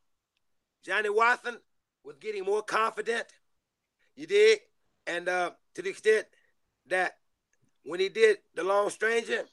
Johnny 0.84 1.10
Watson 1.10 1.58
was 2.04 2.16
getting 2.18 2.44
more 2.44 2.62
confident. 2.62 3.26
You 4.14 4.26
did. 4.26 4.60
And 5.06 5.28
uh, 5.28 5.50
to 5.74 5.82
the 5.82 5.90
extent 5.90 6.26
that 6.86 7.18
when 7.84 8.00
he 8.00 8.08
did 8.08 8.38
The 8.54 8.62
Lone 8.62 8.90
Ranger, 9.00 9.44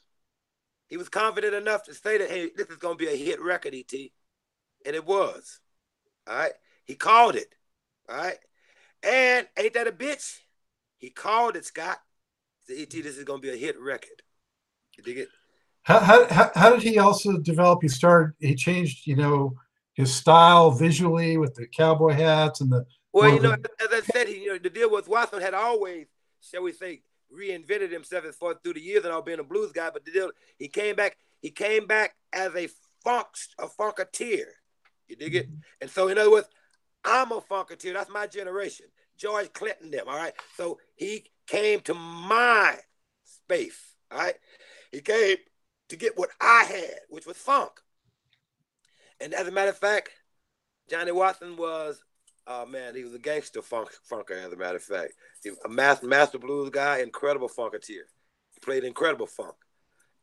he 0.88 0.96
was 0.96 1.08
confident 1.08 1.54
enough 1.54 1.84
to 1.84 1.94
say 1.94 2.18
that, 2.18 2.30
hey, 2.30 2.50
this 2.56 2.68
is 2.68 2.76
going 2.76 2.96
to 2.96 3.04
be 3.04 3.10
a 3.10 3.16
hit 3.16 3.40
record, 3.40 3.74
ET. 3.74 3.92
And 4.86 4.94
it 4.94 5.06
was. 5.06 5.60
All 6.26 6.36
right. 6.36 6.52
He 6.84 6.94
called 6.94 7.36
it. 7.36 7.48
All 8.08 8.16
right. 8.16 8.38
And 9.02 9.46
ain't 9.56 9.74
that 9.74 9.86
a 9.86 9.92
bitch? 9.92 10.38
He 10.98 11.10
called 11.10 11.56
it, 11.56 11.64
Scott. 11.64 11.98
The 12.66 12.82
ET, 12.82 12.90
this 12.90 13.16
is 13.16 13.24
gonna 13.24 13.40
be 13.40 13.50
a 13.50 13.56
hit 13.56 13.78
record. 13.80 14.22
You 14.96 15.04
dig 15.04 15.18
it? 15.18 15.28
How, 15.88 16.26
how, 16.28 16.50
how 16.54 16.70
did 16.74 16.82
he 16.82 16.98
also 16.98 17.38
develop? 17.38 17.80
He 17.80 17.88
started, 17.88 18.34
he 18.40 18.54
changed, 18.54 19.06
you 19.06 19.16
know, 19.16 19.54
his 19.94 20.14
style 20.14 20.70
visually 20.70 21.38
with 21.38 21.54
the 21.54 21.66
cowboy 21.66 22.12
hats 22.12 22.60
and 22.60 22.70
the. 22.70 22.84
Well, 23.14 23.32
you 23.32 23.40
know, 23.40 23.56
the, 23.56 23.70
as 23.80 23.88
I 23.90 24.00
said, 24.12 24.28
he, 24.28 24.42
you 24.42 24.52
know, 24.52 24.58
the 24.58 24.68
deal 24.68 24.90
with 24.90 25.08
Watson 25.08 25.40
had 25.40 25.54
always, 25.54 26.06
shall 26.42 26.62
we 26.62 26.72
say, 26.72 27.00
reinvented 27.34 27.90
himself 27.90 28.26
as 28.26 28.36
far 28.36 28.54
through 28.62 28.74
the 28.74 28.82
years 28.82 29.04
and 29.04 29.14
all 29.14 29.22
being 29.22 29.38
a 29.38 29.42
blues 29.42 29.72
guy. 29.72 29.88
But 29.90 30.04
the 30.04 30.10
deal, 30.10 30.30
he 30.58 30.68
came 30.68 30.94
back, 30.94 31.16
he 31.40 31.48
came 31.50 31.86
back 31.86 32.14
as 32.34 32.54
a 32.54 32.68
funk, 33.02 33.28
a 33.58 33.66
funketeer. 33.66 34.44
You 35.08 35.16
dig 35.16 35.36
it? 35.36 35.46
Mm-hmm. 35.46 35.60
And 35.80 35.90
so, 35.90 36.08
in 36.08 36.18
other 36.18 36.30
words, 36.30 36.48
I'm 37.02 37.32
a 37.32 37.40
funketeer. 37.40 37.94
That's 37.94 38.10
my 38.10 38.26
generation. 38.26 38.86
George 39.16 39.50
Clinton, 39.54 39.90
them. 39.90 40.06
All 40.06 40.18
right. 40.18 40.34
So 40.54 40.80
he 40.96 41.30
came 41.46 41.80
to 41.80 41.94
my 41.94 42.76
space. 43.24 43.80
All 44.10 44.18
right. 44.18 44.34
He 44.92 45.00
came 45.00 45.38
to 45.88 45.96
get 45.96 46.16
what 46.16 46.30
I 46.40 46.64
had, 46.64 47.00
which 47.08 47.26
was 47.26 47.36
funk. 47.36 47.72
And 49.20 49.34
as 49.34 49.48
a 49.48 49.50
matter 49.50 49.70
of 49.70 49.78
fact, 49.78 50.10
Johnny 50.88 51.12
Watson 51.12 51.56
was, 51.56 52.02
oh 52.46 52.66
man, 52.66 52.94
he 52.94 53.04
was 53.04 53.14
a 53.14 53.18
gangster 53.18 53.62
funk 53.62 53.90
funker. 54.10 54.44
As 54.44 54.52
a 54.52 54.56
matter 54.56 54.76
of 54.76 54.82
fact, 54.82 55.14
he 55.42 55.50
was 55.50 55.58
a 55.64 55.68
master, 55.68 56.06
master 56.06 56.38
blues 56.38 56.70
guy, 56.70 56.98
incredible 56.98 57.48
funketeer. 57.48 58.04
He 58.54 58.60
played 58.62 58.84
incredible 58.84 59.26
funk. 59.26 59.54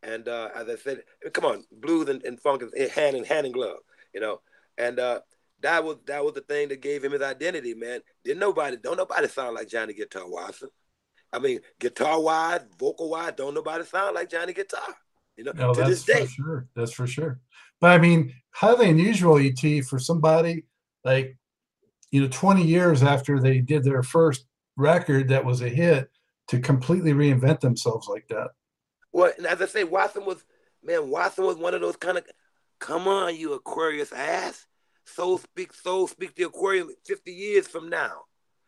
And 0.02 0.28
uh, 0.28 0.50
as 0.56 0.70
I 0.70 0.76
said, 0.76 1.02
come 1.34 1.46
on, 1.46 1.64
blues 1.72 2.10
and, 2.10 2.24
and 2.24 2.40
funk 2.40 2.64
is 2.74 2.92
hand 2.92 3.16
in 3.16 3.24
hand 3.24 3.48
in 3.48 3.52
glove, 3.52 3.80
you 4.14 4.22
know. 4.22 4.42
And 4.78 5.00
uh, 5.00 5.22
that 5.62 5.84
was 5.84 5.98
that 6.06 6.24
was 6.24 6.34
the 6.34 6.42
thing 6.42 6.70
that 6.70 6.82
gave 6.82 7.04
him 7.04 7.14
his 7.14 7.22
identity, 7.22 7.74
man. 7.74 8.02
Didn't 8.24 8.40
nobody, 8.40 8.78
don't 8.78 8.98
nobody 8.98 9.28
sound 9.28 9.56
like 9.56 9.68
Johnny 9.68 9.94
Guitar 9.94 10.30
Watson. 10.30 10.70
I 11.34 11.40
mean, 11.40 11.60
guitar 11.80 12.22
wise, 12.22 12.62
vocal 12.80 13.10
wise, 13.10 13.34
don't 13.36 13.56
nobody 13.56 13.84
sound 13.84 14.16
like 14.16 14.30
Johnny 14.30 14.54
Guitar. 14.54 14.96
You 15.38 15.44
know, 15.44 15.52
no, 15.54 15.74
to 15.74 15.84
this 15.84 16.04
day. 16.04 16.26
sure. 16.26 16.68
That's 16.76 16.94
for 16.94 17.08
sure. 17.08 17.40
But 17.82 17.92
I 17.92 17.98
mean, 17.98 18.34
highly 18.52 18.90
unusual, 18.90 19.38
ET, 19.38 19.86
for 19.86 20.00
somebody 20.00 20.66
like, 21.04 21.38
you 22.12 22.22
know, 22.22 22.28
20 22.30 22.64
years 22.64 23.04
after 23.04 23.40
they 23.40 23.60
did 23.60 23.84
their 23.84 24.04
first 24.04 24.46
record 24.78 25.30
that 25.30 25.46
was 25.46 25.62
a 25.62 25.70
hit 25.70 26.10
to 26.48 26.60
completely 26.60 27.14
reinvent 27.14 27.60
themselves 27.60 28.08
like 28.08 28.28
that. 28.30 28.52
Well, 29.12 29.32
and 29.38 29.46
as 29.46 29.62
I 29.62 29.66
say, 29.66 29.84
Watson 29.84 30.26
was, 30.26 30.44
man, 30.84 31.10
Watson 31.10 31.46
was 31.46 31.58
one 31.58 31.74
of 31.74 31.82
those 31.82 31.96
kind 31.96 32.18
of, 32.18 32.26
come 32.80 33.08
on, 33.08 33.36
you 33.36 33.54
Aquarius 33.54 34.12
ass. 34.12 34.66
So 35.06 35.38
speak, 35.38 35.74
so 35.74 36.08
speak 36.08 36.36
the 36.36 36.44
aquarium 36.44 36.90
50 37.06 37.32
years 37.32 37.68
from 37.68 37.90
now. 37.90 38.22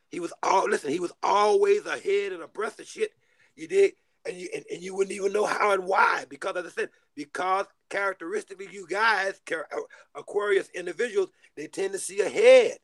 He 0.10 0.20
was 0.20 0.32
all 0.42 0.70
listen, 0.70 0.92
he 0.92 1.00
was 1.00 1.12
always 1.22 1.86
ahead 1.86 2.32
and 2.32 2.42
abreast 2.42 2.80
of 2.80 2.88
shit. 2.88 3.12
You 3.56 3.68
did, 3.68 3.94
and 4.28 4.38
you 4.38 4.50
and, 4.54 4.66
and 4.72 4.82
you 4.82 4.96
wouldn't 4.96 5.16
even 5.16 5.34
know 5.34 5.46
how 5.46 5.72
and 5.72 5.86
why. 5.86 6.26
Because 6.30 6.56
as 6.56 6.66
I 6.66 6.70
said, 6.70 6.90
because 7.16 7.66
characteristically, 7.90 8.68
you 8.72 8.88
guys, 8.90 9.42
uh, 9.52 9.78
Aquarius 10.16 10.70
individuals, 10.76 11.30
they 11.56 11.68
tend 11.68 11.94
to 11.94 12.00
see 12.00 12.22
ahead. 12.22 12.78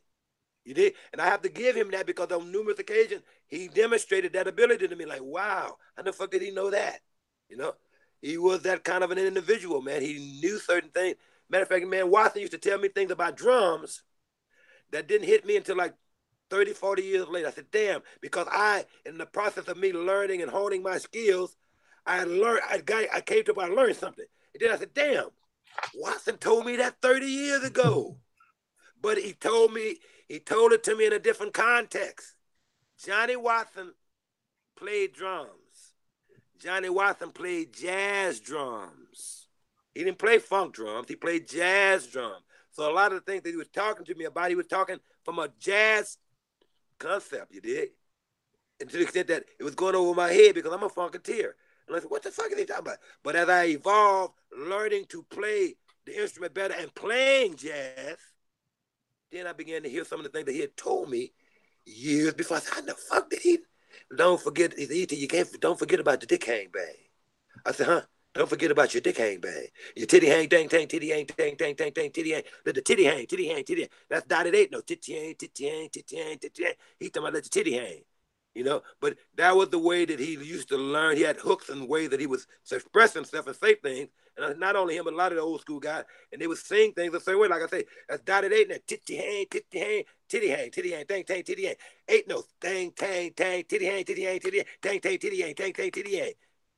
You 0.65 0.73
did, 0.73 0.93
and 1.11 1.21
I 1.21 1.25
have 1.25 1.41
to 1.41 1.49
give 1.49 1.75
him 1.75 1.91
that 1.91 2.05
because 2.05 2.31
on 2.31 2.51
numerous 2.51 2.79
occasions 2.79 3.21
he 3.47 3.67
demonstrated 3.67 4.33
that 4.33 4.47
ability 4.47 4.87
to 4.87 4.95
me. 4.95 5.05
Like, 5.05 5.21
wow, 5.21 5.75
how 5.95 6.03
the 6.03 6.13
fuck 6.13 6.31
did 6.31 6.41
he 6.41 6.51
know 6.51 6.71
that? 6.71 6.99
You 7.49 7.57
know, 7.57 7.73
he 8.21 8.37
was 8.37 8.61
that 8.61 8.83
kind 8.83 9.03
of 9.03 9.11
an 9.11 9.17
individual, 9.17 9.81
man. 9.81 10.01
He 10.01 10.39
knew 10.41 10.57
certain 10.59 10.89
things. 10.89 11.17
Matter 11.49 11.63
of 11.63 11.69
fact, 11.69 11.85
man, 11.85 12.09
Watson 12.09 12.41
used 12.41 12.53
to 12.53 12.57
tell 12.57 12.79
me 12.79 12.87
things 12.87 13.11
about 13.11 13.35
drums 13.35 14.03
that 14.91 15.07
didn't 15.07 15.27
hit 15.27 15.45
me 15.45 15.57
until 15.57 15.75
like 15.75 15.93
30, 16.53 16.73
40 16.73 17.01
years 17.01 17.27
later. 17.29 17.47
I 17.47 17.51
said, 17.51 17.71
damn, 17.71 18.01
because 18.21 18.45
I, 18.51 18.85
in 19.07 19.17
the 19.17 19.25
process 19.25 19.67
of 19.67 19.75
me 19.75 19.91
learning 19.91 20.43
and 20.43 20.51
honing 20.51 20.83
my 20.83 20.99
skills, 20.99 21.55
I 22.05 22.25
learned, 22.25 22.61
I 22.69 22.77
got, 22.77 23.05
I 23.11 23.21
came 23.21 23.43
to, 23.45 23.59
I 23.59 23.65
learned 23.65 23.95
something. 23.95 24.25
And 24.53 24.61
then 24.61 24.71
I 24.71 24.77
said, 24.77 24.93
damn, 24.93 25.29
Watson 25.95 26.37
told 26.37 26.67
me 26.67 26.75
that 26.75 27.01
30 27.01 27.25
years 27.25 27.63
ago. 27.63 28.17
but 29.01 29.17
he 29.17 29.33
told 29.33 29.73
me, 29.73 29.97
he 30.27 30.37
told 30.37 30.73
it 30.73 30.83
to 30.83 30.95
me 30.95 31.07
in 31.07 31.13
a 31.13 31.17
different 31.17 31.55
context. 31.55 32.35
Johnny 33.03 33.35
Watson 33.35 33.91
played 34.77 35.13
drums. 35.13 35.49
Johnny 36.59 36.89
Watson 36.89 37.31
played 37.31 37.73
jazz 37.73 38.39
drums. 38.39 39.47
He 39.95 40.03
didn't 40.03 40.19
play 40.19 40.37
funk 40.37 40.75
drums. 40.75 41.07
He 41.07 41.15
played 41.15 41.47
jazz 41.47 42.05
drums. 42.05 42.43
So 42.69 42.87
a 42.87 42.93
lot 42.93 43.11
of 43.11 43.25
the 43.25 43.31
things 43.31 43.41
that 43.41 43.49
he 43.49 43.55
was 43.55 43.69
talking 43.69 44.05
to 44.05 44.13
me 44.13 44.25
about, 44.25 44.49
he 44.49 44.55
was 44.55 44.67
talking 44.67 44.99
from 45.23 45.39
a 45.39 45.49
jazz 45.59 46.19
concept. 47.03 47.53
You 47.53 47.61
did, 47.61 47.89
and 48.79 48.89
to 48.89 48.97
the 48.97 49.03
extent 49.03 49.27
that 49.27 49.45
it 49.59 49.63
was 49.63 49.75
going 49.75 49.95
over 49.95 50.13
my 50.13 50.31
head 50.31 50.55
because 50.55 50.73
I'm 50.73 50.83
a 50.83 50.89
funketeer. 50.89 51.53
And 51.87 51.95
I 51.95 51.99
said, 51.99 52.09
"What 52.09 52.23
the 52.23 52.31
fuck 52.31 52.51
are 52.51 52.57
he 52.57 52.65
talking 52.65 52.87
about?" 52.87 52.99
But 53.23 53.35
as 53.35 53.49
I 53.49 53.65
evolved, 53.65 54.33
learning 54.57 55.05
to 55.09 55.23
play 55.23 55.75
the 56.05 56.21
instrument 56.21 56.53
better 56.53 56.73
and 56.73 56.93
playing 56.95 57.55
jazz, 57.57 58.17
then 59.31 59.47
I 59.47 59.53
began 59.53 59.83
to 59.83 59.89
hear 59.89 60.05
some 60.05 60.19
of 60.19 60.23
the 60.23 60.29
things 60.29 60.45
that 60.45 60.53
he 60.53 60.61
had 60.61 60.77
told 60.77 61.09
me 61.09 61.33
years 61.85 62.33
before. 62.33 62.57
I 62.57 62.59
said, 62.61 62.73
"How 62.73 62.81
the 62.81 62.95
fuck 62.95 63.29
did 63.29 63.41
he?" 63.41 63.59
Don't 64.15 64.41
forget, 64.41 64.77
you 64.77 65.27
can't. 65.27 65.59
Don't 65.59 65.79
forget 65.79 65.99
about 65.99 66.19
the 66.19 66.25
dick 66.25 66.43
hang 66.43 66.69
bang. 66.69 66.95
I 67.65 67.71
said, 67.71 67.87
"Huh." 67.87 68.05
Don't 68.33 68.49
forget 68.49 68.71
about 68.71 68.93
your 68.95 69.01
dick 69.01 69.17
hang 69.17 69.39
bang. 69.39 69.67
Your 69.95 70.07
titty 70.07 70.27
hang, 70.27 70.47
dang, 70.47 70.67
dang, 70.67 70.87
titty 70.87 71.09
hang, 71.09 71.25
dang, 71.37 71.55
dang, 71.55 71.75
dang, 71.75 71.91
dang, 71.91 72.11
titty 72.11 72.31
hang. 72.31 72.41
Let 72.65 72.75
the 72.75 72.81
titty 72.81 73.03
hang, 73.03 73.27
titty 73.27 73.47
hang, 73.47 73.63
titty 73.63 73.81
hang. 73.81 73.89
That's 74.09 74.25
dotted 74.25 74.55
eight. 74.55 74.71
No, 74.71 74.81
titty 74.81 75.13
hang, 75.13 75.35
titty 75.35 75.69
hang, 75.69 75.89
titty 75.89 76.17
hang, 76.17 76.39
titty 76.39 76.63
hang. 76.63 76.73
He's 76.99 77.11
talking 77.11 77.27
about 77.27 77.35
let 77.35 77.43
the 77.43 77.49
titty 77.49 77.73
hang. 77.73 78.01
You 78.55 78.63
know, 78.63 78.81
but 78.99 79.17
that 79.35 79.55
was 79.55 79.69
the 79.69 79.79
way 79.79 80.05
that 80.05 80.19
he 80.19 80.33
used 80.33 80.69
to 80.69 80.77
learn. 80.77 81.17
He 81.17 81.23
had 81.23 81.37
hooks 81.37 81.69
and 81.69 81.87
ways 81.87 82.09
that 82.09 82.19
he 82.19 82.27
was 82.27 82.47
express 82.71 83.13
himself 83.13 83.47
and 83.47 83.55
say 83.55 83.75
things. 83.75 84.09
And 84.35 84.59
not 84.59 84.75
only 84.75 84.95
him, 84.95 85.05
but 85.05 85.13
a 85.13 85.17
lot 85.17 85.31
of 85.31 85.37
the 85.37 85.43
old 85.43 85.61
school 85.61 85.79
guys. 85.79 86.03
And 86.31 86.41
they 86.41 86.47
would 86.47 86.57
sing 86.57 86.91
things 86.93 87.11
the 87.13 87.19
same 87.19 87.39
way. 87.39 87.47
Like 87.47 87.61
I 87.61 87.67
say, 87.67 87.85
that's 88.09 88.23
dotted 88.23 88.51
eight 88.51 88.63
and 88.63 88.75
that 88.75 88.87
titty 88.87 89.15
hang, 89.15 89.45
titty 89.49 89.79
hang, 89.79 90.03
titty 90.27 90.49
hang, 90.49 90.71
titty 90.71 90.91
hang, 90.91 91.05
tang, 91.05 91.23
tang, 91.23 91.43
titty 91.43 91.65
hang. 91.65 91.75
Eight 92.07 92.27
notes. 92.27 92.47
Tang, 92.59 92.91
tang, 92.91 93.31
tang, 93.35 93.63
titty 93.63 93.85
hang, 93.85 94.03
titty 94.03 94.23
hang, 94.23 94.39
titty 94.39 94.57
hang, 94.57 94.67
tang, 94.81 94.99
tang, 94.99 95.17
titty 95.19 95.41
hang, 95.41 95.53
tang, 95.53 95.73
tang, 95.73 95.91
titty 95.91 96.17
hang. 96.17 96.33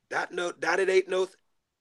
Dot 0.10 0.32
note, 0.32 0.60
dotted 0.60 0.90
eight 0.90 1.10
notes, 1.10 1.36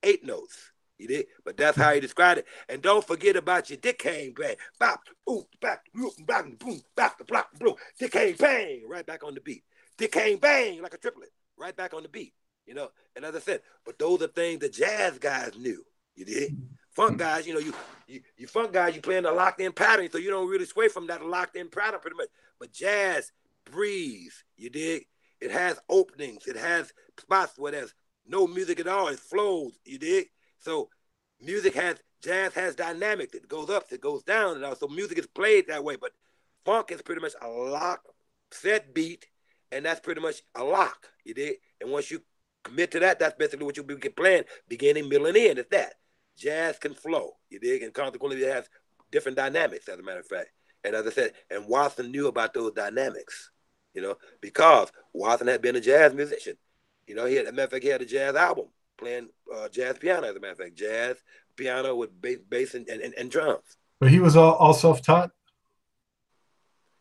eight 0.05 0.25
notes. 0.25 0.73
You 0.99 1.09
did, 1.09 1.27
but 1.45 1.57
that's 1.57 1.77
how 1.77 1.93
he 1.93 1.99
described 1.99 2.39
it. 2.39 2.47
And 2.69 2.81
don't 2.81 3.05
forget 3.05 3.35
about 3.35 3.69
your 3.69 3.79
dick 3.79 4.01
hang 4.01 4.33
bang. 4.33 4.55
Bop, 4.79 5.01
boom, 5.27 5.43
back, 5.61 5.87
boom, 5.93 6.11
back, 6.25 6.59
boom, 6.59 6.81
back, 6.95 7.19
the 7.19 7.25
block, 7.25 7.49
boom. 7.59 7.75
Dick 7.99 8.15
hang 8.15 8.35
bang, 8.35 8.83
right 8.89 9.05
back 9.05 9.25
on 9.25 9.35
the 9.35 9.41
beat. 9.41 9.65
Dick 9.99 10.15
hang 10.15 10.37
bang, 10.37 10.81
like 10.81 10.95
a 10.95 10.99
triplet, 10.99 11.31
right 11.59 11.77
back 11.77 11.95
on 11.95 12.05
the 12.05 12.09
beat. 12.09 12.33
You 12.65 12.75
know, 12.75 12.91
and 13.17 13.25
as 13.25 13.35
I 13.35 13.41
said, 13.41 13.63
but 13.85 13.99
those 13.99 14.23
are 14.23 14.29
things 14.29 14.61
the 14.61 14.69
jazz 14.69 15.19
guys 15.19 15.59
knew. 15.59 15.85
You 16.15 16.25
did. 16.25 16.57
Funk 16.93 17.11
mm-hmm. 17.11 17.19
guys, 17.19 17.47
you 17.47 17.55
know, 17.55 17.61
you 17.61 17.75
you, 18.07 18.21
you 18.37 18.47
funk 18.47 18.73
guys, 18.73 18.95
you 18.95 19.03
playing 19.03 19.25
a 19.25 19.33
locked 19.33 19.61
in 19.61 19.73
pattern, 19.73 20.09
so 20.11 20.19
you 20.19 20.31
don't 20.31 20.49
really 20.49 20.65
sway 20.65 20.89
from 20.89 21.09
that 21.09 21.25
locked 21.25 21.57
in 21.57 21.69
pattern 21.69 22.01
pretty 22.01 22.17
much. 22.17 22.29
But 22.61 22.73
jazz 22.73 23.33
breeze. 23.65 24.45
You 24.57 24.71
dig? 24.71 25.07
It 25.41 25.51
has 25.51 25.79
openings. 25.89 26.47
It 26.47 26.57
has 26.57 26.93
spots 27.19 27.59
where 27.59 27.73
there's 27.73 27.95
no 28.27 28.47
music 28.47 28.81
at 28.81 28.87
all. 28.87 29.09
It 29.09 29.19
flows. 29.19 29.73
You 29.85 29.99
dig? 29.99 30.29
So 30.59 30.89
music 31.41 31.75
has 31.75 31.97
jazz 32.23 32.55
has 32.55 32.75
dynamics. 32.75 33.35
It 33.35 33.49
goes 33.49 33.71
up, 33.71 33.85
it 33.91 34.01
goes 34.01 34.23
down, 34.23 34.57
and 34.57 34.65
also 34.65 34.89
music 34.89 35.19
is 35.19 35.27
played 35.27 35.69
that 35.69 35.85
way. 35.85 35.97
But 35.97 36.13
funk 36.65 36.91
is 36.91 37.03
pretty 37.03 37.21
much 37.21 37.35
a 37.41 37.49
lock, 37.49 38.03
set 38.51 38.95
beat, 38.95 39.27
and 39.71 39.85
that's 39.85 40.01
pretty 40.01 40.21
much 40.21 40.43
a 40.55 40.65
lock. 40.65 41.09
You 41.25 41.35
dig? 41.35 41.57
And 41.81 41.91
once 41.91 42.11
you 42.11 42.23
commit 42.63 42.91
to 42.93 43.01
that, 43.01 43.19
that's 43.19 43.37
basically 43.37 43.67
what 43.67 43.77
you'll 43.77 43.87
be 43.87 43.97
playing, 43.97 44.45
beginning, 44.69 45.09
middle, 45.09 45.27
and 45.27 45.37
end. 45.37 45.59
It's 45.59 45.69
that. 45.71 45.95
Jazz 46.37 46.79
can 46.79 46.95
flow. 46.95 47.33
You 47.51 47.61
dig? 47.61 47.83
And 47.83 47.93
consequently, 47.93 48.43
it 48.43 48.53
has 48.53 48.69
different 49.13 49.37
dynamics, 49.37 49.89
as 49.89 49.99
a 49.99 50.03
matter 50.03 50.21
of 50.21 50.27
fact. 50.27 50.49
And 50.83 50.95
as 50.95 51.07
I 51.07 51.11
said, 51.11 51.33
and 51.51 51.67
Watson 51.67 52.11
knew 52.11 52.27
about 52.27 52.53
those 52.53 52.73
dynamics, 52.73 53.51
you 53.95 54.03
know, 54.03 54.17
because 54.41 54.91
Watson 55.13 55.47
had 55.47 55.63
been 55.63 55.77
a 55.77 55.81
jazz 55.81 56.13
musician. 56.13 56.57
You 57.07 57.15
know, 57.15 57.27
he 57.27 57.37
had, 57.37 57.47
a 57.47 57.53
matter 57.53 57.65
of 57.65 57.71
fact, 57.71 57.85
he 57.85 57.91
had 57.91 58.03
a 58.03 58.07
jazz 58.07 58.35
album 58.35 58.67
playing 58.97 59.29
uh, 59.55 59.69
jazz 59.69 59.99
piano, 59.99 60.27
as 60.29 60.37
a 60.37 60.41
matter 60.41 60.53
of 60.53 60.59
fact, 60.59 60.77
jazz 60.77 61.17
piano 61.57 61.95
with 61.95 62.21
bass, 62.21 62.39
bass 62.49 62.75
and, 62.75 62.89
and, 62.89 63.15
and 63.15 63.31
drums. 63.31 63.77
But 64.01 64.11
he 64.11 64.21
was 64.21 64.37
all, 64.37 64.55
all 64.55 64.75
self 64.75 65.03
taught? 65.03 65.31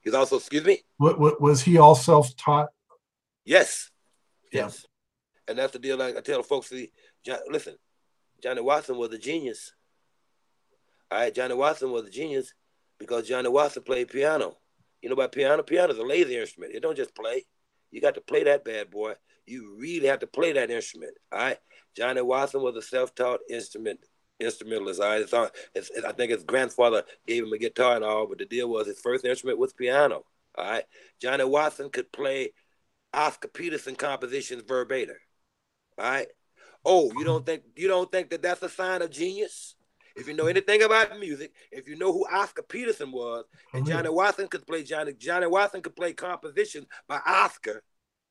He's 0.01 0.13
also, 0.13 0.37
excuse 0.37 0.65
me? 0.65 0.79
What, 0.97 1.19
what 1.19 1.41
was 1.41 1.61
he 1.61 1.77
all 1.77 1.95
self 1.95 2.35
taught? 2.35 2.69
Yes. 3.45 3.89
Yes. 4.51 4.85
And 5.47 5.57
that's 5.57 5.73
the 5.73 5.79
deal. 5.79 5.97
Like 5.97 6.17
I 6.17 6.21
tell 6.21 6.43
folks, 6.43 6.69
see, 6.69 6.91
John, 7.25 7.39
listen, 7.49 7.75
Johnny 8.41 8.61
Watson 8.61 8.97
was 8.97 9.11
a 9.13 9.17
genius. 9.17 9.73
All 11.11 11.19
right, 11.19 11.33
Johnny 11.33 11.55
Watson 11.55 11.91
was 11.91 12.05
a 12.05 12.09
genius 12.09 12.53
because 12.99 13.27
Johnny 13.27 13.49
Watson 13.49 13.83
played 13.83 14.09
piano. 14.09 14.57
You 15.01 15.09
know 15.09 15.13
about 15.13 15.31
piano? 15.31 15.63
Piano 15.63 15.91
is 15.91 15.99
a 15.99 16.03
lazy 16.03 16.37
instrument. 16.37 16.73
It 16.73 16.81
don't 16.81 16.95
just 16.95 17.15
play. 17.15 17.45
You 17.91 18.01
got 18.01 18.15
to 18.15 18.21
play 18.21 18.43
that 18.45 18.63
bad 18.63 18.89
boy. 18.89 19.13
You 19.45 19.75
really 19.77 20.07
have 20.07 20.19
to 20.19 20.27
play 20.27 20.53
that 20.53 20.71
instrument. 20.71 21.13
All 21.31 21.39
right. 21.39 21.57
Johnny 21.95 22.21
Watson 22.21 22.61
was 22.61 22.75
a 22.75 22.81
self-taught 22.81 23.41
instrument 23.49 23.99
instrumentalist. 24.39 25.01
All 25.01 25.17
right. 25.17 25.51
It's, 25.75 25.91
I 26.05 26.11
think 26.11 26.31
his 26.31 26.43
grandfather 26.43 27.03
gave 27.27 27.43
him 27.43 27.53
a 27.53 27.57
guitar 27.57 27.95
and 27.95 28.05
all, 28.05 28.27
but 28.27 28.39
the 28.39 28.45
deal 28.45 28.69
was 28.69 28.87
his 28.87 28.99
first 28.99 29.25
instrument 29.25 29.59
was 29.59 29.73
piano. 29.73 30.23
All 30.57 30.65
right. 30.65 30.83
Johnny 31.21 31.45
Watson 31.45 31.89
could 31.89 32.11
play 32.11 32.51
Oscar 33.13 33.47
Peterson 33.47 33.95
compositions 33.95 34.63
verbatim. 34.67 35.15
All 35.97 36.09
right. 36.09 36.27
Oh, 36.85 37.11
you 37.17 37.23
don't 37.23 37.45
think 37.45 37.63
you 37.75 37.87
don't 37.87 38.11
think 38.11 38.29
that 38.31 38.41
that's 38.41 38.61
a 38.61 38.69
sign 38.69 39.01
of 39.01 39.09
genius? 39.09 39.75
If 40.15 40.27
you 40.27 40.35
know 40.35 40.45
anything 40.47 40.83
about 40.83 41.19
music, 41.19 41.53
if 41.71 41.87
you 41.87 41.95
know 41.95 42.11
who 42.11 42.27
Oscar 42.27 42.61
Peterson 42.61 43.11
was, 43.11 43.45
and 43.73 43.83
mm-hmm. 43.83 43.93
Johnny 43.93 44.09
Watson 44.09 44.47
could 44.47 44.67
play 44.67 44.83
Johnny 44.83 45.13
Johnny 45.13 45.47
Watson 45.47 45.81
could 45.81 45.95
play 45.95 46.13
compositions 46.13 46.85
by 47.07 47.19
Oscar, 47.25 47.81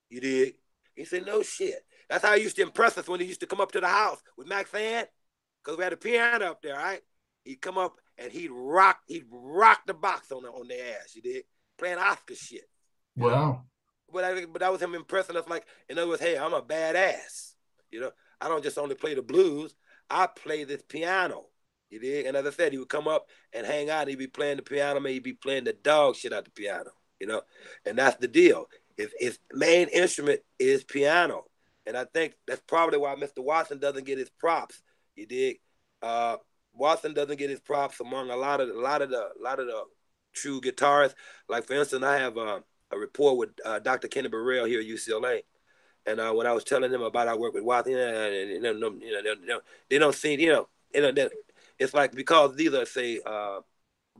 you 0.08 0.20
did. 0.20 0.54
He 0.94 1.04
said, 1.04 1.26
"No 1.26 1.42
shit." 1.42 1.84
That's 2.08 2.24
how 2.24 2.36
he 2.36 2.42
used 2.42 2.56
to 2.56 2.62
impress 2.62 2.98
us 2.98 3.08
when 3.08 3.20
he 3.20 3.26
used 3.26 3.40
to 3.40 3.46
come 3.46 3.60
up 3.60 3.72
to 3.72 3.80
the 3.80 3.88
house 3.88 4.22
with 4.36 4.48
Maxayn, 4.48 5.06
because 5.62 5.78
we 5.78 5.84
had 5.84 5.92
a 5.92 5.96
piano 5.96 6.46
up 6.46 6.62
there, 6.62 6.76
right? 6.76 7.00
He'd 7.44 7.60
come 7.60 7.78
up 7.78 7.96
and 8.18 8.30
he'd 8.30 8.50
rock, 8.50 8.98
he'd 9.06 9.24
rock 9.30 9.80
the 9.86 9.94
box 9.94 10.30
on 10.30 10.42
the, 10.42 10.50
on 10.50 10.68
their 10.68 10.96
ass. 10.96 11.14
You 11.14 11.22
did 11.22 11.44
playing 11.78 11.98
Oscar 11.98 12.34
shit. 12.34 12.68
Wow. 13.16 13.62
But 14.12 14.24
I, 14.24 14.44
but 14.44 14.60
that 14.60 14.70
was 14.70 14.82
him 14.82 14.94
impressing 14.94 15.36
us, 15.36 15.48
like 15.48 15.64
in 15.88 15.98
other 15.98 16.08
words, 16.08 16.20
hey, 16.20 16.36
I'm 16.36 16.52
a 16.52 16.62
badass. 16.62 17.54
You 17.90 18.00
know, 18.00 18.10
I 18.40 18.48
don't 18.48 18.62
just 18.62 18.78
only 18.78 18.94
play 18.94 19.14
the 19.14 19.22
blues. 19.22 19.74
I 20.10 20.26
play 20.26 20.64
this 20.64 20.82
piano. 20.86 21.46
You 21.88 21.98
did? 21.98 22.26
And 22.26 22.36
as 22.36 22.46
I 22.46 22.50
said, 22.50 22.72
he 22.72 22.78
would 22.78 22.88
come 22.88 23.08
up 23.08 23.26
and 23.52 23.66
hang 23.66 23.90
out. 23.90 24.08
He'd 24.08 24.18
be 24.18 24.26
playing 24.26 24.58
the 24.58 24.62
piano, 24.62 25.00
maybe 25.00 25.14
he'd 25.14 25.22
be 25.22 25.32
playing 25.32 25.64
the 25.64 25.72
dog 25.72 26.16
shit 26.16 26.32
out 26.32 26.44
the 26.44 26.50
piano. 26.50 26.90
You 27.18 27.28
know, 27.28 27.42
and 27.86 27.96
that's 27.96 28.16
the 28.16 28.28
deal. 28.28 28.66
His, 29.02 29.14
his 29.18 29.38
main 29.52 29.88
instrument 29.88 30.40
is 30.58 30.84
piano, 30.84 31.44
and 31.86 31.96
I 31.96 32.04
think 32.04 32.34
that's 32.46 32.62
probably 32.66 32.98
why 32.98 33.14
Mr. 33.16 33.42
Watson 33.42 33.78
doesn't 33.78 34.06
get 34.06 34.18
his 34.18 34.30
props. 34.30 34.80
You 35.16 35.26
dig? 35.26 35.60
Uh, 36.00 36.36
Watson 36.74 37.14
doesn't 37.14 37.38
get 37.38 37.50
his 37.50 37.60
props 37.60 38.00
among 38.00 38.30
a 38.30 38.36
lot 38.36 38.60
of 38.60 38.68
a 38.68 38.80
lot 38.80 39.02
of 39.02 39.10
the 39.10 39.18
a 39.18 39.42
lot 39.42 39.60
of 39.60 39.66
the 39.66 39.82
true 40.32 40.60
guitarists. 40.60 41.14
Like 41.48 41.64
for 41.64 41.74
instance, 41.74 42.04
I 42.04 42.18
have 42.18 42.38
uh, 42.38 42.60
a 42.90 42.98
report 42.98 43.38
with 43.38 43.50
uh, 43.64 43.78
Dr. 43.80 44.08
Kenny 44.08 44.28
Burrell 44.28 44.66
here 44.66 44.80
at 44.80 44.86
UCLA, 44.86 45.42
and 46.06 46.20
uh, 46.20 46.32
when 46.32 46.46
I 46.46 46.52
was 46.52 46.64
telling 46.64 46.90
them 46.90 47.02
about 47.02 47.28
our 47.28 47.38
work 47.38 47.54
with 47.54 47.64
Watson, 47.64 47.92
you 47.92 47.98
know, 47.98 48.28
you 48.28 48.60
know, 48.60 49.60
they, 49.88 49.98
don't, 49.98 50.14
see, 50.14 50.40
you 50.40 50.52
know, 50.52 50.68
you 50.94 51.00
know, 51.00 51.28
it's 51.78 51.94
like 51.94 52.12
because 52.12 52.56
these 52.56 52.72
are 52.72 52.86
say 52.86 53.20
uh, 53.26 53.60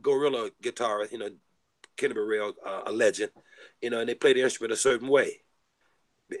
gorilla 0.01 0.49
guitarists, 0.61 1.11
you 1.11 1.17
know, 1.17 1.29
Kenny 1.97 2.13
Burrell, 2.13 2.53
uh, 2.65 2.81
a 2.85 2.91
legend, 2.91 3.31
you 3.83 3.89
know, 3.89 3.99
and 3.99 4.09
they 4.09 4.15
play 4.15 4.33
the 4.33 4.41
instrument 4.41 4.73
a 4.73 4.77
certain 4.77 5.07
way, 5.07 5.41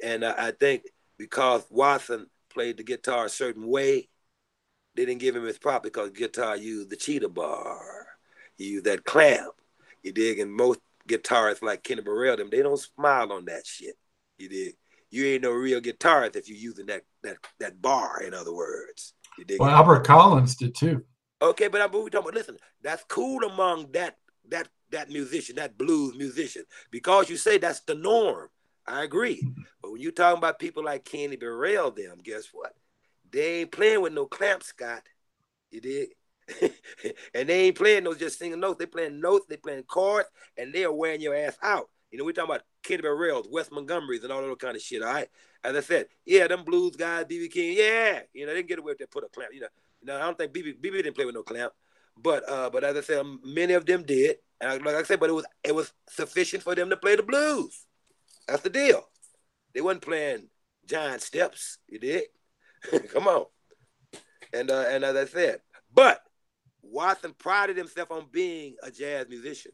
and 0.03 0.25
I 0.25 0.51
think 0.51 0.83
because 1.17 1.65
Watson 1.69 2.27
played 2.49 2.77
the 2.77 2.83
guitar 2.83 3.25
a 3.25 3.29
certain 3.29 3.67
way, 3.67 4.09
they 4.95 5.05
didn't 5.05 5.21
give 5.21 5.35
him 5.35 5.45
his 5.45 5.57
prop 5.57 5.83
because 5.83 6.11
guitar 6.11 6.55
used 6.55 6.89
the 6.89 6.95
cheater 6.95 7.29
bar, 7.29 8.07
you 8.57 8.67
use 8.67 8.83
that 8.83 9.03
clamp, 9.03 9.53
you 10.03 10.11
dig, 10.11 10.39
and 10.39 10.51
most 10.51 10.79
guitarists 11.07 11.61
like 11.61 11.83
Kenny 11.83 12.01
Burrell, 12.01 12.37
them 12.37 12.49
they 12.49 12.61
don't 12.61 12.79
smile 12.79 13.31
on 13.31 13.45
that 13.45 13.65
shit, 13.67 13.95
you 14.37 14.49
dig. 14.49 14.75
You 15.11 15.25
ain't 15.27 15.43
no 15.43 15.51
real 15.51 15.79
guitarist 15.79 16.35
if 16.35 16.49
you're 16.49 16.57
using 16.57 16.87
that 16.87 17.03
that 17.21 17.37
that 17.59 17.81
bar. 17.81 18.23
In 18.23 18.33
other 18.33 18.53
words, 18.53 19.13
you 19.37 19.45
dig. 19.45 19.59
Well, 19.59 19.69
Albert 19.69 20.05
Collins 20.05 20.55
did 20.55 20.73
too. 20.73 21.03
Okay, 21.39 21.67
but 21.67 21.81
I'm 21.81 21.91
we 21.91 22.09
talking 22.09 22.19
about. 22.19 22.33
Listen, 22.33 22.57
that's 22.81 23.03
cool 23.09 23.43
among 23.43 23.91
that 23.91 24.17
that 24.49 24.69
that 24.93 25.09
musician, 25.09 25.57
that 25.57 25.77
blues 25.77 26.15
musician, 26.15 26.63
because 26.89 27.29
you 27.29 27.37
say 27.37 27.57
that's 27.57 27.81
the 27.81 27.95
norm. 27.95 28.49
I 28.87 29.03
agree. 29.03 29.41
But 29.81 29.91
when 29.91 30.01
you're 30.01 30.11
talking 30.11 30.39
about 30.39 30.59
people 30.59 30.83
like 30.83 31.05
Kenny 31.05 31.35
Burrell, 31.35 31.91
them, 31.91 32.17
guess 32.23 32.49
what? 32.51 32.73
They 33.31 33.61
ain't 33.61 33.71
playing 33.71 34.01
with 34.01 34.13
no 34.13 34.25
clamp, 34.25 34.63
Scott. 34.63 35.03
You 35.71 35.81
did. 35.81 36.09
and 37.33 37.47
they 37.47 37.61
ain't 37.67 37.77
playing 37.77 38.03
no 38.03 38.13
just 38.13 38.37
singing 38.37 38.59
notes. 38.59 38.79
They 38.79 38.85
playing 38.85 39.21
notes, 39.21 39.45
they 39.47 39.57
playing 39.57 39.83
chords, 39.83 40.29
and 40.57 40.73
they 40.73 40.83
are 40.83 40.93
wearing 40.93 41.21
your 41.21 41.35
ass 41.35 41.57
out. 41.63 41.89
You 42.11 42.19
know, 42.19 42.25
we 42.25 42.33
talking 42.33 42.51
about 42.51 42.63
Kenny 42.83 43.01
Burrell's, 43.01 43.47
Wes 43.49 43.71
Montgomery's, 43.71 44.23
and 44.23 44.31
all 44.31 44.41
that 44.41 44.59
kind 44.59 44.75
of 44.75 44.81
shit. 44.81 45.01
All 45.01 45.11
right. 45.11 45.29
As 45.63 45.75
I 45.75 45.79
said, 45.79 46.07
yeah, 46.25 46.47
them 46.47 46.63
blues 46.63 46.95
guys, 46.95 47.25
BB 47.25 47.51
King, 47.51 47.75
yeah, 47.77 48.19
you 48.33 48.45
know, 48.45 48.51
they 48.51 48.59
didn't 48.59 48.69
get 48.69 48.79
away 48.79 48.91
with 48.91 48.99
that. 48.99 49.11
Put 49.11 49.23
a 49.23 49.29
clamp. 49.29 49.53
You 49.53 49.61
know, 49.61 49.67
you 50.01 50.07
know, 50.07 50.17
I 50.17 50.19
don't 50.19 50.37
think 50.37 50.53
BB 50.53 50.81
BB 50.81 51.03
didn't 51.03 51.15
play 51.15 51.25
with 51.25 51.35
no 51.35 51.43
clamp. 51.43 51.71
But 52.17 52.47
uh, 52.47 52.69
but 52.69 52.83
as 52.83 52.97
I 52.97 53.01
said, 53.01 53.25
many 53.43 53.73
of 53.73 53.85
them 53.85 54.03
did, 54.03 54.37
and 54.63 54.85
like 54.85 54.95
I 54.95 55.03
said, 55.03 55.19
but 55.19 55.29
it 55.29 55.33
was 55.33 55.45
it 55.63 55.75
was 55.75 55.91
sufficient 56.09 56.63
for 56.63 56.75
them 56.75 56.89
to 56.89 56.97
play 56.97 57.15
the 57.15 57.23
blues. 57.23 57.85
That's 58.47 58.61
the 58.61 58.69
deal. 58.69 59.03
They 59.73 59.81
wasn't 59.81 60.03
playing 60.03 60.47
giant 60.85 61.21
steps. 61.21 61.77
You 61.87 61.99
did. 61.99 62.23
Come 63.13 63.27
on. 63.27 63.45
And 64.53 64.69
uh, 64.69 64.85
and 64.87 65.03
as 65.03 65.15
I 65.15 65.25
said, 65.25 65.61
but 65.93 66.21
Watson 66.81 67.33
prided 67.37 67.77
himself 67.77 68.11
on 68.11 68.27
being 68.31 68.75
a 68.83 68.91
jazz 68.91 69.27
musician. 69.29 69.71